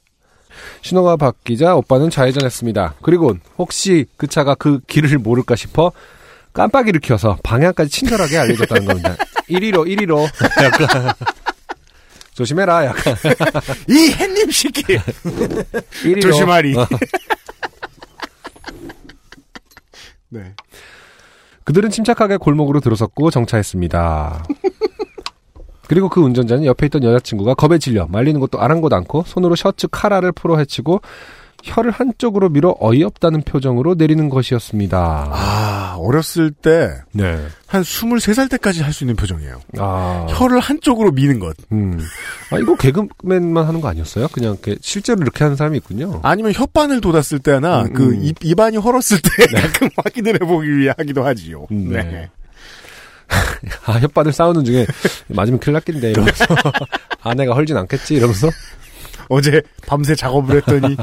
[0.82, 2.96] 신호가 바뀌자 오빠는 좌회전했습니다.
[3.02, 5.92] 그리고 혹시 그 차가 그 길을 모를까 싶어
[6.54, 9.16] 깜빡이를 켜서 방향까지 친절하게 알려줬다는 겁니다.
[9.50, 10.28] 1위로 1위로
[10.64, 11.14] 약간
[12.34, 13.16] 조심해라 약간
[13.90, 14.48] 이 햇님!
[14.48, 16.78] 1위로 조심하리.
[16.78, 16.88] 어.
[20.30, 20.54] 네.
[21.64, 24.46] 그들은 침착하게 골목으로 들어섰고 정차했습니다.
[25.88, 30.32] 그리고 그 운전자는 옆에 있던 여자친구가 겁에 질려 말리는 것도 아랑곳 않고 손으로 셔츠 카라를
[30.34, 31.02] 풀어 헤치고
[31.64, 35.30] 혀를 한쪽으로 밀어 어이없다는 표정으로 내리는 것이었습니다.
[35.34, 37.38] 아, 어렸을 때, 네.
[37.66, 39.60] 한 23살 때까지 할 수 있는 표정이에요.
[39.80, 40.28] 아.
[40.30, 41.58] 혀를 한쪽으로 미는 것.
[41.72, 42.00] 음.
[42.52, 44.28] 아, 이거 개그맨만 하는 거 아니었어요?
[44.32, 46.20] 그냥 이렇게 실제로 이렇게 하는 사람이 있군요.
[46.24, 48.24] 아니면 혓바늘 돋았을 때나, 음, 그, 음.
[48.24, 51.66] 입, 입안이 헐었을 때 가끔 확인을 해보기 위해 하기도 하지요.
[51.72, 52.04] 음, 네.
[52.04, 52.30] 네.
[53.86, 54.86] 아, 혓바늘 싸우는 중에
[55.28, 56.46] 맞으면 큰일 났겠는데 이러면서
[57.22, 58.50] 아내가 헐진 않겠지 이러면서
[59.30, 60.96] 어제 밤새 작업을 했더니,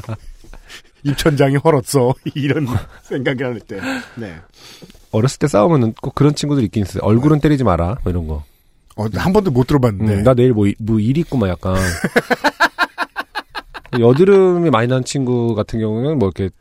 [1.02, 2.14] 입천장이 헐었어.
[2.34, 2.66] 이런
[3.02, 3.78] 생각이 할 때.
[4.14, 4.34] 네.
[5.10, 7.02] 어렸을 때 싸우면은 꼭 그런 친구들 있긴 있어요.
[7.02, 8.42] 얼굴은 때리지 마라 뭐 이런 거.
[8.96, 10.14] 어, 한 번도 못 들어봤는데.
[10.14, 11.76] 음, 나 내일 뭐, 이- 뭐 일이 있고 막 약간
[13.98, 16.54] 여드름이 많이 난 친구 같은 경우는 뭐 이렇게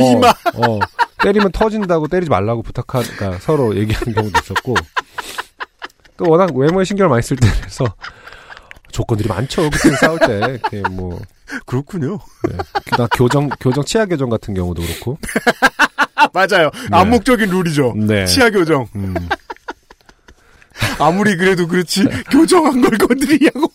[0.00, 0.28] 어, 이마.
[0.54, 0.78] 어,
[1.22, 4.74] 때리면 터진다고 때리지 말라고 부탁하니까 서로 얘기하는 경우도 있었고
[6.16, 7.84] 또 워낙 외모에 신경을 많이 쓸 때라서
[8.90, 11.20] 조건들이 많죠 그때 싸울 때 이렇게 뭐
[11.66, 12.18] 그렇군요.
[12.48, 12.56] 네.
[12.96, 15.18] 나 교정 교정 치아 교정 같은 경우도 그렇고
[16.14, 16.70] 아, 맞아요.
[16.90, 17.94] 암묵적인 룰이죠.
[17.96, 18.26] 네.
[18.26, 18.86] 치아 교정.
[18.96, 19.14] 음,
[20.98, 23.70] 아무리 그래도 그렇지 교정한 걸 건드리냐고.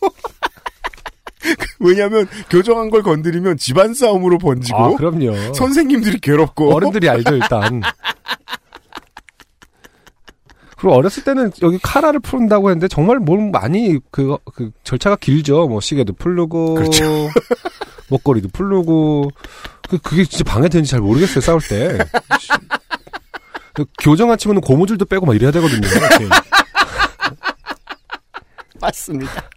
[1.79, 7.81] 왜냐하면 교정한 걸 건드리면 집안 싸움으로 번지고 아 그럼요 선생님들이 괴롭고 어른들이 알죠 일단.
[10.77, 15.67] 그리고 어렸을 때는 여기 카라를 푸른다고 했는데 정말 뭘 많이 그, 그 절차가 길죠.
[15.69, 17.29] 뭐 시계도 풀르고 그렇죠.
[18.09, 19.31] 목걸이도 풀르고
[19.89, 21.97] 그 그게 진짜 방해되는지 잘 모르겠어요 싸울 때.
[23.73, 25.87] 그 교정한 친구는 고무줄도 빼고 막 이래야 되거든요.
[28.81, 29.49] 맞습니다.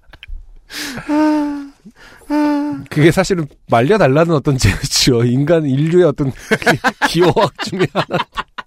[2.91, 6.39] 그게 사실은 말려달라는 어떤 제스처, 인간 인류의 어떤 기-
[7.09, 8.19] 기호학 중에 하나.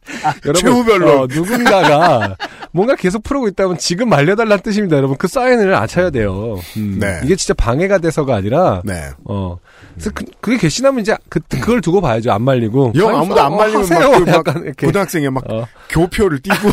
[0.55, 1.22] 최후별로.
[1.22, 2.36] 어, 누군가가
[2.72, 5.18] 뭔가 계속 풀고 있다면 지금 말려달라는 뜻입니다, 여러분.
[5.18, 6.60] 그 사인을 아셔야 돼요.
[6.78, 7.22] 음, 네.
[7.24, 9.10] 이게 진짜 방해가 돼서가 아니라, 네.
[9.26, 9.57] 어.
[9.93, 12.32] 그래서 그, 그게 개신하면 이제 그, 그걸 두고 봐야죠.
[12.32, 12.93] 안 말리고.
[12.95, 14.10] 영 아무도 안 어, 말리면 하세요.
[14.26, 14.76] 막, 그 막.
[14.80, 15.68] 고등학생이 막 어.
[15.89, 16.55] 교표를 띄고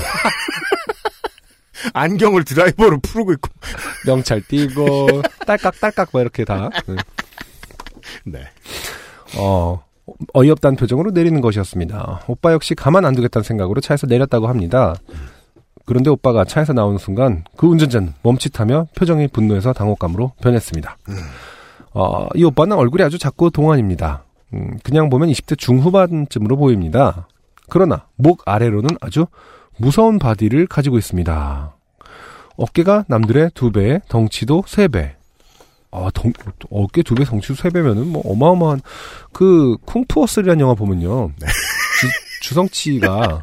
[1.92, 3.50] 안경을 드라이버로 풀고 있고.
[4.06, 6.70] 명찰 띄고, 딸깍딸깍 막 이렇게 다.
[6.86, 6.96] 네.
[8.24, 8.40] 네.
[9.38, 9.82] 어,
[10.32, 12.22] 어이없다는 표정으로 내리는 것이었습니다.
[12.28, 14.94] 오빠 역시 가만 안 두겠다는 생각으로 차에서 내렸다고 합니다.
[15.84, 20.96] 그런데 오빠가 차에서 나오는 순간 그 운전자는 멈칫하며 표정이 분노해서 당혹감으로 변했습니다.
[21.94, 24.24] 어, 이 오빠는 얼굴이 아주 작고 동안입니다.
[24.54, 27.28] 음, 그냥 보면 20대 중후반쯤으로 보입니다.
[27.68, 29.26] 그러나 목 아래로는 아주
[29.78, 31.75] 무서운 바디를 가지고 있습니다.
[32.56, 35.14] 어깨가 남들의 두 배, 덩치도 세 배.
[35.90, 36.32] 아, 덩,
[36.70, 38.80] 어깨 두 배, 덩치도 세 배면은 뭐 어마어마한
[39.32, 41.30] 그 쿵푸허슬이라는 영화 보면요.
[42.42, 43.40] 주성치가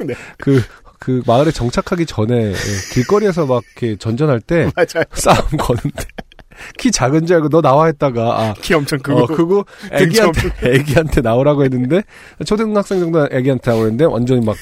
[0.00, 0.14] 네.
[0.38, 0.62] 그,
[0.98, 2.54] 그 마을에 정착하기 전에 예,
[2.94, 4.70] 길거리에서 막 이렇게 전전할 때.
[5.14, 6.04] 싸움 거는데
[6.78, 9.18] 키 작은 줄 알고 너 나와 했다가 아 키 엄청 크고.
[9.20, 12.02] 어, 그거 애기한테 애기한테 나오라고 했는데
[12.46, 14.56] 초등학생 정도 애기한테 나오고 했는데 완전히 막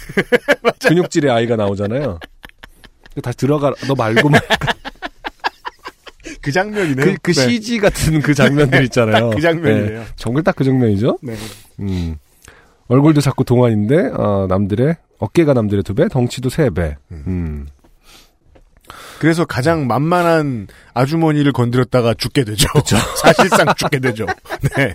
[0.82, 2.18] 근육질의 아이가 나오잖아요.
[3.20, 4.40] 다시 들어가 너 말고 말
[6.42, 7.04] 그 장면이네요.
[7.06, 7.48] 그, 그 네.
[7.48, 9.30] CG 같은 그 장면들 있잖아요.
[9.30, 10.00] 그 장면이네요.
[10.00, 11.18] 네, 정말 딱그 장면이죠.
[11.22, 11.34] 네.
[11.80, 12.16] 음.
[12.88, 16.96] 얼굴도 자꾸 동안인데 어, 남들의 어깨가 남들의 두 배, 덩치도 세 배.
[17.12, 17.68] 음.
[19.20, 22.66] 그래서 가장 만만한 아주머니를 건드렸다가 죽게 되죠.
[23.16, 24.26] 사실상 죽게 되죠.
[24.76, 24.92] 네.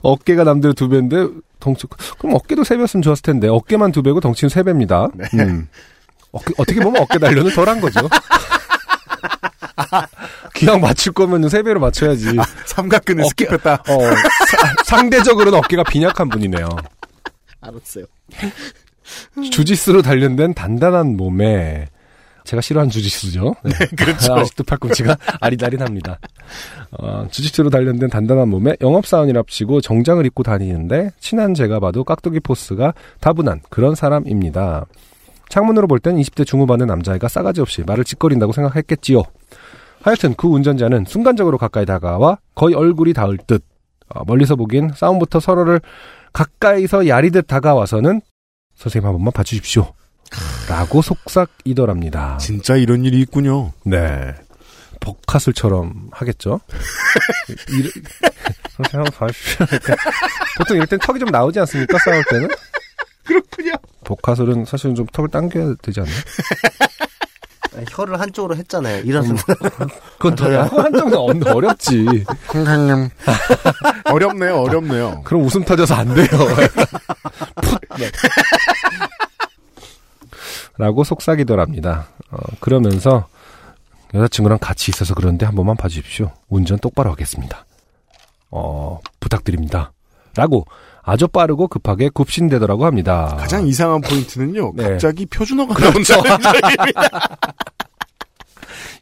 [0.00, 1.28] 어깨가 남들의 두 배인데
[1.60, 1.86] 덩치
[2.18, 5.08] 그럼 어깨도 세 배였으면 좋았을 텐데 어깨만 두 배고 덩치는 세 배입니다.
[5.14, 5.42] 네.
[5.44, 5.68] 음.
[6.32, 8.00] 어깨, 어떻게 보면 어깨 단련은 덜한 거죠.
[10.54, 12.36] 기왕 맞출 거면 세 배로 맞춰야지.
[12.66, 13.90] 삼각근을 어깨- 스킵했다.
[13.90, 14.00] 어,
[14.46, 16.68] 사- 상대적으로는 어깨가 빈약한 분이네요.
[17.60, 18.04] 알았어요.
[19.52, 21.86] 주짓수로 단련된 단단한 몸에
[22.44, 23.54] 제가 싫어하는 주짓수죠.
[23.64, 24.34] 네, 그렇죠.
[24.34, 26.18] 아직도 팔꿈치가 아리다리합니다.
[26.92, 33.62] 어, 주짓수로 단련된 단단한 몸에 영업사원이랍시고 정장을 입고 다니는데 친한 제가 봐도 깍두기 포스가 다분한
[33.68, 34.86] 그런 사람입니다.
[35.48, 39.22] 창문으로 볼 땐 20대 중후반의 남자애가 싸가지 없이 말을 짓거린다고 생각했겠지요.
[40.02, 43.64] 하여튼 그 운전자는 순간적으로 가까이 다가와 거의 얼굴이 닿을 듯
[44.08, 45.80] 어, 멀리서 보기엔 싸움부터 서로를
[46.32, 48.20] 가까이서 야리듯 다가와서는
[48.76, 49.92] 선생님 한 번만 봐주십시오.
[50.68, 52.36] 라고 속삭이더랍니다.
[52.38, 53.72] 진짜 이런 일이 있군요.
[53.84, 54.34] 네.
[55.00, 56.60] 복화술처럼 하겠죠?
[58.76, 59.66] 선생님 한번 봐주십시오.
[60.58, 61.96] 보통 이럴 땐 턱이 좀 나오지 않습니까?
[62.04, 62.48] 싸울 때는?
[63.26, 63.72] 그렇군요.
[64.04, 66.14] 복화술은 사실은 좀 턱을 당겨야 되지 않나요?
[67.90, 69.02] 혀를 한쪽으로 했잖아요.
[69.04, 69.56] 이런 순간.
[70.18, 72.24] 그건 더 한정은 어렵지.
[72.46, 73.10] 선생님.
[74.10, 75.22] 어렵네요, 어렵네요.
[75.24, 76.26] 그럼 웃음 터져서 안 돼요.
[76.26, 77.80] 풋!
[77.98, 78.10] 네.
[80.78, 82.08] 라고 속삭이더랍니다.
[82.30, 83.28] 어, 그러면서
[84.14, 86.32] 여자친구랑 같이 있어서 그런데 한 번만 봐주십시오.
[86.48, 87.66] 운전 똑바로 하겠습니다.
[88.50, 89.92] 어, 부탁드립니다.
[90.36, 90.64] 라고
[91.02, 93.36] 아주 빠르고 급하게 굽신되더라고 합니다.
[93.38, 94.72] 가장 이상한 포인트는요.
[94.76, 94.82] 네.
[94.90, 96.14] 갑자기 표준어가 그렇죠.
[96.22, 96.60] 나온다는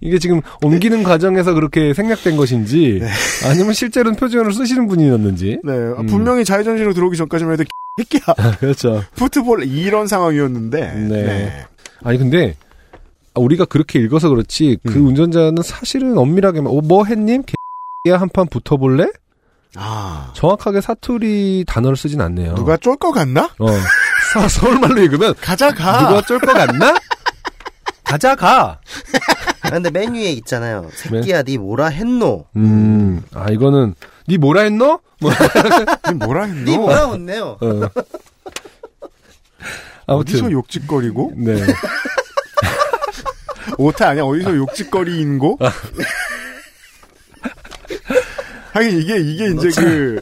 [0.01, 3.01] 이게 지금 옮기는 과정에서 그렇게 생략된 것인지
[3.47, 5.61] 아니면 실제로는 표준어를 쓰시는 분이었는지.
[5.65, 6.07] 네, 음.
[6.07, 7.65] 분명히 자유전신으로 들어오기 전까지만 해도
[7.99, 9.03] 새끼야 그렇죠.
[9.15, 11.65] 푸트볼 이런 상황이었는데 네.
[12.03, 12.55] 아니 근데
[13.35, 15.07] 우리가 그렇게 읽어서 그렇지 그 음.
[15.07, 17.43] 운전자는 사실은 엄밀하게 말- 어, 뭐 했님?
[18.05, 19.07] 개야 한 판 붙어볼래?
[19.77, 22.55] 아 정확하게 사투리 단어를 쓰진 않네요.
[22.55, 23.51] 누가 쫄 것 같나?
[23.59, 23.67] 어.
[24.33, 26.09] 서, 서울말로 읽으면 가자 가.
[26.09, 26.95] 누가 쫄 것 같나?
[28.05, 28.79] 가자 가.
[29.63, 30.89] 아, 근데 맨 위에 있잖아요.
[30.95, 32.47] 새끼야, 니 뭐라 했노?
[32.57, 33.23] 음.
[33.35, 33.95] 아 이거는
[34.29, 35.01] 니 뭐라 했노?
[35.21, 35.31] 뭐,
[36.11, 36.71] 니 뭐라 했노?
[36.71, 37.59] 니 뭐라 했네요.
[37.61, 37.81] 어.
[40.07, 41.33] 아무튼 어디서 욕짓거리고?
[41.37, 41.65] 네.
[43.79, 44.23] 오타 아니야?
[44.25, 45.59] 어디서 욕짓거리인고?
[48.75, 50.21] 하긴 이게 이게 이제 그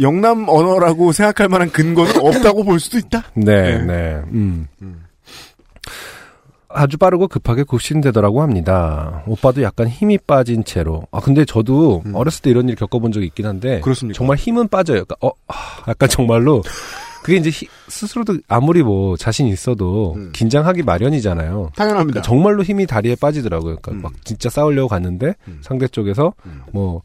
[0.00, 3.24] 영남 언어라고 생각할 만한 근거는 없다고 볼 수도 있다.
[3.34, 3.84] 네, 네.
[3.84, 4.22] 네.
[4.32, 4.66] 음.
[6.68, 9.22] 아주 빠르고 급하게 굽신되더라고 합니다.
[9.26, 11.02] 오빠도 약간 힘이 빠진 채로.
[11.10, 12.14] 아, 근데 저도 음.
[12.14, 13.80] 어렸을 때 이런 일 겪어본 적이 있긴 한데.
[13.80, 14.16] 그렇습니까?
[14.16, 14.98] 정말 힘은 빠져요.
[14.98, 15.54] 약간, 어, 아,
[15.88, 16.62] 약간 정말로.
[17.22, 20.30] 그게 이제 히- 스스로도 아무리 뭐 자신 있어도 음.
[20.34, 21.70] 긴장하기 마련이잖아요.
[21.74, 22.22] 당연합니다.
[22.22, 23.76] 정말로 힘이 다리에 빠지더라고요.
[23.80, 24.02] 그러니까 음.
[24.02, 25.58] 막 진짜 싸우려고 갔는데 음.
[25.62, 26.62] 상대 쪽에서 음.
[26.72, 27.02] 뭐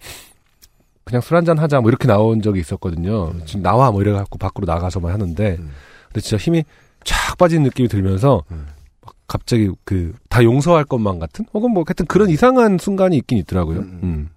[1.03, 3.29] 그냥 술 한잔 하자 뭐 이렇게 나온 적이 있었거든요.
[3.29, 3.41] 음.
[3.45, 5.71] 지금 나와 뭐 이래 갖고 밖으로 나가서만 하는데 음.
[6.07, 6.63] 근데 진짜 힘이
[7.03, 8.67] 쫙 빠지는 느낌이 들면서 음.
[9.01, 13.79] 막 갑자기 그 다 용서할 것만 같은 혹은 뭐 하여튼 그런 이상한 순간이 있긴 있더라고요.
[13.79, 13.99] 음.
[14.03, 14.29] 음.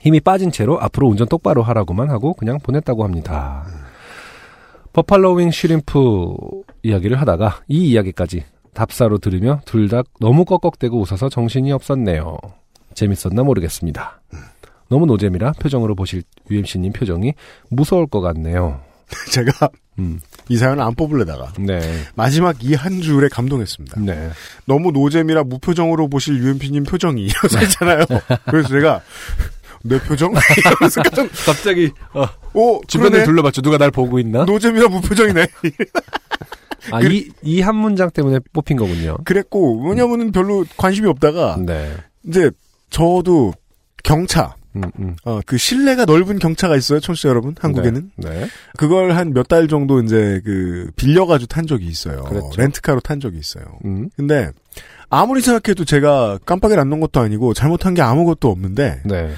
[0.00, 3.64] 힘이 빠진 채로 앞으로 운전 똑바로 하라고만 하고 그냥 보냈다고 합니다.
[4.92, 6.34] buffalo wing shrimp
[6.82, 8.44] 이야기를 하다가 이 이야기까지
[8.74, 12.36] 답사로 들으며 둘 다 너무 꺽꺽대고 웃어서 정신이 없었네요.
[12.94, 14.20] 재밌었나 모르겠습니다.
[14.88, 17.32] 너무 노잼이라 표정으로 보실 UMC님 표정이
[17.70, 18.80] 무서울 것 같네요.
[19.30, 19.68] 제가
[19.98, 20.18] 음,
[20.48, 21.80] 이 사연을 안 뽑으려다가 네,
[22.16, 24.00] 마지막 이 한 줄에 감동했습니다.
[24.00, 24.30] 네,
[24.66, 28.04] 너무 노잼이라 무표정으로 보실 UMC님 표정이 이러서 있잖아요.
[28.46, 29.00] 그래서 제가
[29.84, 30.32] 내 표정?
[30.56, 33.24] 이러면서 깜짝 갑자기 어, 오 주변을 그러네.
[33.26, 33.60] 둘러봤죠.
[33.62, 34.44] 누가 날 보고 있나?
[34.44, 35.46] 노잼이라 무표정이네.
[36.90, 39.16] 아, 이, 이 한 문장 때문에 뽑힌 거군요.
[39.24, 41.94] 그랬고 왜냐면은 별로 관심이 없다가 네,
[42.26, 42.50] 이제
[42.90, 43.52] 저도
[44.02, 45.16] 경차 음, 음.
[45.24, 47.54] 어, 그 실내가 넓은 경차가 있어요, 청취자 여러분.
[47.58, 48.10] 한국에는.
[48.16, 52.24] 네, 그걸 한 몇 달 정도 이제 그 빌려가지고 탄 적이 있어요.
[52.24, 52.50] 그랬죠.
[52.56, 53.64] 렌트카로 탄 적이 있어요.
[53.84, 54.50] 음, 근데
[55.10, 59.30] 아무리 생각해도 제가 깜빡이를 안 놓은 것도 아니고 잘못한 게 아무것도 없는데 네,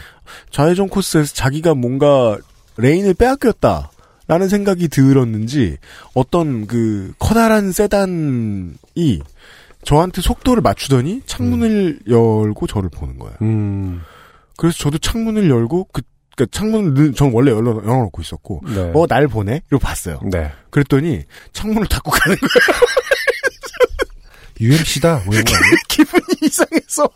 [0.51, 2.39] 좌회전 코스에서 자기가 뭔가
[2.79, 3.91] 레인을 빼앗겼다.
[4.29, 5.77] 라는 생각이 들었는지
[6.13, 9.21] 어떤 그 커다란 세단이
[9.85, 13.37] 저한테 속도를 맞추더니 창문을 열고 저를 보는 거예요.
[13.43, 14.01] 음,
[14.57, 16.03] 그래서 저도 창문을 열고 그
[16.37, 20.21] 그러니까 창문을 늘- 전 원래 열어 열어놓고 있었고 네, 어날 보네 이러고 봤어요.
[20.31, 20.53] 네.
[20.71, 22.81] 그랬더니 창문을 닫고 가는 거예요.
[24.61, 25.77] UMC다 뭐 이런 거 아니에요?
[25.89, 27.09] 기분이 이상해서.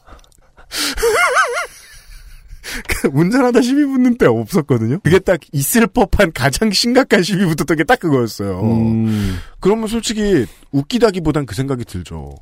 [2.89, 5.01] 그 운전하다 시비 붙는 때 없었거든요.
[5.01, 8.61] 그게 딱 있을 법한 가장 심각한 시비 붙었던 게 딱 그거였어요.
[8.63, 12.35] 음, 그러면 솔직히 웃기다기보단 그 생각이 들죠.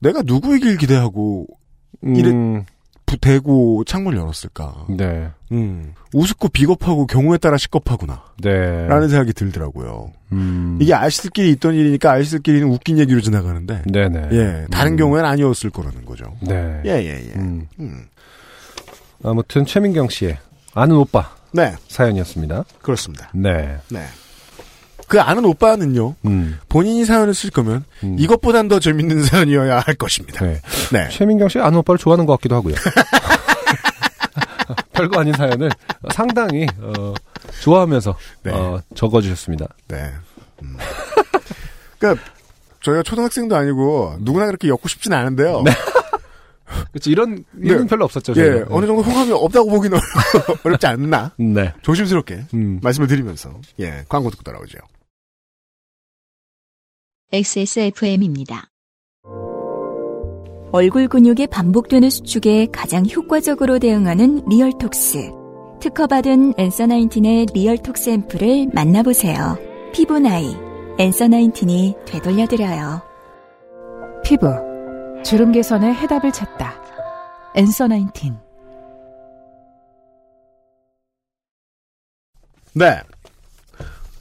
[0.00, 1.46] 내가 누구이길 기대하고
[2.02, 2.75] 이래- 음, 부-
[3.20, 4.86] 대고 창문을 열었을까.
[4.90, 5.94] 네, 음.
[6.12, 8.24] 우습고 비겁하고 경우에 따라 시겁하구나.
[8.42, 8.86] 네.
[8.88, 10.12] 라는 생각이 들더라고요.
[10.32, 14.28] 음, 이게 아시들끼리 있던 일이니까 아시들끼리는 웃긴 얘기로 지나가는데, 네네.
[14.32, 16.34] 예, 다른 음, 경우에는 아니었을 거라는 거죠.
[16.40, 16.82] 네.
[16.84, 17.32] 예, 예, 예.
[17.36, 18.06] 음, 음.
[19.22, 20.38] 아무튼 최민경 씨의
[20.74, 22.64] 아는 오빠 네, 사연이었습니다.
[22.82, 23.30] 그렇습니다.
[23.32, 23.78] 네.
[23.90, 24.04] 네.
[25.08, 28.16] 그 아는 오빠는요, 음, 본인이 사연을 쓸 거면, 음.
[28.18, 30.44] 이것보단 더 재밌는 사연이어야 할 것입니다.
[30.44, 30.60] 네.
[30.92, 31.08] 네.
[31.10, 32.74] 최민경 씨 아는 오빠를 좋아하는 것 같기도 하고요.
[34.92, 35.70] 별거 아닌 사연을
[36.12, 37.12] 상당히 어,
[37.60, 38.52] 좋아하면서 네.
[38.52, 39.66] 어, 적어주셨습니다.
[39.88, 40.10] 네.
[40.62, 40.76] 음.
[41.98, 42.20] 그니까,
[42.82, 45.64] 저희가 초등학생도 아니고, 누구나 그렇게 엮고 싶진 않은데요.
[46.92, 47.10] 그렇죠.
[47.10, 47.86] 이런 일은 네.
[47.86, 48.32] 별로 없었죠.
[48.36, 48.66] 예, 저희가.
[48.70, 49.98] 어느 정도 호감이 없다고 보기는
[50.64, 51.32] 어렵지 않나?
[51.38, 51.72] 네.
[51.82, 52.80] 조심스럽게 음.
[52.82, 54.78] 말씀을 드리면서, 예, 광고 듣고 따라오죠.
[57.32, 58.68] XSFM입니다.
[60.70, 65.32] 얼굴 근육이 반복되는 수축에 가장 효과적으로 대응하는 리얼톡스.
[65.80, 69.58] 특허받은 엔서 나인틴의 리얼톡스 앰플을 만나보세요.
[69.92, 70.56] 피부 나이,
[71.00, 73.02] 엔서 나인틴이 되돌려드려요.
[74.24, 74.46] 피부,
[75.24, 76.74] 주름 개선의 해답을 찾다.
[77.56, 78.36] 엔서 나인틴.
[82.76, 83.00] 네.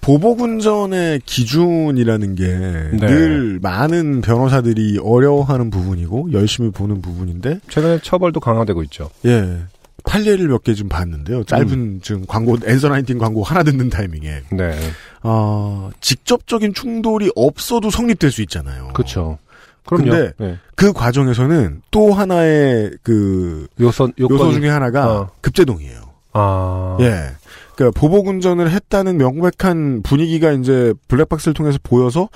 [0.06, 2.98] 보복운전의 기준이라는 게 네.
[3.08, 9.10] 늘 많은 변호사들이 어려워하는 부분이고 열심히 보는 부분인데 최근에 처벌도 강화되고 있죠.
[9.26, 9.58] 예.
[10.04, 11.44] 판례를 몇 개 좀 봤는데요.
[11.46, 14.78] 짧은 지금 광고 엔서 나인틴 광고 하나 듣는 타이밍에 네.
[15.24, 18.90] 어, 직접적인 충돌이 없어도 성립될 수 있잖아요.
[18.94, 19.40] 그렇죠.
[19.88, 20.12] 그럼요.
[20.12, 20.58] 근데 네.
[20.76, 25.30] 그 과정에서는 또 하나의 그 요소 요건 요소 중에 하나가 어.
[25.42, 26.02] 급제동이에요.
[26.34, 26.98] 아.
[27.00, 27.32] 예.
[27.76, 32.30] 그러니까 보복 운전을 했다는 명백한 분위기가 이제 블랙박스를 통해서 보여서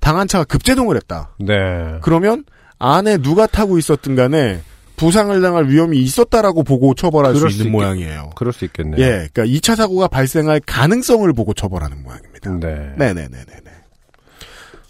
[0.00, 1.30] 당한 차가 급제동을 했다.
[1.38, 1.98] 네.
[2.02, 2.44] 그러면
[2.78, 4.60] 안에 누가 타고 있었든 간에
[4.96, 8.30] 부상을 당할 위험이 있었다라고 보고 처벌할 수 있는 있겠- 모양이에요.
[8.34, 8.98] 그럴 수 있겠네요.
[9.00, 9.28] 예.
[9.32, 12.50] 그러니까 2차 사고가 발생할 가능성을 보고 처벌하는 모양입니다.
[12.52, 12.94] 네.
[12.96, 13.44] 네 네 네네네.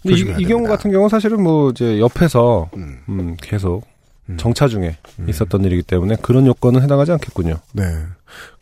[0.01, 0.75] 근데 이, 조심해야 이 경우 됩니다.
[0.77, 2.99] 같은 경우 사실은 뭐 이제 옆에서 음.
[3.09, 3.96] 음, 계속 음.
[4.35, 4.97] 정차 중에
[5.27, 7.59] 있었던 일이기 때문에 그런 요건은 해당하지 않겠군요.
[7.73, 7.83] 네.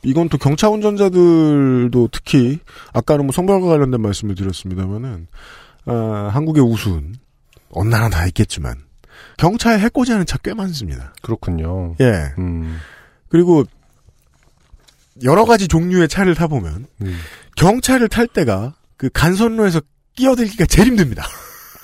[0.04, 2.60] 이건 또 경차 운전자들도 특히
[2.94, 5.28] 아까는 뭐 성별과 관련된 말씀을 드렸습니다만은
[5.88, 7.16] 아, 한국의 우수은
[7.72, 8.76] 어느 나라 다 있겠지만
[9.38, 11.14] 경차에 해코지하는 차 꽤 많습니다.
[11.24, 11.96] 그렇군요.
[12.00, 12.34] 예.
[12.38, 12.78] 음.
[13.30, 13.64] 그리고
[15.24, 17.18] 여러 가지 종류의 차를 타 보면 음.
[17.56, 19.82] 경차를 탈 때가 그 간선로에서
[20.16, 21.26] 끼어들기가 제일 힘듭니다.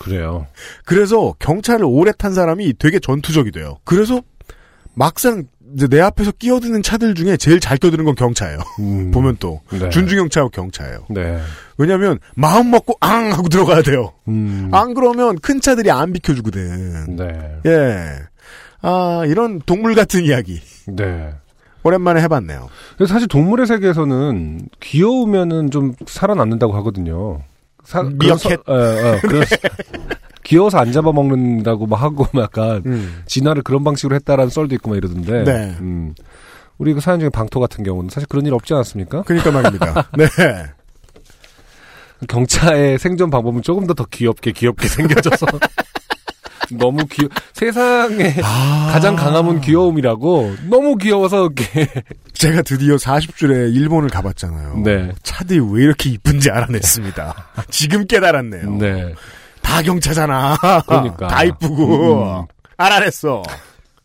[0.01, 0.47] 그래요.
[0.85, 3.77] 그래서 경차를 오래 탄 사람이 되게 전투적이 돼요.
[3.83, 4.21] 그래서
[4.93, 8.59] 막상 이제 내 앞에서 끼어드는 차들 중에 제일 잘 끼어드는 건 경차예요.
[8.79, 9.11] 음.
[9.13, 9.89] 보면 또 네.
[9.89, 11.05] 준중경차하고 경차예요.
[11.09, 11.39] 네.
[11.77, 14.13] 왜냐하면 마음 먹고 앙 하고 들어가야 돼요.
[14.27, 14.69] 음.
[14.73, 17.15] 안 그러면 큰 차들이 안 비켜주거든.
[17.15, 17.59] 네.
[17.65, 18.19] 예.
[18.81, 21.33] 아 이런 동물 같은 이야기 네.
[21.83, 22.69] 오랜만에 해봤네요.
[23.07, 27.41] 사실 동물의 세계에서는 귀여우면은 좀 살아남는다고 하거든요.
[27.91, 28.61] 사, 미어캣?
[28.69, 29.43] 예, 예, 그런
[30.43, 33.21] 귀여워서 안 잡아먹는다고 막 하고 막 약간 음.
[33.25, 35.43] 진화를 그런 방식으로 했다라는 썰도 있고 막 이러던데.
[35.43, 35.75] 네.
[35.81, 36.15] 음.
[36.77, 39.23] 우리 그 사연 중에 방토 같은 경우는 사실 그런 일 없지 않았습니까?
[39.23, 40.07] 그러니까 말입니다.
[40.17, 40.27] 네.
[42.27, 45.45] 경차의 생존 방법은 조금 더 더 귀엽게 귀엽게 생겨져서
[46.77, 48.89] 너무 귀 세상에 아.
[48.91, 51.87] 가장 강함은 귀여움이라고 너무 귀여워서 이렇게
[52.33, 54.77] 제가 드디어 40줄에 일본을 가봤잖아요.
[54.83, 55.11] 네.
[55.23, 57.35] 차들이 왜 이렇게 이쁜지 알아냈습니다.
[57.69, 58.77] 지금 깨달았네요.
[58.77, 59.13] 네
[59.61, 60.57] 다 경차잖아.
[60.85, 61.27] 그러니까.
[61.27, 62.41] 다 이쁘고.
[62.41, 62.45] 음.
[62.77, 63.43] 알아냈어.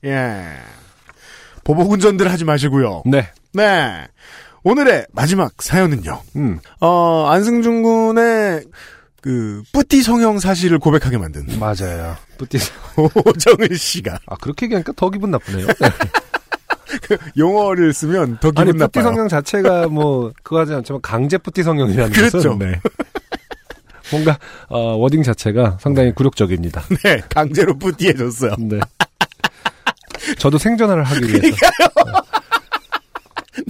[0.05, 0.45] 예.
[1.65, 3.03] 보복 운전들 하지 마시고요.
[3.07, 3.29] 네.
[3.53, 4.07] 네.
[4.63, 6.21] 오늘의 마지막 사연은요.
[6.37, 6.59] 음.
[6.81, 8.63] 어, 안승준 군의
[9.27, 12.17] 그 뿌띠 성형 사실을 고백하게 만든 맞아요.
[12.39, 12.59] 뿌띠.
[13.27, 15.67] 오정은 씨가 아 그렇게 얘기하니까 더 기분 나쁘네요.
[17.37, 19.03] 용어를 쓰면 더 아니 기분 뿌띠 나빠요.
[19.03, 22.39] 성형 자체가 뭐 그거 하지 않지만 강제 뿌띠 성형이라는 그렇죠.
[22.39, 22.81] 것은 네.
[24.13, 26.85] 뭔가 어, 워딩 자체가 상당히 굴욕적입니다.
[27.03, 28.55] 네, 강제로 뿌띠해줬어요.
[28.61, 28.79] 네.
[30.39, 31.57] 저도 생존을 하기 위해서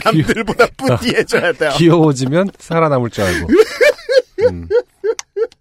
[0.04, 1.70] 남들보다 뿌띠해줘야 돼요.
[1.78, 3.48] 귀여워지면 살아남을 줄 알고.
[4.40, 4.68] 음.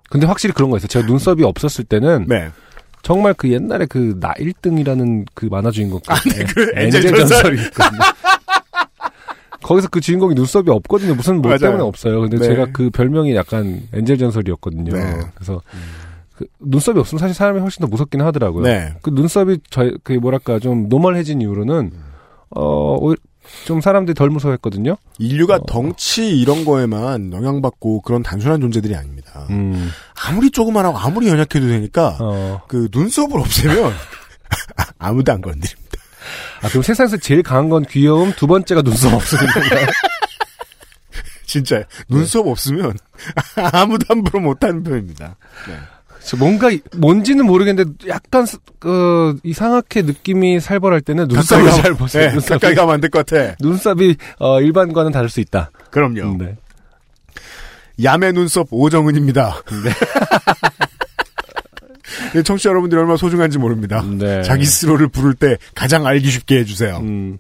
[0.10, 0.88] 근데 확실히 그런 거 있어요.
[0.88, 2.50] 제가 눈썹이 없었을 때는 네.
[3.02, 7.28] 정말 그 옛날에 그 나 1등이라는 그 만화 주인공 그그 엔젤 엔젤 전설.
[7.28, 8.00] 전설이 있거든요.
[9.62, 11.16] 거기서 그 주인공이 눈썹이 없거든요.
[11.16, 11.58] 무슨 뭐 맞아요.
[11.60, 12.22] 때문에 없어요.
[12.22, 12.46] 근데 네.
[12.46, 14.94] 제가 그 별명이 약간 엔젤 전설이었거든요.
[14.94, 15.18] 네.
[15.34, 15.62] 그래서
[16.36, 18.64] 그 눈썹이 없으면 사실 사람이 훨씬 더 무섭긴 하더라고요.
[18.64, 18.94] 네.
[19.02, 21.92] 그 눈썹이 저, 그 뭐랄까 좀 노멀해진 이후로는
[22.52, 23.14] 어,
[23.64, 24.98] 좀 사람들이 덜 무서워했거든요.
[25.18, 25.66] 인류가 어.
[25.66, 29.48] 덩치 이런 거에만 영향받고 그런 단순한 존재들이 아닙니다.
[29.50, 29.90] 음.
[30.28, 32.62] 아무리 조그만하고 아무리 연약해도 되니까 어.
[32.68, 33.94] 그 눈썹을 없애면
[35.00, 36.00] 아무도 안 건드립니다.
[36.62, 39.46] 아, 그럼 세상에서 제일 강한 건 귀여움, 두 번째가 눈썹 없으면?
[41.46, 42.98] 진짜 눈썹 없으면
[43.74, 45.38] 아무도 함부로 못하는 편입니다.
[45.66, 45.72] 저
[46.38, 51.64] 뭔가 이- 뭔지는 모르겠는데 약간 스- 그 이상하게 느낌이 살벌할 때는 눈썹이
[51.98, 52.28] 보세요.
[52.28, 53.56] 네, 눈썹이, 가까이 가면 안 될 것 같아.
[53.60, 55.72] 눈썹이 어, 일반과는 다를 수 있다.
[55.92, 56.38] 그럼요.
[56.38, 56.56] 네.
[58.04, 59.62] 야매 눈썹 오정은입니다.
[62.34, 64.04] 네, 청취자 여러분들이 얼마나 소중한지 모릅니다.
[64.04, 64.42] 네.
[64.42, 66.98] 자기 스스로를 부를 때 가장 알기 쉽게 해주세요.
[66.98, 67.38] 음,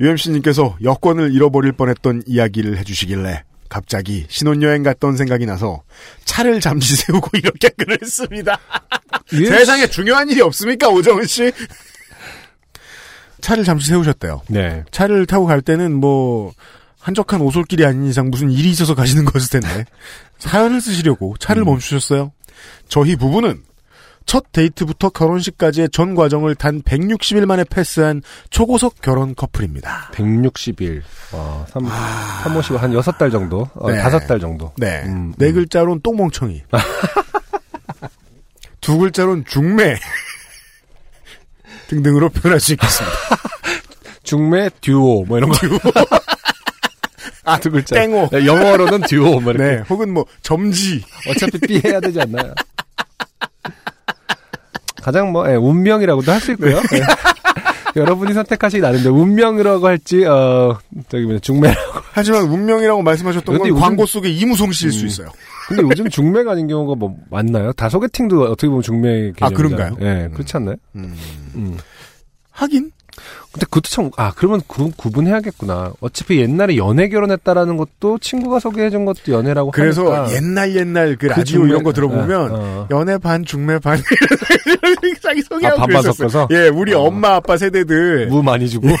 [0.00, 3.42] UMC님께서 여권을 잃어버릴 뻔했던 이야기를 해주시길래
[3.72, 5.82] 갑자기 신혼여행 갔던 생각이 나서
[6.26, 8.58] 차를 잠시 세우고 이렇게 글을 씁니다.
[9.32, 11.50] UMC 세상에 중요한 일이 없습니까, 오정은 씨?
[13.40, 14.42] 차를 잠시 세우셨대요.
[14.48, 14.84] 네.
[14.90, 16.52] 차를 타고 갈 때는 뭐
[17.00, 19.86] 한적한 오솔길이 아닌 이상 무슨 일이 있어서 가시는 것일 텐데
[20.38, 22.30] 사연을 쓰시려고 차를 멈추셨어요.
[22.88, 23.62] 저희 부부는
[24.26, 30.10] 첫 데이트부터 결혼식까지의 전 과정을 단 160일 만에 패스한 초고속 결혼 커플입니다.
[30.12, 31.02] 160일.
[31.32, 31.86] 어, 3,
[32.44, 33.68] 3, 50, 한 6달 정도?
[33.74, 34.02] 어, 네.
[34.02, 34.72] 5달 정도.
[34.76, 35.02] 네.
[35.04, 35.54] 음, 네 음.
[35.54, 36.62] 글자로는 똥멍청이.
[38.80, 39.96] 두 글자로는 중매.
[41.88, 43.16] 등등으로 표현할 수 있겠습니다.
[44.22, 45.56] 중매, 듀오, 뭐 이런 거.
[47.44, 47.96] 아, 두 글자.
[47.96, 48.28] 땡오.
[48.30, 49.76] 네, 영어로는 듀오, 뭐 이렇게.
[49.76, 49.82] 네.
[49.88, 51.02] 혹은 뭐 점지.
[51.28, 52.54] 어차피 삐 해야 되지 않나요?
[55.02, 56.76] 가장 뭐, 예, 운명이라고도 할 수 있고요.
[56.76, 57.02] 예.
[58.00, 60.78] 여러분이 선택하시기 나름인데 운명이라고 할지 어
[61.10, 62.00] 저기 뭐냐 중매라고.
[62.12, 65.06] 하지만 운명이라고 말씀하셨던 건 요즘- 광고 속에 이무송 씨일 수 음.
[65.08, 65.28] 있어요.
[65.68, 67.72] 근데 요즘 중매가 아닌 경우가 뭐 많나요?
[67.74, 69.44] 다 소개팅도 어떻게 보면 중매 개념이잖아요.
[69.44, 69.96] 아, 그런가요?
[70.00, 70.76] 예, 그렇지 않나요?
[70.96, 71.14] 음.
[71.54, 71.76] 음.
[72.50, 72.90] 하긴
[73.52, 75.92] 근데 그것도 참, 아, 그러면 구, 구분해야겠구나.
[76.00, 80.34] 어차피 옛날에 연애 결혼했다라는 것도 친구가 소개해준 것도 연애라고 그래서 하니까.
[80.36, 82.88] 옛날 옛날 그그 라디오 중매- 이런 거 들어보면 예, 어.
[82.90, 83.98] 연애 반 중매 반
[85.22, 86.02] 자기 소개하고 아, 반반.
[86.02, 86.48] 섞어서?
[86.50, 87.00] 예, 우리 어.
[87.02, 88.88] 엄마 아빠 세대들 무 많이 주고.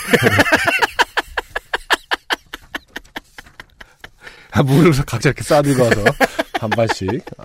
[4.54, 6.04] 아, 무를 각자 이렇게 싸들고 와서
[6.60, 7.08] 반반씩.
[7.38, 7.44] 아,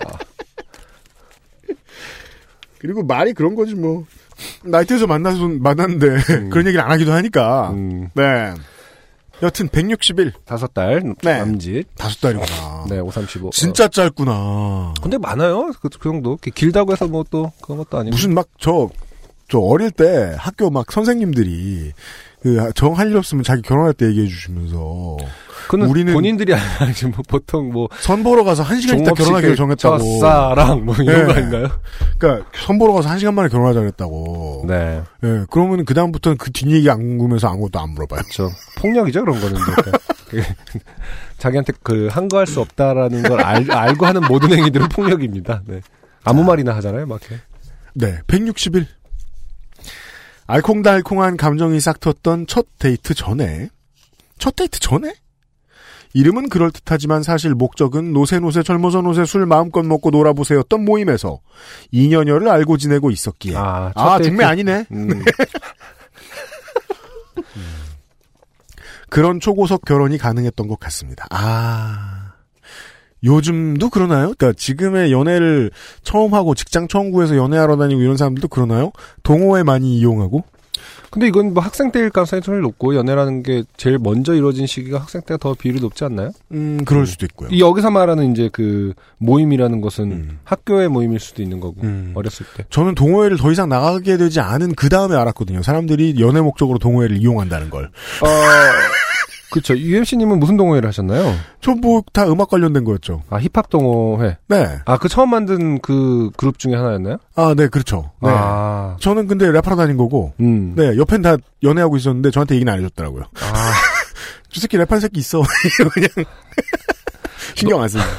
[2.80, 4.06] 그리고 말이 그런 거지 뭐
[4.64, 8.54] 나이트에서 만나서 만났는데 그런 얘기를 안 하기도 하니까 음, 네
[9.44, 11.38] 여튼 160일 다섯 달 네.
[11.38, 11.88] 남짓.
[11.96, 13.52] 다섯 달이구나 네, 535.
[13.52, 15.72] 진짜 짧구나 근데 많아요.
[15.80, 16.38] 그, 그 정도.
[16.38, 18.16] 길다고 해서 뭐 또 그런 것도 아니고.
[18.16, 21.94] 무슨 막 저저 어릴 때 학교 막 선생님들이
[22.42, 25.18] 그 정할 일 없으면 자기 결혼할 때 얘기해 주시면서
[25.70, 29.98] 우리는- 본인들이 아니지 뭐 보통 뭐 선 보러 가서 한 시간 있다 결혼하기로 그 정했다고
[29.98, 31.26] 첫사랑 뭐 이런 네.
[31.26, 31.72] 거 아닌가요?
[32.18, 35.02] 그러니까 선 보러 가서 한 시간 만에 결혼하자 그랬다고 네.
[35.24, 38.22] 예, 그러면 그 다음부터는 그 뒷얘기 안 궁금해서 아무것도 안 물어봐요.
[38.22, 38.50] 그렇죠.
[38.80, 39.56] 폭력이죠 그런 거는.
[39.60, 39.92] 이제.
[40.30, 40.42] 그,
[41.40, 45.64] 자기한테 그 한 거 할 수 없다라는 걸 알, 알고 하는 모든 행위들은 폭력입니다.
[45.66, 45.82] 네.
[46.24, 47.20] 아무 말이나 하잖아요, 막.
[47.22, 47.42] 이렇게.
[47.94, 48.86] 네, 160일.
[50.48, 53.70] 알콩달콩한 감정이 싹 텄던 첫 데이트 전에,
[54.40, 55.14] 첫 데이트 전에?
[56.14, 61.42] 이름은 그럴듯하지만 사실 목적은 노세노세 젊어서 노세 술 마음껏 먹고 놀아보세였던 모임에서
[61.94, 63.56] 2년여를 알고 지내고 있었기에.
[63.58, 64.20] 아, 첫 아.
[64.20, 64.86] 중매 아니네.
[64.92, 65.10] 음,
[69.10, 71.28] 그런 초고속 결혼이 가능했던 것 같습니다.
[71.30, 72.17] 아.
[73.28, 74.34] 요즘도 그러나요?
[74.38, 75.70] 그러니까 지금의 연애를
[76.04, 78.92] 처음 하고 직장 처음 구해서 연애하러 다니고 이런 사람들도 그러나요?
[79.24, 80.44] 동호회 많이 이용하고?
[81.10, 85.22] 근데 이건 뭐 학생 때일 가능성이 제일 높고 연애라는 게 제일 먼저 이루어진 시기가 학생
[85.22, 86.32] 때가 더 비율이 높지 않나요?
[86.52, 87.50] 음, 그럴 수도 있고요.
[87.52, 90.40] 이 여기서 말하는 이제 그 모임이라는 것은 음.
[90.44, 92.12] 학교의 모임일 수도 있는 거고 음.
[92.14, 92.66] 어렸을 때.
[92.70, 95.64] 저는 동호회를 더 이상 나가게 되지 않은 그 다음에 알았거든요.
[95.64, 97.86] 사람들이 연애 목적으로 동호회를 이용한다는 걸.
[97.86, 98.28] 어,
[99.50, 99.78] 그렇죠.
[99.78, 101.34] UMC님은 무슨 동호회를 하셨나요?
[101.62, 103.24] 전뭐다 음악 관련된 거였죠.
[103.30, 104.38] 아 힙합 동호회.
[104.48, 104.80] 네.
[104.86, 107.18] 아 그 처음 만든 그 그룹 중에 하나였나요?
[107.36, 108.12] 아, 네, 그렇죠.
[108.22, 108.30] 네.
[108.32, 110.74] 아, 저는 근데 랩하러 다닌 거고, 음.
[110.76, 113.24] 네, 옆엔 다 연애하고 있었는데 저한테 얘기는 안 해줬더라고요.
[113.42, 113.72] 아,
[114.52, 115.42] 저 새끼 랩한 새끼 있어.
[115.94, 116.10] 그냥
[117.56, 118.10] 신경 안 씁니다.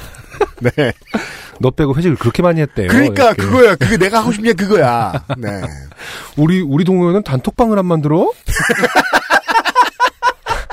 [0.61, 0.93] 네.
[1.61, 2.89] 너 빼고 회식을 그렇게 많이 했대요.
[2.89, 3.43] 그러니까 이렇게.
[3.43, 3.75] 그거야.
[3.75, 5.13] 그게 내가 하고 게 그거야.
[5.37, 5.49] 네.
[6.37, 8.31] 우리 우리 동호회는 단톡방을 안 만들어?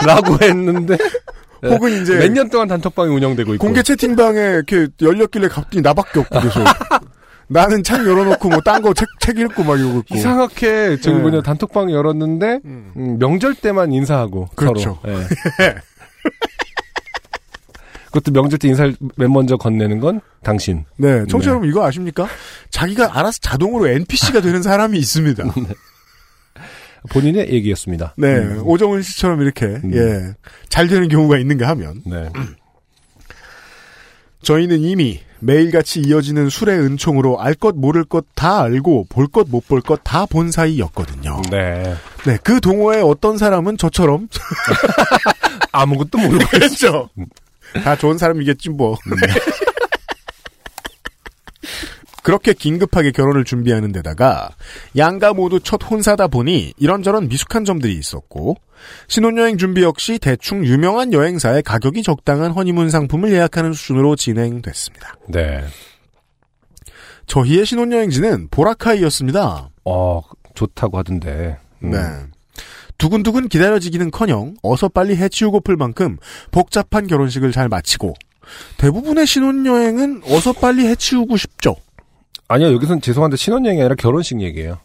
[0.05, 0.97] 라고 했는데
[1.63, 6.39] 혹은 이제 몇 년 동안 단톡방이 운영되고 있고 공개 채팅방에 이렇게 열렸길래 갑자기 나밖에 없고
[6.41, 6.63] 계속.
[7.47, 10.15] 나는 창 열어놓고 뭐 딴 거 책 책 읽고 막 이러고 있고.
[10.15, 11.21] 이상하게 저기 네.
[11.21, 12.91] 뭐냐 단톡방 열었는데 음.
[12.97, 14.99] 음, 명절 때만 인사하고 그렇죠.
[15.03, 15.13] 서로.
[15.13, 15.25] 예.
[18.07, 20.85] 그것도 명절 때 인사를 맨 먼저 건네는 건 당신.
[20.97, 22.27] 네, 청취자 여러분 이거 아십니까?
[22.69, 25.43] 자기가 알아서 자동으로 NPC가 되는 사람이 있습니다.
[27.09, 28.13] 본인의 얘기였습니다.
[28.17, 28.61] 네, 음.
[28.65, 29.91] 오정은 씨처럼 이렇게 음.
[29.93, 30.33] 예,
[30.69, 32.29] 잘 되는 경우가 있는가 하면 네.
[34.43, 39.67] 저희는 이미 매일같이 이어지는 술의 은총으로 알 것 모를 것 다 알고 볼 것 못
[39.67, 41.41] 볼 것 다 본 사이였거든요.
[41.51, 41.95] 네.
[42.25, 44.27] 네, 그 동호회 어떤 사람은 저처럼
[45.71, 47.09] 아무것도 모르고 그렇죠.
[47.83, 48.97] 다 좋은 사람이겠지 뭐.
[52.25, 54.49] 그렇게 긴급하게 결혼을 준비하는 데다가
[54.97, 58.55] 양가 모두 첫 혼사다 보니 이런저런 미숙한 점들이 있었고
[59.07, 65.17] 신혼여행 준비 역시 대충 유명한 여행사의 가격이 적당한 허니문 상품을 예약하는 수준으로 진행됐습니다.
[65.29, 65.65] 네.
[67.27, 69.69] 저희의 신혼여행지는 보라카이였습니다.
[69.85, 70.21] 어
[70.55, 71.59] 좋다고 하던데.
[71.83, 71.91] 음.
[71.91, 71.99] 네.
[72.97, 76.17] 두근두근 기다려지기는커녕 어서 빨리 해치우고플 만큼
[76.49, 78.15] 복잡한 결혼식을 잘 마치고
[78.77, 81.75] 대부분의 신혼여행은 어서 빨리 해치우고 싶죠.
[82.47, 84.77] 아니요 여기선 죄송한데 신혼여행이 아니라 결혼식 얘기예요.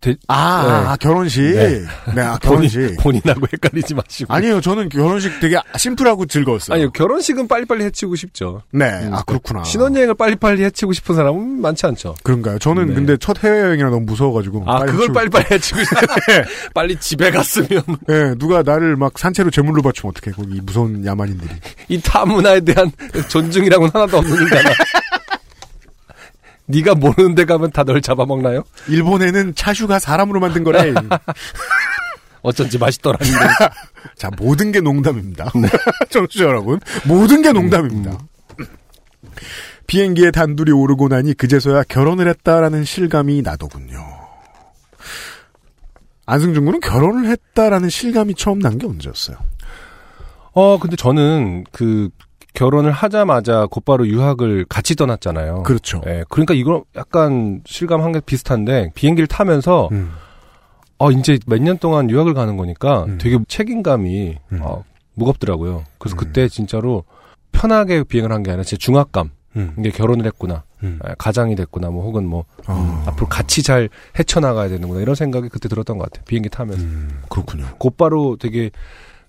[0.00, 0.88] 대- 아, 네.
[0.90, 1.42] 아, 결혼식.
[1.42, 1.82] 네.
[2.14, 2.78] 네, 아, 결혼식.
[3.00, 4.32] 본인, 본인하고 헷갈리지 마시고.
[4.32, 6.76] 아니에요, 저는 결혼식 되게 심플하고 즐거웠어요.
[6.76, 8.62] 아니요 결혼식은 빨리빨리 해치우고 싶죠.
[8.70, 9.64] 네, 음, 아, 그렇구나.
[9.64, 12.14] 신혼여행을 빨리빨리 해치고 싶은 사람은 많지 않죠.
[12.22, 12.60] 그런가요?
[12.60, 12.94] 저는 네.
[12.94, 14.62] 근데 첫 해외여행이라 너무 무서워가지고.
[14.68, 15.96] 아, 빨리 그걸 빨리빨리 해치고 싶어.
[16.74, 17.82] 빨리 집에 갔으면.
[18.06, 21.50] 네, 누가 나를 막 산채로 제물로 바치면 어떡해, 거기 무서운 야만인들이.
[21.88, 22.92] 이 타문화에 대한
[23.28, 24.70] 존중이라고는 하나도 없는 인간아.
[26.68, 28.62] 네가 모르는 데 가면 다 널 잡아먹나요?
[28.88, 30.92] 일본에는 차슈가 사람으로 만든 거래.
[32.42, 33.38] 어쩐지 맛있더라는데.
[34.16, 35.50] 자, 모든 게 농담입니다.
[35.54, 35.68] 네.
[36.10, 36.78] 청취자 여러분.
[37.06, 38.18] 모든 게 농담입니다.
[38.60, 38.66] 음.
[39.86, 43.98] 비행기에 단둘이 오르고 나니 그제서야 결혼을 했다라는 실감이 나더군요.
[46.26, 49.38] 안승준 군은 결혼을 했다라는 실감이 처음 난 게 언제였어요?
[50.52, 52.10] 어, 근데 저는 그
[52.58, 55.62] 결혼을 하자마자 곧바로 유학을 같이 떠났잖아요.
[55.62, 56.00] 그렇죠.
[56.08, 60.10] 예, 그러니까 이거 약간 실감한 게 비슷한데 비행기를 타면서 음.
[60.98, 63.18] 어 이제 몇 년 동안 유학을 가는 거니까 음.
[63.20, 64.58] 되게 책임감이 음.
[64.60, 64.82] 어,
[65.14, 65.84] 무겁더라고요.
[65.98, 66.18] 그래서 음.
[66.18, 67.04] 그때 진짜로
[67.52, 69.30] 편하게 비행을 한 게 아니라 제 중압감.
[69.56, 69.74] 음.
[69.78, 70.64] 이게 결혼을 했구나.
[70.82, 70.98] 음.
[71.08, 71.90] 예, 가장이 됐구나.
[71.90, 73.04] 뭐 혹은 뭐 아.
[73.06, 75.00] 앞으로 같이 잘 헤쳐나가야 되는구나.
[75.00, 76.24] 이런 생각이 그때 들었던 것 같아요.
[76.26, 76.82] 비행기 타면서.
[76.82, 77.66] 음, 그렇군요.
[77.78, 78.70] 곧바로 되게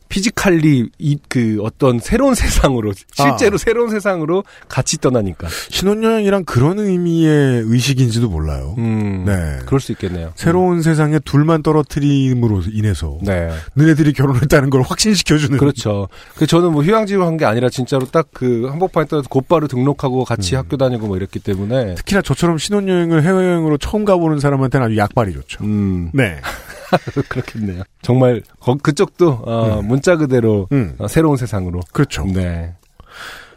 [0.10, 5.48] physically 이 그 어떤 새로운 세상으로 실제로 새로운 세상으로 같이 떠나니까.
[5.70, 8.74] 신혼여행이란 그런 의미의 의식인지도 몰라요.
[8.80, 9.24] 음.
[9.26, 9.60] 네.
[9.66, 10.32] 그럴 수 있겠네요.
[10.36, 13.50] 새로운 세상에 둘만 떨어뜨림으로 인해서 네.
[13.76, 16.08] 너네들이 결혼했다는 걸 확신시켜주는 그렇죠.
[16.36, 20.56] 그 저는 뭐 휴양지로 한 게 아니라 진짜로 딱 그 한복판에 떠서 곧바로 등록하고 같이
[20.56, 20.60] 음.
[20.60, 21.96] 학교 다니고 뭐 이랬기 때문에.
[21.96, 25.64] 특히나 저처럼 신혼여행을 해외여행으로 처음 가보는 사람한테는 아주 약발이 좋죠.
[25.64, 26.10] 음.
[26.14, 26.40] 네.
[27.30, 27.84] 그렇겠네요.
[28.02, 29.88] 정말 거- 그쪽도 어, 음.
[29.88, 30.96] 문자 그대로 음.
[30.98, 31.82] 어, 새로운 세상으로.
[31.94, 32.26] 그렇죠.
[32.26, 32.74] 네.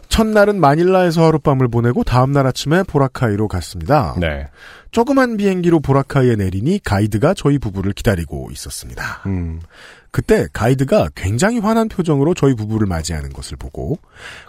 [0.09, 4.15] 첫날은 마닐라에서 하룻밤을 보내고 다음날 아침에 보라카이로 갔습니다.
[4.19, 4.49] 네.
[4.91, 9.23] 조그만 비행기로 보라카이에 내리니 가이드가 저희 부부를 기다리고 있었습니다.
[9.25, 9.61] 음.
[10.11, 13.99] 그때 가이드가 굉장히 화난 표정으로 저희 부부를 맞이하는 것을 보고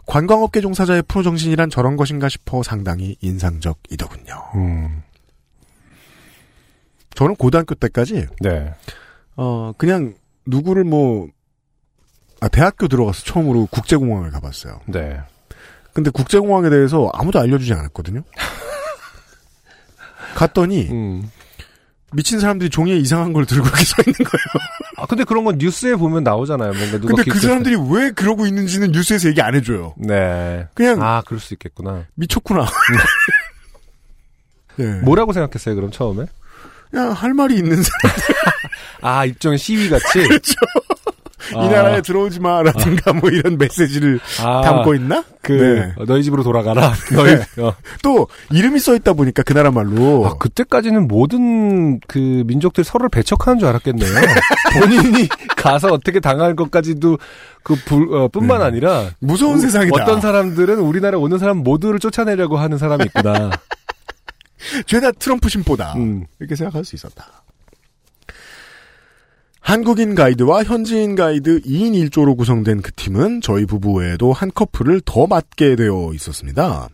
[0.06, 4.34] 관광업계 종사자의 프로 정신이란 저런 것인가 싶어 상당히 인상적이더군요.
[4.56, 5.04] 음.
[7.16, 8.74] 저는 고등학교 때까지 네.
[9.36, 10.14] 어 그냥
[10.46, 11.28] 누구를 뭐
[12.42, 14.82] 아, 대학교 들어가서 처음으로 국제공항을 가봤어요.
[14.88, 15.20] 네.
[15.94, 18.24] 근데 국제공항에 대해서 아무도 알려주지 않았거든요.
[20.36, 21.30] 갔더니 음.
[22.12, 24.46] 미친 사람들이 종이에 이상한 걸 들고 이렇게 서 있는 거예요.
[24.98, 26.74] 아 근데 그런 건 뉴스에 보면 나오잖아요.
[26.74, 29.96] 뭔가 누가 근데 그 사람들이 왜 그러고 있는지는 뉴스에서 얘기 안 해줘요.
[30.00, 30.08] 때.
[30.08, 30.68] 네.
[30.74, 32.06] 그냥 아 그럴 수 있겠구나.
[32.16, 32.66] 미쳤구나.
[34.80, 34.86] 예.
[35.06, 36.26] 뭐라고 생각했어요 그럼 처음에?
[36.94, 38.16] 그냥 할 말이 있는 사람.
[39.02, 40.28] 아 일종의 시위 같이.
[40.28, 40.54] 그렇죠.
[41.56, 41.66] 아.
[41.66, 45.26] 이 나라에 들어오지 마라든가 뭐 이런 메시지를 아, 담고 있나?
[45.42, 45.94] 그 네.
[45.98, 46.94] 어, 너희 집으로 돌아가라.
[47.14, 47.34] 너희.
[47.58, 47.74] 어.
[48.02, 53.60] 또 이름이 써 있다 보니까 그 나라 말로 아 그때까지는 모든 그 민족들이 서로를 배척하는
[53.60, 54.10] 줄 알았겠네요.
[54.80, 57.18] 본인이 가서 어떻게 당할 것까지도
[57.64, 58.66] 그 불, 어, 뿐만 네.
[58.66, 60.04] 아니라 무서운 우- 세상이다.
[60.04, 63.50] 어떤 사람들은 우리나라에 오는 사람 모두를 쫓아내려고 하는 사람이 있구나.
[64.86, 66.26] 죄다 트럼프 심보다 음.
[66.40, 67.44] 이렇게 생각할 수 있었다.
[69.60, 75.26] 한국인 가이드와 현지인 가이드 2인 1조로 구성된 그 팀은 저희 부부 외에도 한 커플을 더
[75.26, 76.90] 맡게 되어 있었습니다.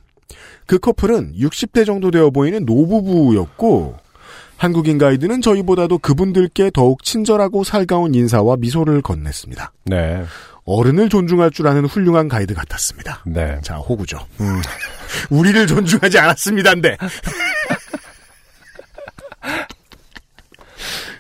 [0.68, 3.98] 그 커플은 60대 정도 되어 보이는 노부부였고
[4.56, 9.72] 한국인 가이드는 저희보다도 그분들께 더욱 친절하고 살가운 인사와 미소를 건넸습니다.
[9.86, 10.24] 네.
[10.70, 13.24] 어른을 존중할 줄 아는 훌륭한 가이드 같았습니다.
[13.26, 13.60] 네.
[13.64, 14.20] 자, 호구죠.
[14.40, 14.62] 음.
[15.32, 16.96] 우리를 존중하지 않았습니다인데.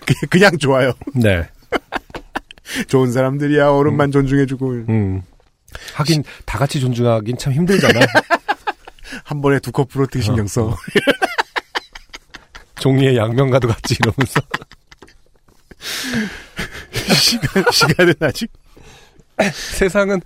[0.06, 0.92] 그- 그냥 좋아요.
[1.16, 1.50] 네.
[2.88, 5.24] 좋은 사람들이야 어른만 존중해주고 음.
[5.96, 8.00] 하긴 다 같이 존중하긴 참 힘들잖아.
[9.24, 10.66] 한 번에 두 커플 어떻게 신경 써.
[10.66, 10.76] 어, 어.
[12.80, 14.42] 종이에 양면가도 같이 이러면서.
[17.16, 18.52] 시간 시간은 아직
[19.54, 20.22] 세상은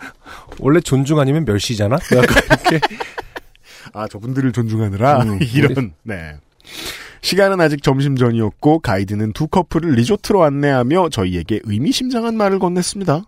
[0.60, 1.98] 원래 존중 아니면 멸시잖아.
[2.16, 2.80] 약간 이렇게.
[3.94, 6.36] 아 저분들을 존중하느라 음, 이런 네.
[7.22, 13.26] 시간은 아직 점심 전이었고 가이드는 두 커플을 리조트로 안내하며 저희에게 의미심장한 말을 건넸습니다.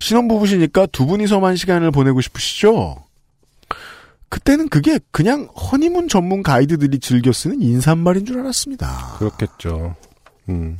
[0.00, 3.04] 신혼부부시니까 두 분이서만 시간을 보내고 싶으시죠?
[4.28, 9.16] 그때는 그게 그냥 허니문 전문 가이드들이 즐겨 쓰는 인사말인 줄 알았습니다.
[9.18, 9.96] 그렇겠죠.
[10.48, 10.78] 음.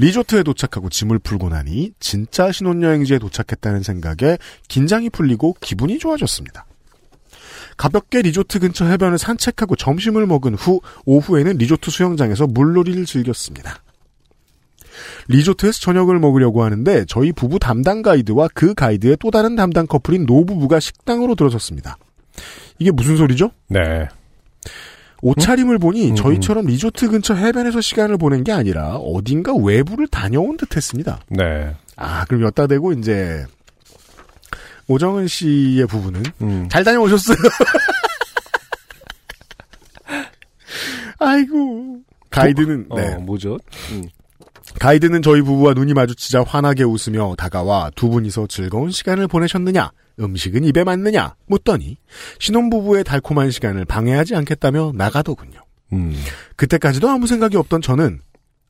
[0.00, 6.64] 리조트에 도착하고 짐을 풀고 나니 진짜 신혼여행지에 도착했다는 생각에 긴장이 풀리고 기분이 좋아졌습니다.
[7.76, 13.82] 가볍게 리조트 근처 해변을 산책하고 점심을 먹은 후 오후에는 리조트 수영장에서 물놀이를 즐겼습니다.
[15.28, 20.80] 리조트에서 저녁을 먹으려고 하는데 저희 부부 담당 가이드와 그 가이드의 또 다른 담당 커플인 노부부가
[20.80, 21.98] 식당으로 들어섰습니다.
[22.78, 23.50] 이게 무슨 소리죠?
[23.68, 24.08] 네.
[25.22, 30.76] 옷차림을 보니 음, 저희처럼 리조트 근처 해변에서 시간을 보낸 게 아니라 어딘가 외부를 다녀온 듯
[30.76, 31.20] 했습니다.
[31.28, 31.74] 네.
[31.96, 33.44] 아, 그럼 여따 대고 이제
[34.88, 36.68] 오정은 씨의 부부는 음.
[36.70, 37.36] 잘 다녀오셨어요.
[41.20, 42.00] 아이고.
[42.30, 43.14] 가이드는 어, 네.
[43.16, 43.58] 뭐죠?
[43.92, 44.08] 음.
[44.78, 49.90] 가이드는 저희 부부와 눈이 마주치자 환하게 웃으며 다가와 두 분이서 즐거운 시간을 보내셨느냐,
[50.20, 51.96] 음식은 입에 맞느냐 묻더니
[52.38, 55.60] 신혼부부의 달콤한 시간을 방해하지 않겠다며 나가더군요.
[55.92, 56.14] 음.
[56.56, 58.20] 그때까지도 아무 생각이 없던 저는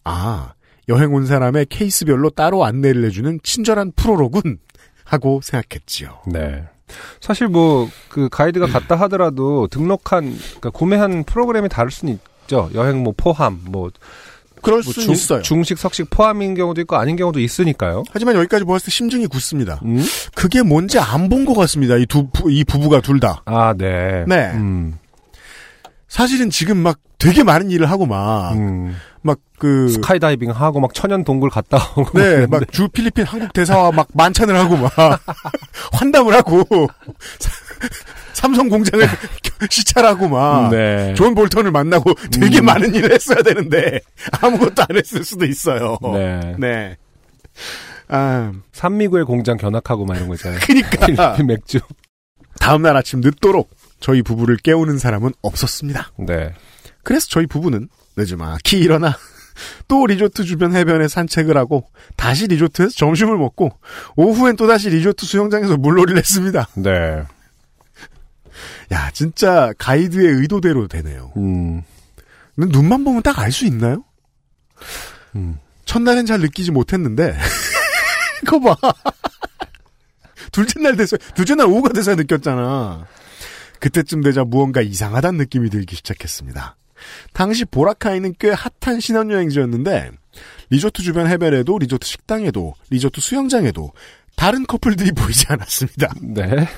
[0.05, 0.55] 아
[0.89, 4.59] 여행 온 사람의 케이스별로 따로 안내를 해주는 친절한 프로로군
[5.05, 6.23] 하고 생각했지요.
[6.33, 6.65] 네.
[7.21, 12.69] 사실 뭐 그 가이드가 갔다 하더라도 등록한 그러니까 구매한 프로그램이 다를 수는 있죠.
[12.75, 13.91] 여행 뭐 포함 뭐
[14.63, 15.43] 그럴 뭐 수 중- 있어요.
[15.43, 18.05] 중식, 석식 포함인 경우도 있고 아닌 경우도 있으니까요.
[18.13, 19.81] 하지만 여기까지 보았을 때 심증이 굳습니다.
[19.85, 20.05] 음?
[20.35, 21.97] 그게 뭔지 안 본 것 같습니다.
[21.97, 23.43] 이 두, 부- 이 부부가 둘 다.
[23.47, 24.25] 아, 네.
[24.27, 24.51] 네.
[24.55, 24.99] 음,
[26.09, 28.97] 사실은 지금 막 되게 많은 일을 하고 막, 음.
[29.23, 32.19] 막 그, 스카이다이빙 하고 막 천연 동굴 갔다 오고.
[32.19, 34.91] 네, 막막주 필리핀 한국 대사와 막 만찬을 하고 막
[35.93, 36.65] 환담을 하고
[38.33, 39.07] 삼성 공장을
[39.71, 41.15] 시찰하고 막 네.
[41.15, 42.65] 존 볼턴을 만나고 되게 음.
[42.67, 44.01] 많은 일을 했어야 되는데
[44.41, 45.99] 아무것도 안 했을 수도 있어요.
[46.15, 46.57] 네.
[46.59, 46.97] 네.
[48.09, 50.61] 아, 산미구엘 공장 견학하고 막 이런 거 있잖아요.
[50.63, 51.79] 그니까 맥주.
[52.59, 53.71] 다음 날 아침 늦도록
[54.01, 56.13] 저희 부부를 깨우는 사람은 없었습니다.
[56.19, 56.53] 네.
[57.03, 59.17] 그래서 저희 부부는 늦지막히 일어나
[59.89, 63.71] 또 리조트 주변 해변에 산책을 하고 다시 리조트에서 점심을 먹고
[64.17, 66.69] 오후엔 또 다시 리조트 수영장에서 물놀이를 했습니다.
[66.75, 67.23] 네.
[68.93, 71.33] 야 진짜 가이드의 의도대로 되네요.
[71.37, 71.83] 음.
[72.57, 74.05] 눈만 보면 딱 알 수 있나요?
[75.37, 75.59] 음.
[75.85, 77.37] 첫날엔 잘 느끼지 못했는데
[78.47, 78.93] 그거 봐.
[80.53, 83.07] 둘째 날 돼서 둘째 날 오후가 돼서 느꼈잖아.
[83.79, 86.77] 그때쯤 되자 무언가 이상하다는 느낌이 들기 시작했습니다.
[87.33, 90.11] 당시 보라카이는 꽤 핫한 신혼여행지였는데
[90.71, 93.93] 리조트 주변 해변에도 리조트 식당에도 리조트 수영장에도
[94.37, 96.13] 다른 커플들이 보이지 않았습니다.
[96.21, 96.69] 네.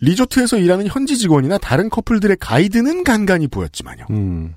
[0.00, 4.06] 리조트에서 일하는 현지 직원이나 다른 커플들의 가이드는 간간히 보였지만요.
[4.10, 4.54] 음.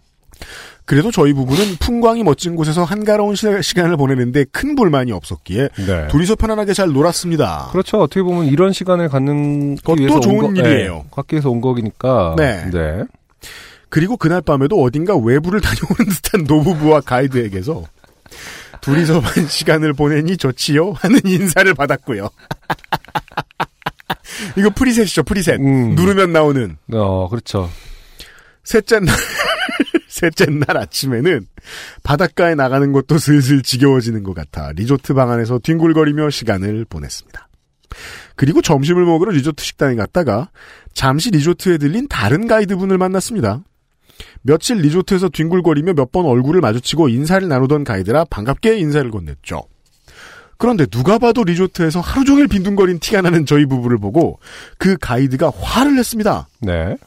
[0.85, 6.07] 그래도 저희 부부는 풍광이 멋진 곳에서 한가로운 시- 시간을 보내는데 큰 불만이 없었기에 네.
[6.09, 7.69] 둘이서 편안하게 잘 놀았습니다.
[7.71, 8.01] 그렇죠.
[8.01, 10.93] 어떻게 보면 이런 시간을 갖는 온 좋은 거- 일이에요.
[10.95, 12.35] 네, 갖기 위해서 온 거니까.
[12.37, 12.69] 네.
[12.71, 13.03] 네.
[13.87, 17.83] 그리고 그날 밤에도 어딘가 외부를 다녀오는 듯한 노부부와 가이드에게서
[18.81, 20.91] 둘이서만 시간을 보내니 좋지요?
[20.93, 22.27] 하는 인사를 받았고요.
[24.57, 25.59] 이거 preset이죠, preset.
[25.59, 25.95] 음.
[25.95, 26.77] 누르면 나오는.
[26.93, 27.69] 어, 그렇죠.
[28.63, 29.13] 셋째 날,
[30.07, 31.47] 셋째 날 아침에는
[32.03, 37.47] 바닷가에 나가는 것도 슬슬 지겨워지는 것 같아 리조트 방 안에서 뒹굴거리며 시간을 보냈습니다.
[38.35, 40.49] 그리고 점심을 먹으러 리조트 식당에 갔다가
[40.93, 43.61] 잠시 리조트에 들린 다른 가이드분을 만났습니다.
[44.43, 49.65] 며칠 리조트에서 뒹굴거리며 몇 번 얼굴을 마주치고 인사를 나누던 가이드라 반갑게 인사를 건넸죠.
[50.57, 54.39] 그런데 누가 봐도 리조트에서 하루 종일 빈둥거린 티가 나는 저희 부부를 보고
[54.77, 56.47] 그 가이드가 화를 냈습니다.
[56.61, 56.97] 네.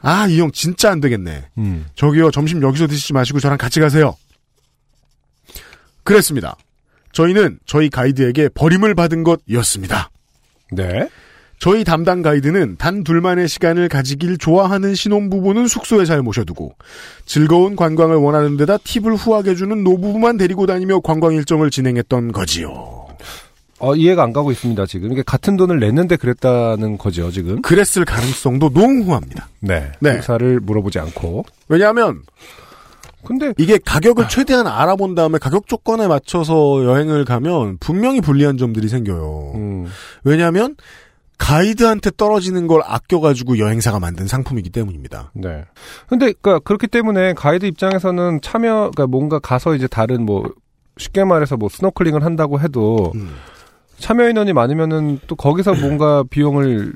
[0.00, 1.48] 아, 이 형 진짜 안 되겠네.
[1.58, 1.86] 음.
[1.94, 4.16] 저기요, 점심 여기서 드시지 마시고 저랑 같이 가세요.
[6.04, 6.56] 그랬습니다.
[7.12, 10.10] 저희는 저희 가이드에게 버림을 받은 것이었습니다.
[10.72, 11.08] 네.
[11.62, 16.74] 저희 담당 가이드는 단 둘만의 시간을 가지길 좋아하는 신혼부부는 숙소에 잘 모셔두고
[17.24, 23.06] 즐거운 관광을 원하는 데다 팁을 후하게 주는 노부부만 데리고 다니며 관광 일정을 진행했던 거지요.
[23.78, 25.12] 어, 이해가 안 가고 있습니다, 지금.
[25.12, 27.62] 이게 같은 돈을 냈는데 그랬다는 거죠, 지금.
[27.62, 29.48] 그랬을 가능성도 농후합니다.
[29.60, 29.92] 네.
[30.00, 30.16] 네.
[30.16, 31.44] 의사를 물어보지 않고.
[31.68, 32.22] 왜냐하면
[33.24, 39.52] 근데 이게 가격을 최대한 알아본 다음에 가격 조건에 맞춰서 여행을 가면 분명히 불리한 점들이 생겨요.
[39.54, 39.86] 음.
[40.24, 40.74] 왜냐하면
[41.42, 45.32] 가이드한테 떨어지는 걸 아껴가지고 여행사가 만든 상품이기 때문입니다.
[45.34, 45.64] 네.
[46.08, 50.44] 근데 그러니까 그렇기 때문에 가이드 입장에서는 참여 그러니까 뭔가 가서 이제 다른 뭐
[50.98, 53.34] 쉽게 말해서 뭐 스노클링을 한다고 해도 음.
[53.98, 56.92] 참여 인원이 많으면은 또 거기서 뭔가 비용을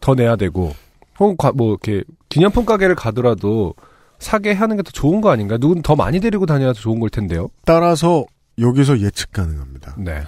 [0.00, 0.72] 더 내야 되고
[1.20, 3.74] 혹은 가- 뭐 이렇게 기념품 가게를 가더라도
[4.18, 5.58] 사게 하는 게 더 좋은 거 아닌가?
[5.58, 7.48] 누군 더 많이 데리고 다녀야 더 좋은 걸 텐데요.
[7.66, 8.24] 따라서
[8.58, 9.96] 여기서 예측 가능합니다.
[9.98, 10.22] 네.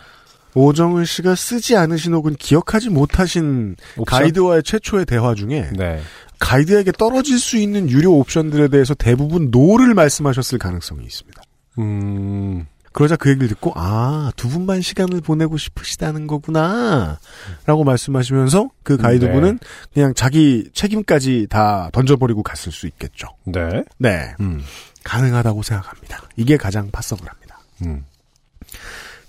[0.55, 4.05] 오정을 씨가 쓰지 않으신 혹은 기억하지 못하신 옵션?
[4.05, 6.01] 가이드와의 최초의 대화 중에 네.
[6.39, 11.43] 가이드에게 떨어질 수 있는 유료 옵션들에 대해서 대부분 no를 말씀하셨을 가능성이 있습니다.
[11.79, 12.67] 음.
[12.93, 17.19] 그러자 그 얘기를 듣고 아 두 분만 시간을 보내고 싶으시다는 거구나
[17.67, 19.59] 라고 말씀하시면서 그 가이드분은
[19.93, 23.29] 그냥 자기 책임까지 다 던져버리고 갔을 수 있겠죠.
[23.45, 23.85] 네.
[23.99, 24.63] 네 음.
[25.03, 26.23] 가능하다고 생각합니다.
[26.37, 27.59] 이게 가장 파서블합니다.
[27.87, 28.05] 음.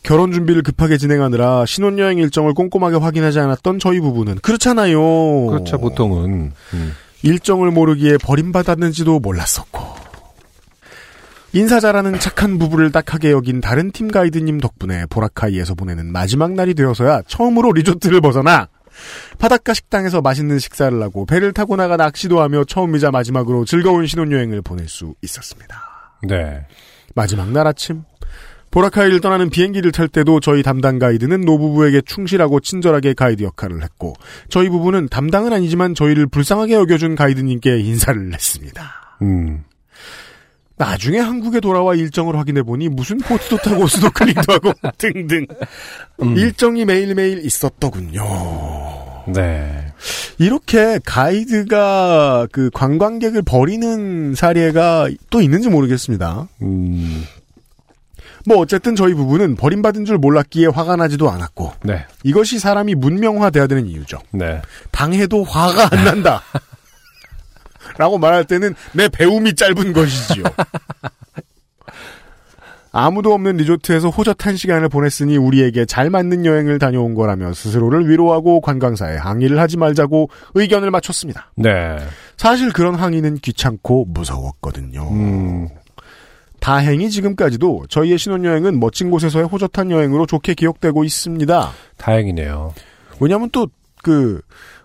[0.06, 5.48] 결혼 준비를 급하게 진행하느라 신혼여행 일정을 꼼꼼하게 확인하지 않았던 저희 부부는 그렇잖아요.
[5.48, 6.52] 그렇죠, 보통은.
[6.74, 6.94] 음.
[7.24, 9.82] 일정을 모르기에 버림받았는지도 몰랐었고
[11.54, 17.24] 인사 잘하는 착한 부부를 딱하게 여긴 다른 팀 가이드님 덕분에 보라카이에서 보내는 마지막 날이 되어서야
[17.28, 18.68] 처음으로 리조트를 벗어나
[19.40, 24.88] 바닷가 식당에서 맛있는 식사를 하고 배를 타고 나가 낚시도 하며 처음이자 마지막으로 즐거운 신혼여행을 보낼
[24.88, 25.82] 수 있었습니다.
[26.28, 26.66] 네.
[27.16, 28.04] 마지막 날 아침
[28.76, 34.16] 보라카이를 떠나는 비행기를 탈 때도 저희 담당 가이드는 노부부에게 충실하고 친절하게 가이드 역할을 했고
[34.50, 39.18] 저희 부부는 담당은 아니지만 저희를 불쌍하게 여겨준 가이드님께 인사를 했습니다.
[39.22, 39.64] 음.
[40.76, 45.46] 나중에 한국에 돌아와 일정을 확인해 보니 무슨 보트도 타고 스노클링도 하고 등등
[46.22, 46.36] 음.
[46.36, 48.26] 일정이 매일매일 있었더군요.
[49.34, 49.94] 네.
[50.38, 56.50] 이렇게 가이드가 그 관광객을 버리는 사례가 또 있는지 모르겠습니다.
[56.62, 57.24] 음,
[58.48, 63.88] 뭐 어쨌든 저희 부부는 버림받은 줄 몰랐기에 화가 나지도 않았고 네, 이것이 사람이 문명화돼야 되는
[63.88, 64.20] 이유죠.
[64.32, 64.62] 네.
[64.92, 66.42] 당해도 화가 안 난다.
[67.98, 70.44] 라고 말할 때는 내 배움이 짧은 것이지요.
[72.98, 79.18] 아무도 없는 리조트에서 호젓한 시간을 보냈으니 우리에게 잘 맞는 여행을 다녀온 거라며 스스로를 위로하고 관광사에
[79.18, 81.52] 항의를 하지 말자고 의견을 맞췄습니다.
[81.58, 81.98] 네.
[82.38, 85.10] 사실 그런 항의는 귀찮고 무서웠거든요.
[85.12, 85.68] 음,
[86.66, 91.72] 다행히 지금까지도 저희의 신혼여행은 멋진 곳에서의 호젓한 여행으로 좋게 기억되고 있습니다.
[91.98, 92.74] 다행이네요.
[93.20, 93.68] 왜냐하면 또
[94.06, 94.40] 그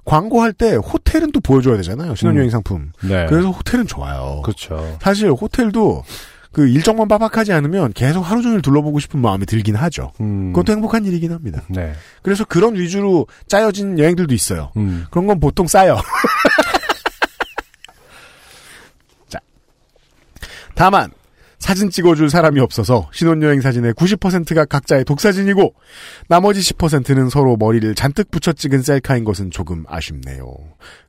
[0.06, 2.14] 광고할 때 호텔은 또 보여줘야 되잖아요.
[2.14, 2.90] 신혼여행 상품.
[3.02, 3.26] 네.
[3.26, 4.40] 그래서 호텔은 좋아요.
[4.42, 4.96] 그렇죠.
[5.02, 6.04] 사실 호텔도
[6.52, 10.12] 그 일정만 빠박하지 않으면 계속 하루 종일 둘러보고 싶은 마음이 들긴 하죠.
[10.22, 11.60] 음, 그것도 행복한 일이긴 합니다.
[11.68, 11.92] 네.
[12.22, 14.72] 그래서 그런 위주로 짜여진 여행들도 있어요.
[14.78, 15.98] 음, 그런 건 보통 싸요.
[19.28, 19.38] 자.
[20.74, 21.10] 다만,
[21.60, 25.74] 사진 찍어줄 사람이 없어서 신혼여행 사진의 90%가 각자의 독사진이고,
[26.26, 30.52] 나머지 10%는 서로 머리를 잔뜩 붙여 찍은 셀카인 것은 조금 아쉽네요.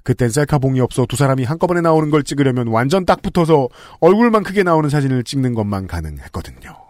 [0.03, 3.69] 그땐 셀카봉이 없어 두 사람이 한꺼번에 나오는 걸 찍으려면 완전 딱 붙어서
[4.01, 6.80] 얼굴만 크게 나오는 사진을 찍는 것만 가능했거든요.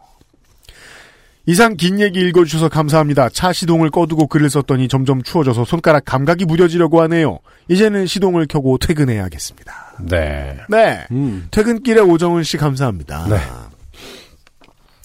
[1.47, 3.29] 이상 긴 얘기 읽어주셔서 감사합니다.
[3.29, 7.39] 차 시동을 꺼두고 글을 썼더니 점점 추워져서 손가락 감각이 무뎌지려고 하네요.
[7.67, 9.73] 이제는 시동을 켜고 퇴근해야겠습니다.
[10.09, 10.57] 네.
[10.69, 11.05] 네.
[11.11, 13.27] 음, 퇴근길에 오정은 씨 감사합니다.
[13.27, 13.37] 네.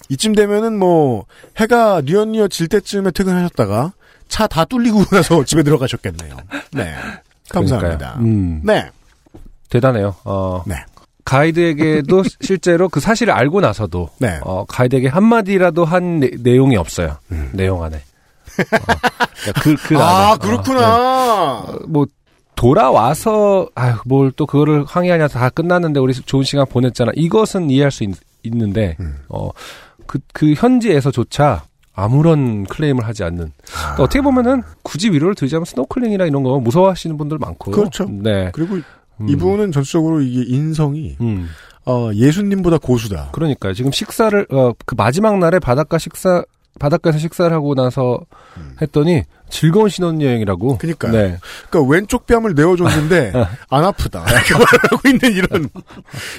[0.09, 1.25] 이쯤 되면은 뭐
[1.57, 3.93] 해가 뉘엿뉘엿 질 때쯤에 퇴근하셨다가
[4.29, 6.37] 차 다 뚫리고 나서 집에 들어가셨겠네요.
[6.73, 6.93] 네.
[7.49, 8.17] 감사합니다.
[8.19, 8.89] 음, 네.
[9.69, 10.15] 대단해요.
[10.23, 10.75] 어, 네.
[11.27, 14.39] 가이드에게도 실제로 그 사실을 알고 나서도 네.
[14.43, 17.17] 어, 가이드에게 한 마디라도 한 내, 용이 없어요.
[17.51, 17.97] 내용 안에.
[17.97, 19.99] 어, 그러니까 그, 그 음.
[19.99, 20.37] 아, 안에.
[20.39, 21.59] 그렇구나.
[21.65, 21.85] 어, 네.
[21.87, 22.05] 뭐
[22.55, 27.11] 돌아와서 아유 뭘 또 그거를 항의하냐 다 끝났는데 우리 좋은 시간 보냈잖아.
[27.15, 29.17] 이것은 이해할 수 있, 는데 음.
[29.27, 33.51] 어그 그 현지에서조차 아무런 클레임을 하지 않는.
[33.65, 37.71] 그러니까 어떻게 보면은 굳이 위로를 드리자면 스노클링이나 이런 거 무서워하시는 분들 많고.
[37.71, 38.05] 그렇죠.
[38.09, 38.51] 네.
[38.53, 38.77] 그리고
[39.21, 39.29] 음.
[39.29, 41.49] 이분은 전적으로 이게 인성이 음.
[41.85, 43.29] 어, 예수님보다 고수다.
[43.31, 43.73] 그러니까요.
[43.73, 46.43] 지금 식사를 어, 그 마지막 날에 바닷가 식사
[46.79, 48.19] 바닷가에서 식사를 하고 나서
[48.81, 50.77] 했더니 즐거운 신혼여행이라고.
[50.77, 51.11] 그러니까요.
[51.11, 51.37] 네.
[51.69, 53.33] 그러니까 왼쪽 뺨을 내어줬는데
[53.69, 54.25] 안 아프다.
[54.29, 55.69] 이렇게 말하고 있는 이런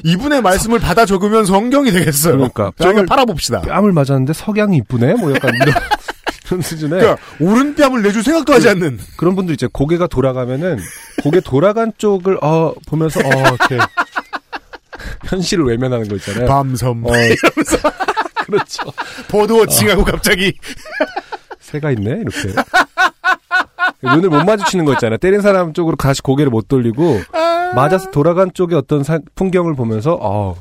[0.04, 2.34] 이분의 말씀을 받아 적으면 성경이 되겠어요.
[2.34, 3.62] 그러니까 뺨을 팔아봅시다.
[3.62, 5.14] 뺨을 맞았는데 석양이 이쁘네.
[5.14, 5.74] 뭐 약간 이런,
[6.48, 8.98] 이런 수준의 그러니까 오른뺨을 내줄 생각도 하지 않는.
[9.16, 10.78] 그런 분들 이제 고개가 돌아가면은
[11.22, 13.78] 고개 돌아간 쪽을 어 보면서 어 이렇게
[15.28, 16.46] 현실을 외면하는 거 있잖아요.
[16.46, 17.10] 밤섬 어,
[18.46, 18.82] 그렇죠.
[19.28, 20.52] 버드워칭하고 갑자기
[21.60, 22.54] 새가 있네 이렇게
[24.02, 25.18] 눈을 못 마주치는 거 있잖아요.
[25.18, 27.20] 때린 사람 쪽으로 다시 고개를 못 돌리고
[27.74, 30.56] 맞아서 돌아간 쪽의 어떤 사- 풍경을 보면서 어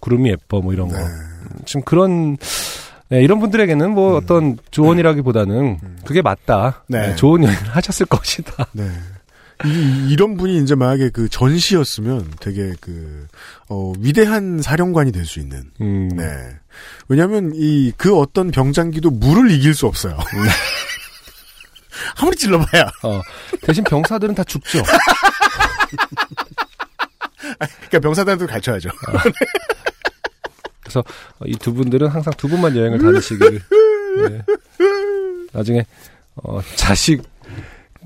[0.00, 1.08] 구름이 예뻐 뭐 이런 거 음,
[1.64, 2.36] 지금 그런
[3.08, 6.84] 네, 이런 분들에게는 뭐 어떤 조언이라기보다는 그게 맞다.
[6.88, 7.08] 네.
[7.08, 8.66] 네, 좋은 여행을 하셨을 것이다.
[8.72, 8.88] 네.
[9.64, 13.26] 이, 이런 분이 이제 만약에 그 전시였으면 되게 그,
[13.68, 15.70] 어, 위대한 사령관이 될 수 있는.
[15.80, 16.24] 음, 네.
[17.08, 20.18] 왜냐면 이, 그 어떤 병장기도 물을 이길 수 없어요.
[22.20, 22.82] 아무리 찔러봐야.
[23.04, 23.22] 어,
[23.62, 24.82] 대신 병사들은 다 죽죠.
[27.88, 28.90] 그러니까 병사들한테 가르쳐야죠.
[30.86, 31.02] 그래서
[31.46, 33.60] 이 두 분들은 항상 두 분만 여행을 다니시길.
[34.30, 34.42] 네.
[35.52, 35.84] 나중에
[36.36, 37.22] 어, 자식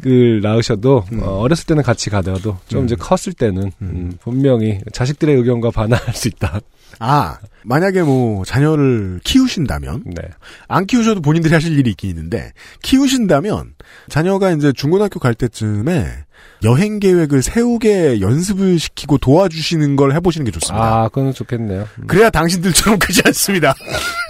[0.06, 5.70] 을 낳으셔도 어, 어렸을 때는 같이 가더라도 좀 이제 컸을 때는 음, 분명히 자식들의 의견과
[5.72, 6.60] 반할 수 있다.
[7.00, 10.22] 아, 만약에 뭐, 자녀를 키우신다면, 네.
[10.68, 12.52] 안 키우셔도 본인들이 하실 일이 있긴 있는데,
[12.82, 13.74] 키우신다면,
[14.08, 16.24] 자녀가 이제 중고등학교 갈 때쯤에,
[16.64, 20.84] 여행 계획을 세우게 연습을 시키고 도와주시는 걸 해보시는 게 좋습니다.
[21.04, 21.86] 아, 그건 좋겠네요.
[22.00, 22.06] 음.
[22.06, 23.74] 그래야 당신들처럼 크지 않습니다.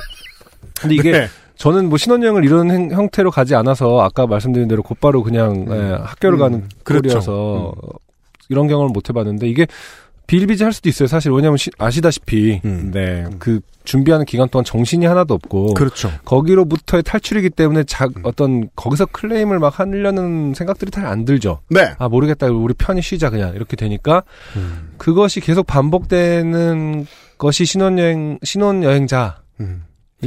[0.81, 1.29] 근데 이게 네.
[1.57, 6.39] 저는 뭐 신혼여행을 이런 행- 형태로 가지 않아서 아까 말씀드린 대로 곧바로 그냥 예, 학교를
[6.39, 7.03] 음, 가는 그렇죠.
[7.09, 7.75] 꼴이어서
[8.49, 9.67] 이런 경험을 못 해봤는데 이게
[10.31, 11.09] 비일비재 할 수도 있어요.
[11.09, 12.91] 사실 왜냐하면 시- 아시다시피 음.
[12.95, 16.09] 네, 그 준비하는 기간 동안 정신이 하나도 없고 그렇죠.
[16.25, 21.61] 거기로부터의 탈출이기 때문에 자, 어떤 거기서 클레임을 막 하려는 생각들이 잘 안 들죠.
[21.71, 21.95] 네.
[21.99, 24.23] 아 모르겠다 우리 편히 쉬자 그냥 이렇게 되니까
[24.57, 24.91] 음.
[24.99, 27.07] 그것이 계속 반복되는
[27.39, 29.83] 것이 신혼여행 신혼여행자인 음.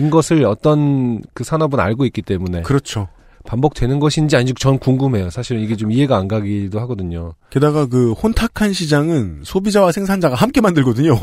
[0.10, 3.08] 것을 어떤 그 산업은 알고 있기 때문에 그렇죠.
[3.46, 5.30] 반복되는 것인지 아닌지 전 궁금해요.
[5.30, 7.34] 사실 이게 좀 이해가 안 가기도 하거든요.
[7.50, 11.20] 게다가 그 혼탁한 시장은 소비자와 생산자가 함께 만들거든요.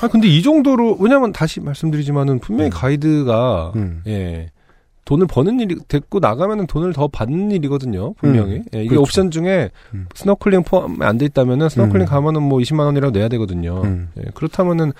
[0.00, 4.02] 아 근데 이 정도로 왜냐면 다시 말씀드리지만은 분명히 가이드가 음.
[4.06, 4.50] 예
[5.04, 8.12] 돈을 버는 일이 됐고 나가면은 돈을 더 받는 일이거든요.
[8.14, 8.56] 분명히.
[8.56, 9.02] 음, 예, 이게 그렇죠.
[9.02, 10.06] 옵션 중에 음.
[10.14, 12.06] 스노클링 포함 안 돼 있다면은 스노클링 음.
[12.06, 13.80] 가면은 뭐 20만 원이라도 내야 되거든요.
[13.84, 14.10] 음.
[14.18, 14.92] 예, 그렇다면은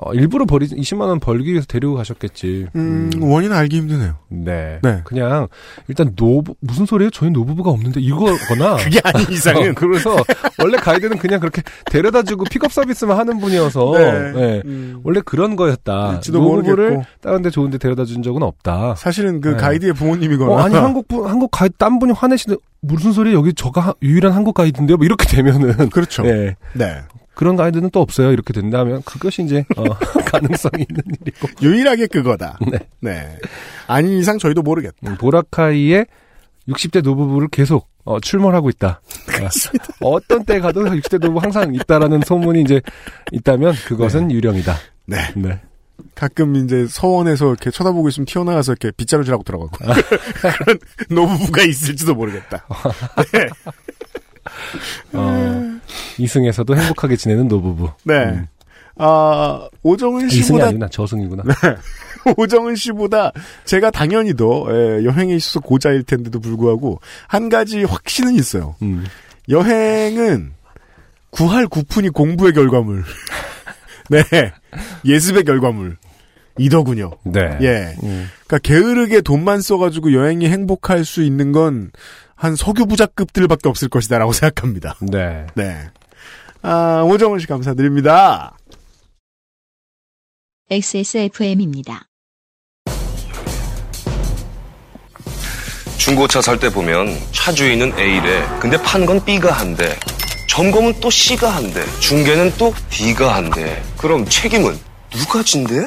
[0.00, 2.66] 어, 일부러 버리 20만 원 벌기 위해서 데리고 가셨겠지.
[2.76, 4.14] 음, 원인 알기 힘드네요.
[4.28, 4.78] 네.
[4.82, 5.00] 네.
[5.04, 5.48] 그냥
[5.88, 7.10] 일단 노부 무슨 소리예요?
[7.10, 9.70] 저희 노부부가 없는데 이거거나 그게 아닌 이상은.
[9.70, 10.16] 어, 그래서
[10.58, 14.32] 원래 가이드는 그냥 그렇게 데려다주고 픽업 서비스만 하는 분이어서 네.
[14.36, 14.62] 예.
[14.64, 15.00] 음.
[15.02, 16.20] 원래 그런 거였다.
[16.32, 17.04] 노부부를 모르겠고.
[17.20, 18.94] 다른데 좋은데 데려다 준 적은 없다.
[18.96, 19.56] 사실은 그 네.
[19.56, 20.50] 가이드의 부모님이거나.
[20.52, 24.32] 어, 아니 한국 분 한국 가이드 딴 분이 화내시는 무슨 소리 여기 저가 하- 유일한
[24.32, 24.96] 한국 가이드인데요?
[24.96, 26.24] 뭐 이렇게 되면은 그렇죠.
[26.26, 26.54] 예.
[26.74, 26.98] 네.
[27.38, 28.32] 그런 가이드는 또 없어요.
[28.32, 29.84] 이렇게 된다면 그것이 이제 어,
[30.26, 31.46] 가능성이 있는 일이고.
[31.62, 32.58] 유일하게 그거다.
[32.68, 32.80] 네.
[32.98, 33.38] 네.
[33.86, 34.96] 아닌 이상 저희도 모르겠다.
[35.04, 36.04] 음, 보라카이의
[36.68, 39.00] 60대 노부부를 계속 어, 출몰하고 있다.
[40.00, 42.82] 어, 어떤 때 가도 60대 노부 항상 있다라는 소문이 이제
[43.30, 44.74] 있다면 그것은 유령이다.
[45.06, 45.18] 네.
[45.36, 45.60] 네.
[46.16, 49.76] 가끔 이제 서원에서 이렇게 쳐다보고 있으면 튀어나와서 이렇게 빗자루질하고 들어가고.
[49.88, 49.94] 아.
[50.58, 50.78] 그런
[51.08, 52.66] 노부부가 있을지도 모르겠다.
[53.32, 53.48] 네.
[55.12, 55.67] 어,
[56.18, 57.90] 이승에서도 행복하게 지내는 노부부.
[58.04, 58.14] 네.
[58.24, 58.46] 음.
[58.96, 60.88] 아, 오정은 이승이 씨보다, 아니구나.
[60.88, 61.42] 저승이구나.
[62.36, 63.32] 오정은 씨보다
[63.64, 68.74] 제가 당연히 더, 예, 여행에 있어서 고자일 텐데도 불구하고, 한 가지 확신은 있어요.
[68.82, 69.04] 음.
[69.48, 70.52] 여행은
[71.30, 73.04] 구할 구푼이 공부의 결과물.
[74.10, 74.22] 네.
[75.04, 75.96] 예습의 결과물.
[76.58, 77.12] 이더군요.
[77.22, 77.56] 네.
[77.62, 77.94] 예.
[78.02, 78.28] 음.
[78.46, 81.92] 그러니까 게으르게 돈만 써가지고 여행이 행복할 수 있는 건
[82.38, 84.94] 한 석유 부자급들밖에 없을 것이다라고 생각합니다.
[85.00, 85.46] 네.
[85.54, 85.76] 네.
[86.62, 88.56] 아, 오정은 씨 감사드립니다.
[90.70, 92.06] XSFM입니다.
[95.96, 98.46] 중고차 살 때 보면 차 주인은 A래.
[98.60, 99.98] 근데 판건 B가 한대.
[100.48, 101.84] 점검은 또 C가 한대.
[102.00, 103.82] 중개는 또 D가 한대.
[103.96, 104.78] 그럼 책임은
[105.10, 105.86] 누가 진대?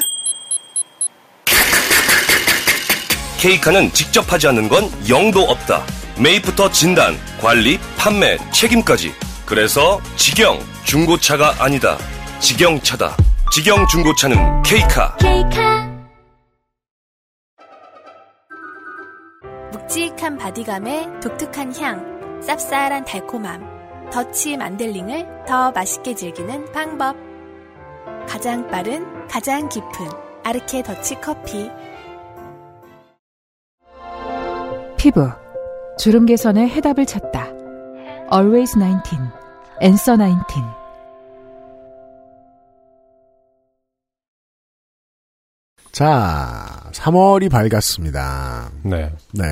[3.39, 5.83] 케이카는 직접 하지 않는 건 영도 없다.
[6.17, 9.11] 매입부터 진단, 관리, 판매, 책임까지.
[9.51, 11.97] 그래서 직영 중고차가 아니다.
[12.39, 13.17] 직영차다.
[13.51, 15.17] 직영 중고차는 케이카.
[19.73, 27.17] 묵직한 바디감에 독특한 향, 쌉쌀한 달콤함, 더치 만델링을 더 맛있게 즐기는 방법.
[28.29, 29.89] 가장 빠른, 가장 깊은
[30.45, 31.69] 아르케 더치 커피.
[34.97, 35.29] 피부
[35.97, 37.49] 주름 개선의 해답을 찾다.
[38.33, 39.40] Always 19,
[39.81, 40.61] Answer 19.
[45.91, 48.71] 자, 3월이 밝았습니다.
[48.83, 49.11] 네.
[49.33, 49.43] 네.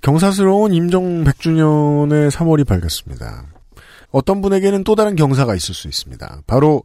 [0.00, 3.44] 경사스러운 임종 100주년의 3월이 밝았습니다.
[4.10, 6.42] 어떤 분에게는 또 다른 경사가 있을 수 있습니다.
[6.46, 6.82] 바로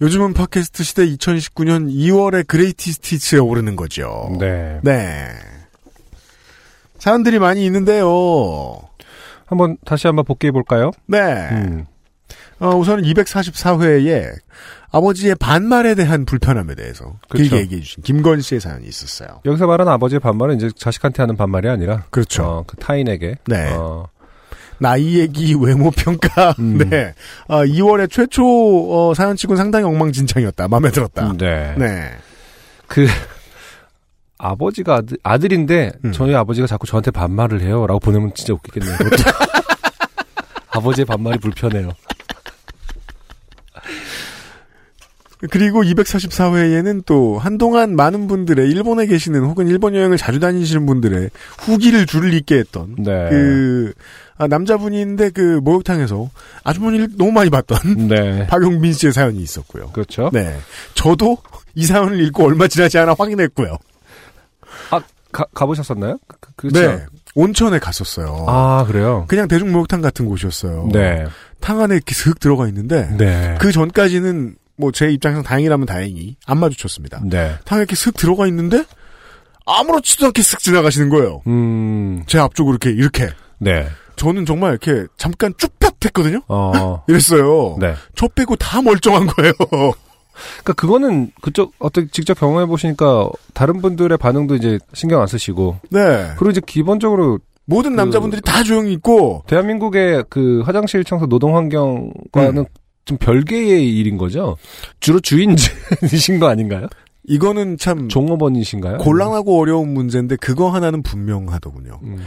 [0.00, 4.34] 요즘은 팟캐스트 시대 2019년 2월의 그레이티 스티치에 오르는 거죠.
[4.40, 4.80] 네.
[4.82, 5.28] 네.
[6.98, 8.87] 사연들이 많이 있는데요.
[9.48, 10.90] 한번 다시 한번 복귀해 볼까요?
[11.06, 11.18] 네.
[11.52, 11.86] 음.
[12.60, 14.30] 어, 우선 244회에
[14.90, 17.50] 아버지의 반말에 대한 불편함에 대해서 그렇죠.
[17.50, 19.40] 길게 얘기해 주신 김건 씨의 사연이 있었어요.
[19.44, 22.42] 여기서 말하는 아버지의 반말은 이제 자식한테 하는 반말이 아니라 그렇죠.
[22.44, 23.70] 어, 그 타인에게 네.
[23.72, 24.08] 어,
[24.78, 26.54] 나이 얘기, 외모 평가.
[26.58, 26.78] 음.
[26.90, 27.14] 네.
[27.48, 30.68] 아, 2월에 최초 어, 사연치곤 상당히 엉망진창이었다.
[30.68, 31.32] 마음에 들었다.
[31.38, 31.74] 네.
[31.76, 32.10] 네.
[32.86, 33.06] 그
[34.38, 36.12] 아버지가 아들, 아들인데 음.
[36.12, 38.96] 저희 아버지가 자꾸 저한테 반말을 해요라고 보내면 진짜 웃기겠네요.
[40.70, 41.90] 아버지의 반말이 불편해요.
[45.50, 52.06] 그리고 244회에는 또 한동안 많은 분들의 일본에 계시는 혹은 일본 여행을 자주 다니시는 분들의 후기를
[52.06, 53.28] 줄을 잇게 했던 네.
[53.30, 53.92] 그
[54.36, 56.30] 아, 남자분인데 그 목욕탕에서
[56.64, 58.46] 아주머니를 너무 많이 봤던 네.
[58.50, 59.90] 박용민 씨의 사연이 있었고요.
[59.92, 60.30] 그렇죠.
[60.32, 60.56] 네.
[60.94, 61.38] 저도
[61.74, 63.78] 이 사연을 읽고 얼마 지나지 않아 확인했고요.
[65.32, 66.18] 아, 가, 가보셨었나요?
[66.40, 66.80] 그, 그렇죠.
[66.80, 67.04] 네.
[67.34, 68.46] 온천에 갔었어요.
[68.48, 69.24] 아, 그래요?
[69.28, 70.88] 그냥 대중 목욕탕 같은 곳이었어요.
[70.92, 71.24] 네.
[71.60, 73.56] 탕 안에 이렇게 슥 들어가 있는데 네.
[73.60, 77.20] 그 전까지는 뭐 제 입장에서 다행이라면 다행히 안 마주쳤습니다.
[77.24, 77.56] 네.
[77.64, 78.84] 탕에 이렇게 슥 들어가 있는데
[79.66, 81.42] 아무렇지도 않게 슥 지나가시는 거예요.
[81.46, 83.28] 음, 제 앞쪽으로 이렇게 이렇게.
[83.58, 83.88] 네.
[84.16, 86.42] 저는 정말 이렇게 잠깐 쭈뼛 했거든요.
[86.48, 87.76] 어, 이랬어요.
[87.78, 87.94] 네.
[88.16, 89.52] 저 빼고 다 멀쩡한 거예요.
[90.56, 96.30] 그니까 그거는 그쪽 어떻게 직접 경험해 보시니까 다른 분들의 반응도 이제 신경 안 쓰시고 네.
[96.36, 102.58] 그리고 이제 기본적으로 모든 그- 남자분들이 다 조용히 있고 대한민국의 그 화장실 청소 노동 환경과는
[102.62, 102.64] 음.
[103.04, 104.56] 좀 별개의 일인 거죠.
[105.00, 106.86] 주로 주인이신 거 아닌가요?
[107.24, 108.98] 이거는 참 종업원이신가요?
[108.98, 112.00] 곤란하고 어려운 문제인데 그거 하나는 분명하더군요.
[112.02, 112.18] 음.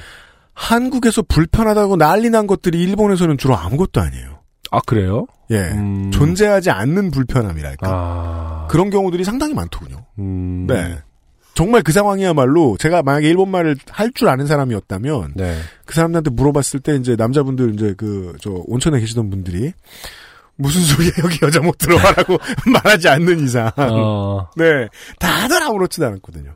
[0.53, 4.39] 한국에서 불편하다고 난리 난 것들이 일본에서는 주로 아무것도 아니에요.
[4.69, 5.25] 아 그래요?
[5.51, 5.57] 예.
[5.73, 6.09] 음.
[6.11, 7.87] 존재하지 않는 불편함이랄까.
[7.87, 10.05] 아 그런 경우들이 상당히 많더군요.
[10.19, 10.65] 음.
[10.67, 10.97] 네.
[11.53, 15.57] 정말 그 상황이야말로 제가 만약에 일본말을 할 줄 아는 사람이었다면 네.
[15.85, 19.73] 그 사람들한테 물어봤을 때 이제 남자분들 이제 그 저 온천에 계시던 분들이
[20.55, 22.37] 무슨 소리야 여기 여자 못 들어와라고
[22.71, 24.87] 말하지 않는 이상 어, 네
[25.19, 26.51] 다들 아무렇지도 않았거든요.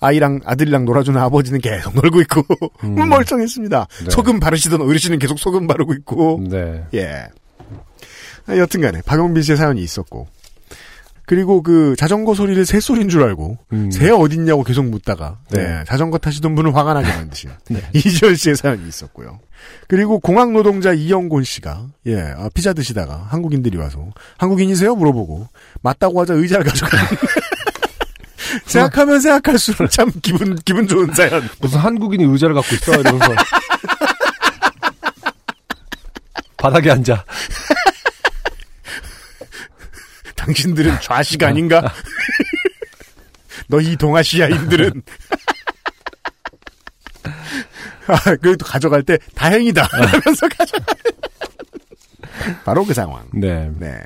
[0.00, 2.42] 아이랑 아들이랑 놀아주는 아버지는 계속 놀고 있고
[2.84, 2.94] 음.
[3.08, 3.86] 멀쩡했습니다.
[4.04, 4.10] 네.
[4.10, 6.84] 소금 바르시던 어르신은 계속 소금 바르고 있고 네.
[6.94, 7.28] 예.
[8.46, 10.28] 아, 여튼간에 박영빈 씨의 사연이 있었고
[11.26, 13.90] 그리고 그 자전거 소리를 새 소리인 줄 알고 음.
[13.90, 15.84] 새 어딨냐고 계속 묻다가 네, 네.
[15.84, 17.82] 자전거 타시던 분을 화가 나게 만드신 네.
[17.92, 19.40] 이지연 씨의 사연이 있었고요.
[19.88, 24.06] 그리고 공항 노동자 이영곤 씨가 예 아, 피자 드시다가 한국인들이 와서
[24.38, 25.48] 한국인이세요 물어보고
[25.82, 26.96] 맞다고 하자 의자를 가져가.
[28.66, 31.42] 생각하면 생각할수록 참 기분 기분 좋은 사연.
[31.60, 33.34] 무슨 한국인이 의자를 갖고 있어 이러면서
[36.56, 37.24] 바닥에 앉아.
[40.46, 41.92] 당신들은 좌식 아닌가?
[43.68, 45.02] 너희 동아시아인들은
[48.06, 50.84] 아, 그래도 가져갈 때 다행이다 하면서 가져가.
[52.64, 53.24] 바로 그 상황.
[53.32, 53.68] 네.
[53.78, 53.98] 네.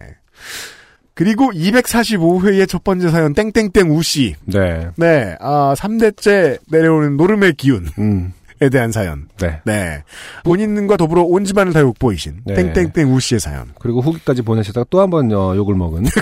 [1.12, 4.34] 그리고 245회의 첫 번째 사연 땡땡땡 우씨.
[4.46, 4.88] 네.
[4.96, 5.36] 네.
[5.40, 8.32] 아, 3대째 내려오는 노름의 기운에 음.
[8.68, 9.28] 대한 사연.
[9.40, 9.60] 네.
[9.64, 10.02] 네.
[10.44, 12.72] 본인과 더불어 온 집안을 다 욕보이신 네.
[12.72, 13.72] 땡땡땡 우 씨의 사연.
[13.78, 16.04] 그리고 후기까지 보내시다가 또 한번 어, 욕을 먹은.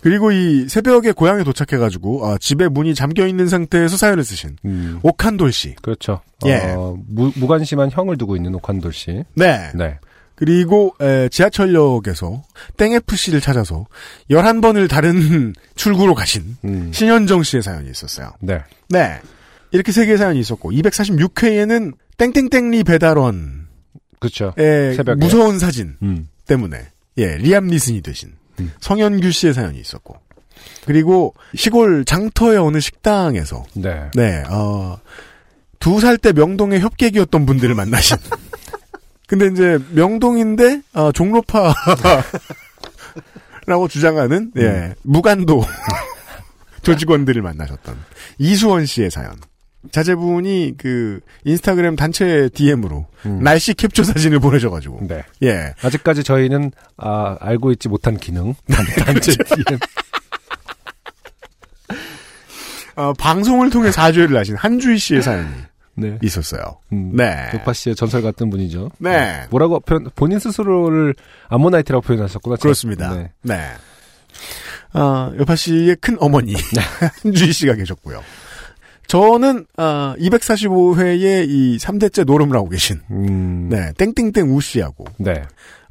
[0.00, 5.00] 그리고 이 새벽에 고향에 도착해가지고 아, 집에 문이 잠겨 있는 상태에서 사연을 쓰신 음.
[5.02, 5.74] 오칸돌 씨.
[5.82, 6.20] 그렇죠.
[6.46, 6.72] 예.
[6.76, 9.24] 어, 무, 무관심한 형을 두고 있는 옥한돌 씨.
[9.34, 9.70] 네.
[9.74, 9.98] 네.
[10.38, 12.42] 그리고 에, 지하철역에서
[12.76, 13.86] 땡FC를 찾아서
[14.30, 16.92] 11번을 다른 출구로 가신 음.
[16.94, 18.30] 신현정 씨의 사연이 있었어요.
[18.40, 18.60] 네.
[18.88, 19.20] 네.
[19.72, 23.42] 이렇게 세 개의 사연이 있었고 246회에는 땡땡땡리 배달원의
[24.20, 24.52] 그렇죠.
[24.56, 25.18] 새벽에.
[25.18, 26.28] 무서운 사진 음.
[26.46, 26.86] 때문에
[27.18, 28.72] 예 리암 니슨이 되신 음.
[28.80, 30.16] 성현규 씨의 사연이 있었고
[30.86, 34.08] 그리고 시골 장터의 어느 식당에서 네.
[34.14, 34.98] 네, 어,
[35.80, 38.16] 두 살 때 명동의 협객이었던 분들을 만나신.
[39.28, 41.74] 근데 이제 명동인데 어, 종로파라고
[43.88, 45.62] 주장하는 예, 무간도
[46.82, 47.96] 조직원들을 만나셨던
[48.38, 49.36] 이수원 씨의 사연.
[49.92, 53.40] 자제분이 그 인스타그램 단체 DM으로 음.
[53.42, 55.22] 날씨 캡처 사진을 보내줘가지고 네.
[55.42, 58.54] 예 아직까지 저희는 아, 알고 있지 못한 기능.
[58.66, 59.78] 단- 단체 DM.
[62.96, 65.48] 어, 방송을 통해 사죄를 하신 한주희 씨의 사연이
[65.98, 66.18] 네.
[66.22, 66.62] 있었어요.
[66.92, 67.48] 음, 네.
[67.52, 68.90] 독파 씨의 전설 같은 분이죠.
[68.98, 69.46] 네.
[69.50, 71.14] 뭐라고 표현, 본인 스스로를
[71.48, 72.56] 아모나이트라고 표현하셨구나.
[72.56, 73.14] 그렇습니다.
[73.14, 73.30] 네.
[73.42, 73.60] 네.
[74.92, 76.54] 아, 여파 씨의 큰 어머니
[77.22, 78.22] 한주희 씨가 계셨고요.
[79.06, 85.42] 저는 아, 245회의 이 3대째 노름을 하고 계신 음, 네 땡땡땡 우 씨하고 네.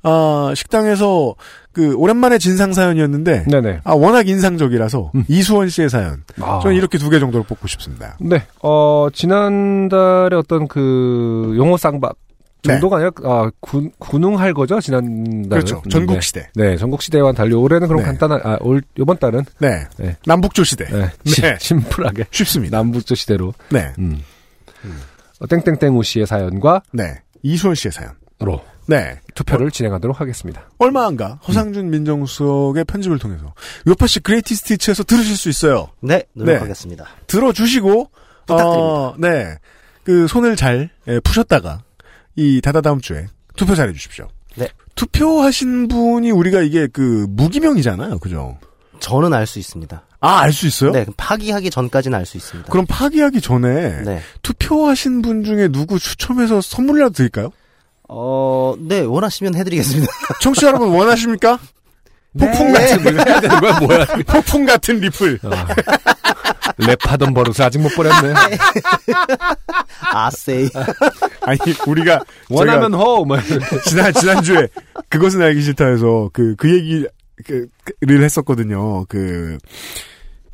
[0.04, 1.36] 아, 식당에서
[1.78, 3.82] 그 오랜만에 진상 사연이었는데 네네.
[3.84, 5.24] 아, 워낙 인상적이라서 음.
[5.28, 6.60] 이수원 씨의 사연 아.
[6.64, 8.18] 저는 이렇게 두 개 정도를 뽑고 싶습니다.
[8.20, 12.16] 네, 어, 지난달에 어떤 그, 용어 쌍박
[12.64, 14.82] 정도가 아니라, 아, 군, 군웅할 거죠?
[14.82, 15.62] 지난달에.
[15.62, 15.84] 그렇죠.
[15.90, 16.50] 전국 시대.
[16.56, 18.08] 네, 전국 시대와는 달리 올해는 그럼 네.
[18.08, 19.86] 간단한, 아, 올, 요번 달은, 네.
[19.98, 20.18] 네.
[20.26, 20.86] 남북조 시대.
[20.86, 21.56] 네, 네.
[21.60, 22.78] 심, 플하게 쉽습니다.
[22.78, 23.94] 남북조 시대로, 네.
[24.00, 24.20] 음.
[25.40, 27.22] 어, 땡땡땡우 씨의 사연과, 네.
[27.44, 28.12] 이수원 씨의 사연.
[28.40, 29.20] 로, 네.
[29.36, 30.70] 투표를 진행하도록 하겠습니다.
[30.78, 33.54] 얼마 안가 허상준 민정수석의 편집을 통해서
[33.88, 35.90] 요팟시 Greatest Hits에서 들으실 수 있어요.
[36.02, 37.06] 네, 노력하겠습니다.
[37.28, 38.10] 들어주시고
[38.46, 38.84] 부탁드립니다.
[38.84, 39.56] 어, 네.
[40.04, 41.82] 그 손을 잘 예, 푸셨다가
[42.36, 43.28] 이 다다 다음 주에
[43.58, 44.30] 투표 잘해 주십시오.
[44.56, 44.70] 네.
[44.96, 48.20] 투표하신 분이 우리가 이게 그 무기명이잖아요.
[48.20, 48.58] 그죠?
[49.00, 50.04] 저는 알 수 있습니다.
[50.20, 50.92] 아, 알 수 있어요?
[50.92, 52.72] 네, 파기하기 전까지는 알 수 있습니다.
[52.72, 54.22] 그럼 파기하기 전에 네.
[54.42, 57.52] 투표하신 분 중에 누구 추첨해서 선물이라도 드릴까요?
[58.10, 60.12] 어, 네, 원하시면 해드리겠습니다.
[60.42, 61.60] 청취자 여러분 원하십니까?
[62.40, 62.96] 폭풍 네.
[62.96, 64.06] 같은 해야 되는 거야, 뭐야?
[64.28, 65.40] 폭풍 같은 리플.
[65.44, 65.68] 아,
[66.78, 68.34] 랩하던 버릇을 아직 못 버렸네.
[70.14, 70.70] 아세이.
[71.42, 71.58] 아니
[71.88, 73.26] 우리가 원하면 호!
[73.26, 73.38] 뭐,
[73.86, 74.68] 지난 지난주에
[75.10, 79.06] 그것은 알기 싫다 해서 그 그 얘기를 했었거든요.
[79.06, 79.58] 그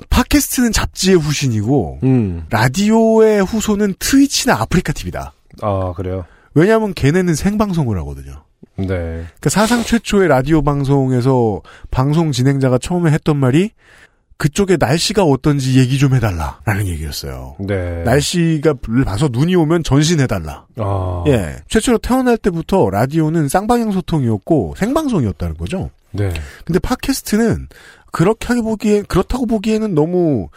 [0.10, 5.34] 팟캐스트는 잡지의 후신이고 음, 라디오의 후손은 트위치나 아프리카 TV다.
[5.62, 6.26] 아, 그래요.
[6.54, 8.44] 왜냐하면 걔네는 생방송을 하거든요.
[8.76, 8.86] 네.
[8.88, 11.62] 그러니까 사상 최초의 라디오 방송에서
[11.92, 13.72] 방송 진행자가 처음에 했던 말이
[14.38, 17.56] 그쪽에 날씨가 어떤지 얘기 좀 해달라라는 얘기였어요.
[17.60, 18.04] 네.
[18.04, 20.66] 날씨가 를 봐서 눈이 오면 전신해달라.
[20.78, 25.92] 아, 예, 최초로 태어날 때부터 라디오는 쌍방향 소통이었고 생방송이었다는 거죠.
[26.12, 26.34] 네.
[26.66, 27.68] 근데 팟캐스트는
[28.12, 30.50] 그렇게 하기 보기에 그렇다고 보기에는 너무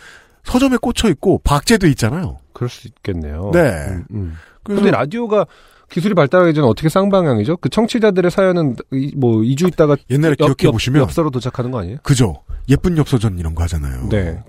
[0.45, 2.39] 서점에 꽂혀 있고 박제돼 있잖아요.
[2.53, 3.51] 그럴 수 있겠네요.
[3.53, 3.87] 네.
[3.89, 4.37] 음, 음.
[4.65, 5.47] 근데 라디오가
[5.91, 7.59] 기술이 발달하기 전에 어떻게 쌍방향이죠?
[7.59, 11.81] 그 청취자들의 사연은 이- 뭐 2주 있다가 옛날에 옆- 기억해 옆- 보시면 엽서로 도착하는 거
[11.81, 11.99] 아니에요?
[12.03, 12.43] 그죠.
[12.69, 14.09] 예쁜 엽서전 이런 거 하잖아요.
[14.09, 14.43] 네.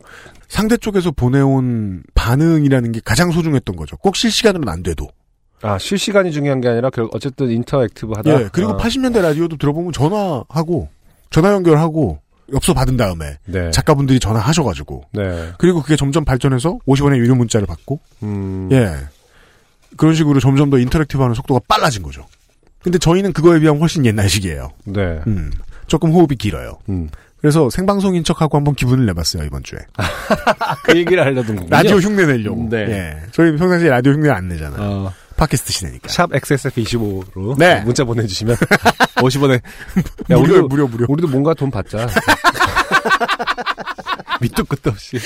[0.48, 3.98] 상대 쪽에서 보내온 반응이라는 게 가장 소중했던 거죠.
[3.98, 5.08] 꼭 실시간으로는 안 돼도.
[5.62, 8.32] 아, 실시간이 중요한 게 아니라 결 어쨌든 interactive 하다.
[8.42, 10.88] 예, 그리고 아, 80년대 라디오도 들어보면 전화하고
[11.30, 12.20] 전화 연결하고
[12.54, 13.70] 엽서 받은 다음에 네.
[13.72, 15.50] 작가분들이 전화하셔가지고 네.
[15.58, 18.70] 그리고 그게 점점 발전해서 50원의 유료 문자를 받고 음.
[18.72, 18.94] 예
[19.96, 22.26] 그런 식으로 점점 더 인터랙티브하는 속도가 빨라진 거죠.
[22.84, 24.72] 근데 저희는 그거에 비하면 훨씬 옛날식이에요.
[24.86, 25.20] 네.
[25.28, 25.52] 음,
[25.88, 26.78] 조금 호흡이 길어요.
[26.90, 27.10] 음.
[27.40, 29.80] 그래서 생방송인 척하고 한번 기분을 내봤어요 이번 주에.
[30.84, 31.70] 그 얘기를 하려던 거군요.
[31.70, 32.68] 라디오 흉내 내려고.
[32.70, 32.78] 네.
[32.78, 33.18] 예.
[33.32, 34.82] 저희 평상시에 라디오 흉내 안 내잖아요.
[34.82, 36.10] 어, 팟캐스트 시대니까.
[36.10, 37.82] 샵 XSF25로 네.
[37.82, 38.56] 문자 보내주시면
[39.18, 39.62] 50원에
[40.28, 41.06] 무료, 우리도, 무료, 무료.
[41.10, 42.08] 우리도 뭔가 돈 받자.
[44.42, 45.20] 밑도 끝도 없이.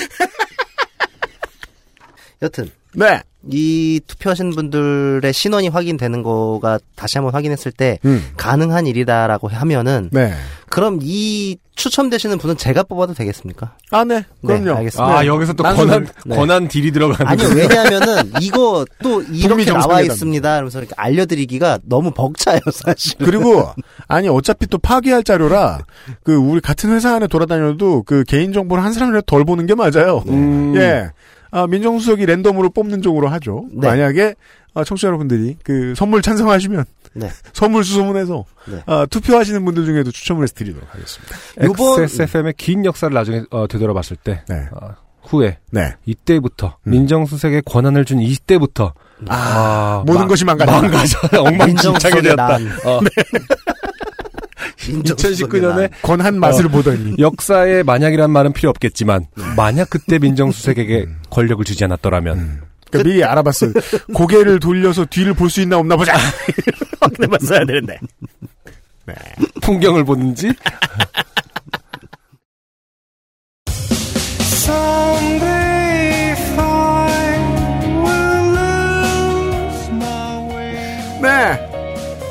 [2.42, 3.20] 여튼 네.
[3.50, 8.24] 이 투표하신 분들의 신원이 확인되는 거가 다시 한번 확인했을 때 음.
[8.36, 10.32] 가능한 일이다라고 하면은 네.
[10.68, 13.74] 그럼 이 추첨되시는 분은 제가 뽑아도 되겠습니까?
[13.90, 14.24] 아, 네.
[14.46, 14.64] 그럼요.
[14.66, 15.18] 네, 알겠습니다.
[15.18, 16.36] 아, 여기서 또 권한, 네.
[16.36, 17.26] 권한 딜이 들어가는.
[17.26, 20.00] 아니요, 왜냐하면은 이거 또 이렇게 나와.
[20.02, 20.54] 있습니다.
[20.54, 23.16] 이러면서 이렇게 알려드리기가 너무 벅차요, 사실.
[23.18, 23.70] 그리고
[24.06, 25.80] 아니 어차피 또 파기할 자료라
[26.22, 30.22] 그 우리 같은 회사 안에 돌아다녀도 그 개인 정보를 한 사람이라도 덜 보는 게 맞아요.
[30.28, 30.74] 음.
[30.76, 31.10] 예.
[31.52, 33.66] 아, 민정수석이 랜덤으로 뽑는 쪽으로 하죠.
[33.72, 33.86] 네.
[33.86, 34.34] 만약에
[34.74, 36.84] 아, 청취자 여러분들이 그 선물 찬성하시면
[37.14, 37.28] 네.
[37.52, 38.82] 선물 수소문해서 네.
[38.86, 41.36] 아, 투표하시는 분들 중에도 추첨을 해서 드리도록 하겠습니다.
[41.64, 44.66] 요번- XSFM의 긴 역사를 나중에 어, 되돌아봤을 때 네.
[44.72, 45.92] 어, 후에 네.
[46.06, 46.90] 이때부터 음.
[46.90, 48.94] 민정수석에 권한을 준 이때부터
[49.28, 50.80] 아, 모든 것이 망가졌다.
[50.80, 52.46] 망가져 엉망진창이 민정수석의 되었다.
[52.48, 52.66] 난.
[52.86, 53.81] 어, 민정수석의
[54.82, 55.88] 2019년에 난.
[56.02, 56.68] 권한 맛을 어.
[56.68, 59.26] 보더니 역사에 만약이란 말은 필요 없겠지만
[59.56, 61.18] 만약 그때 민정수석에게 음.
[61.30, 63.72] 권력을 주지 않았더라면 그러니까 미리 알아봤어요.
[64.14, 66.14] 고개를 돌려서 뒤를 볼 수 있나 없나 보자.
[67.00, 67.98] 확인해봤어야 되는데.
[69.62, 70.52] 풍경을 보는지
[81.20, 81.68] 네.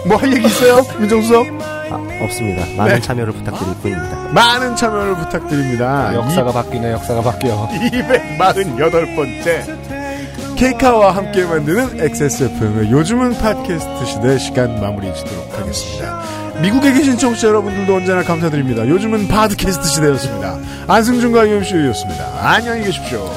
[0.07, 1.48] 뭐 할 얘기 있어요, 민정수석?
[1.91, 2.65] 아, 없습니다.
[2.77, 3.01] 많은 네.
[3.01, 4.18] 참여를 부탁드릴 뿐입니다.
[4.34, 6.13] 많은 참여를 부탁드립니다.
[6.15, 15.57] 역사가 바뀌네 역사가 바뀌어 248번째 케이카와 함께 만드는 XSFM의 요즘은 팟캐스트 시대 시간 마무리 짓도록
[15.57, 16.22] 하겠습니다.
[16.61, 18.88] 미국에 계신 청취자 여러분들도 언제나 감사드립니다.
[18.88, 20.59] 요즘은 팟캐스트 시대였습니다.
[20.88, 22.23] 안승준과 유엠씨였습니다.
[22.41, 23.27] 안녕히 계십시오.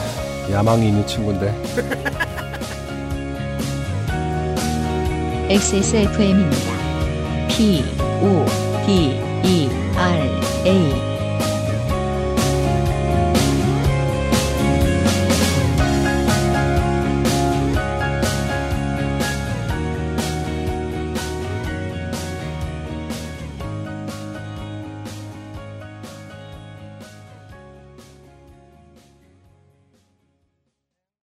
[0.52, 1.55] 야망이 있는 친구인데
[5.48, 6.56] XSFM입니다.
[7.48, 7.82] P,
[8.26, 8.46] O,
[8.86, 9.68] D, E,
[9.98, 10.30] R,
[10.64, 11.14] A.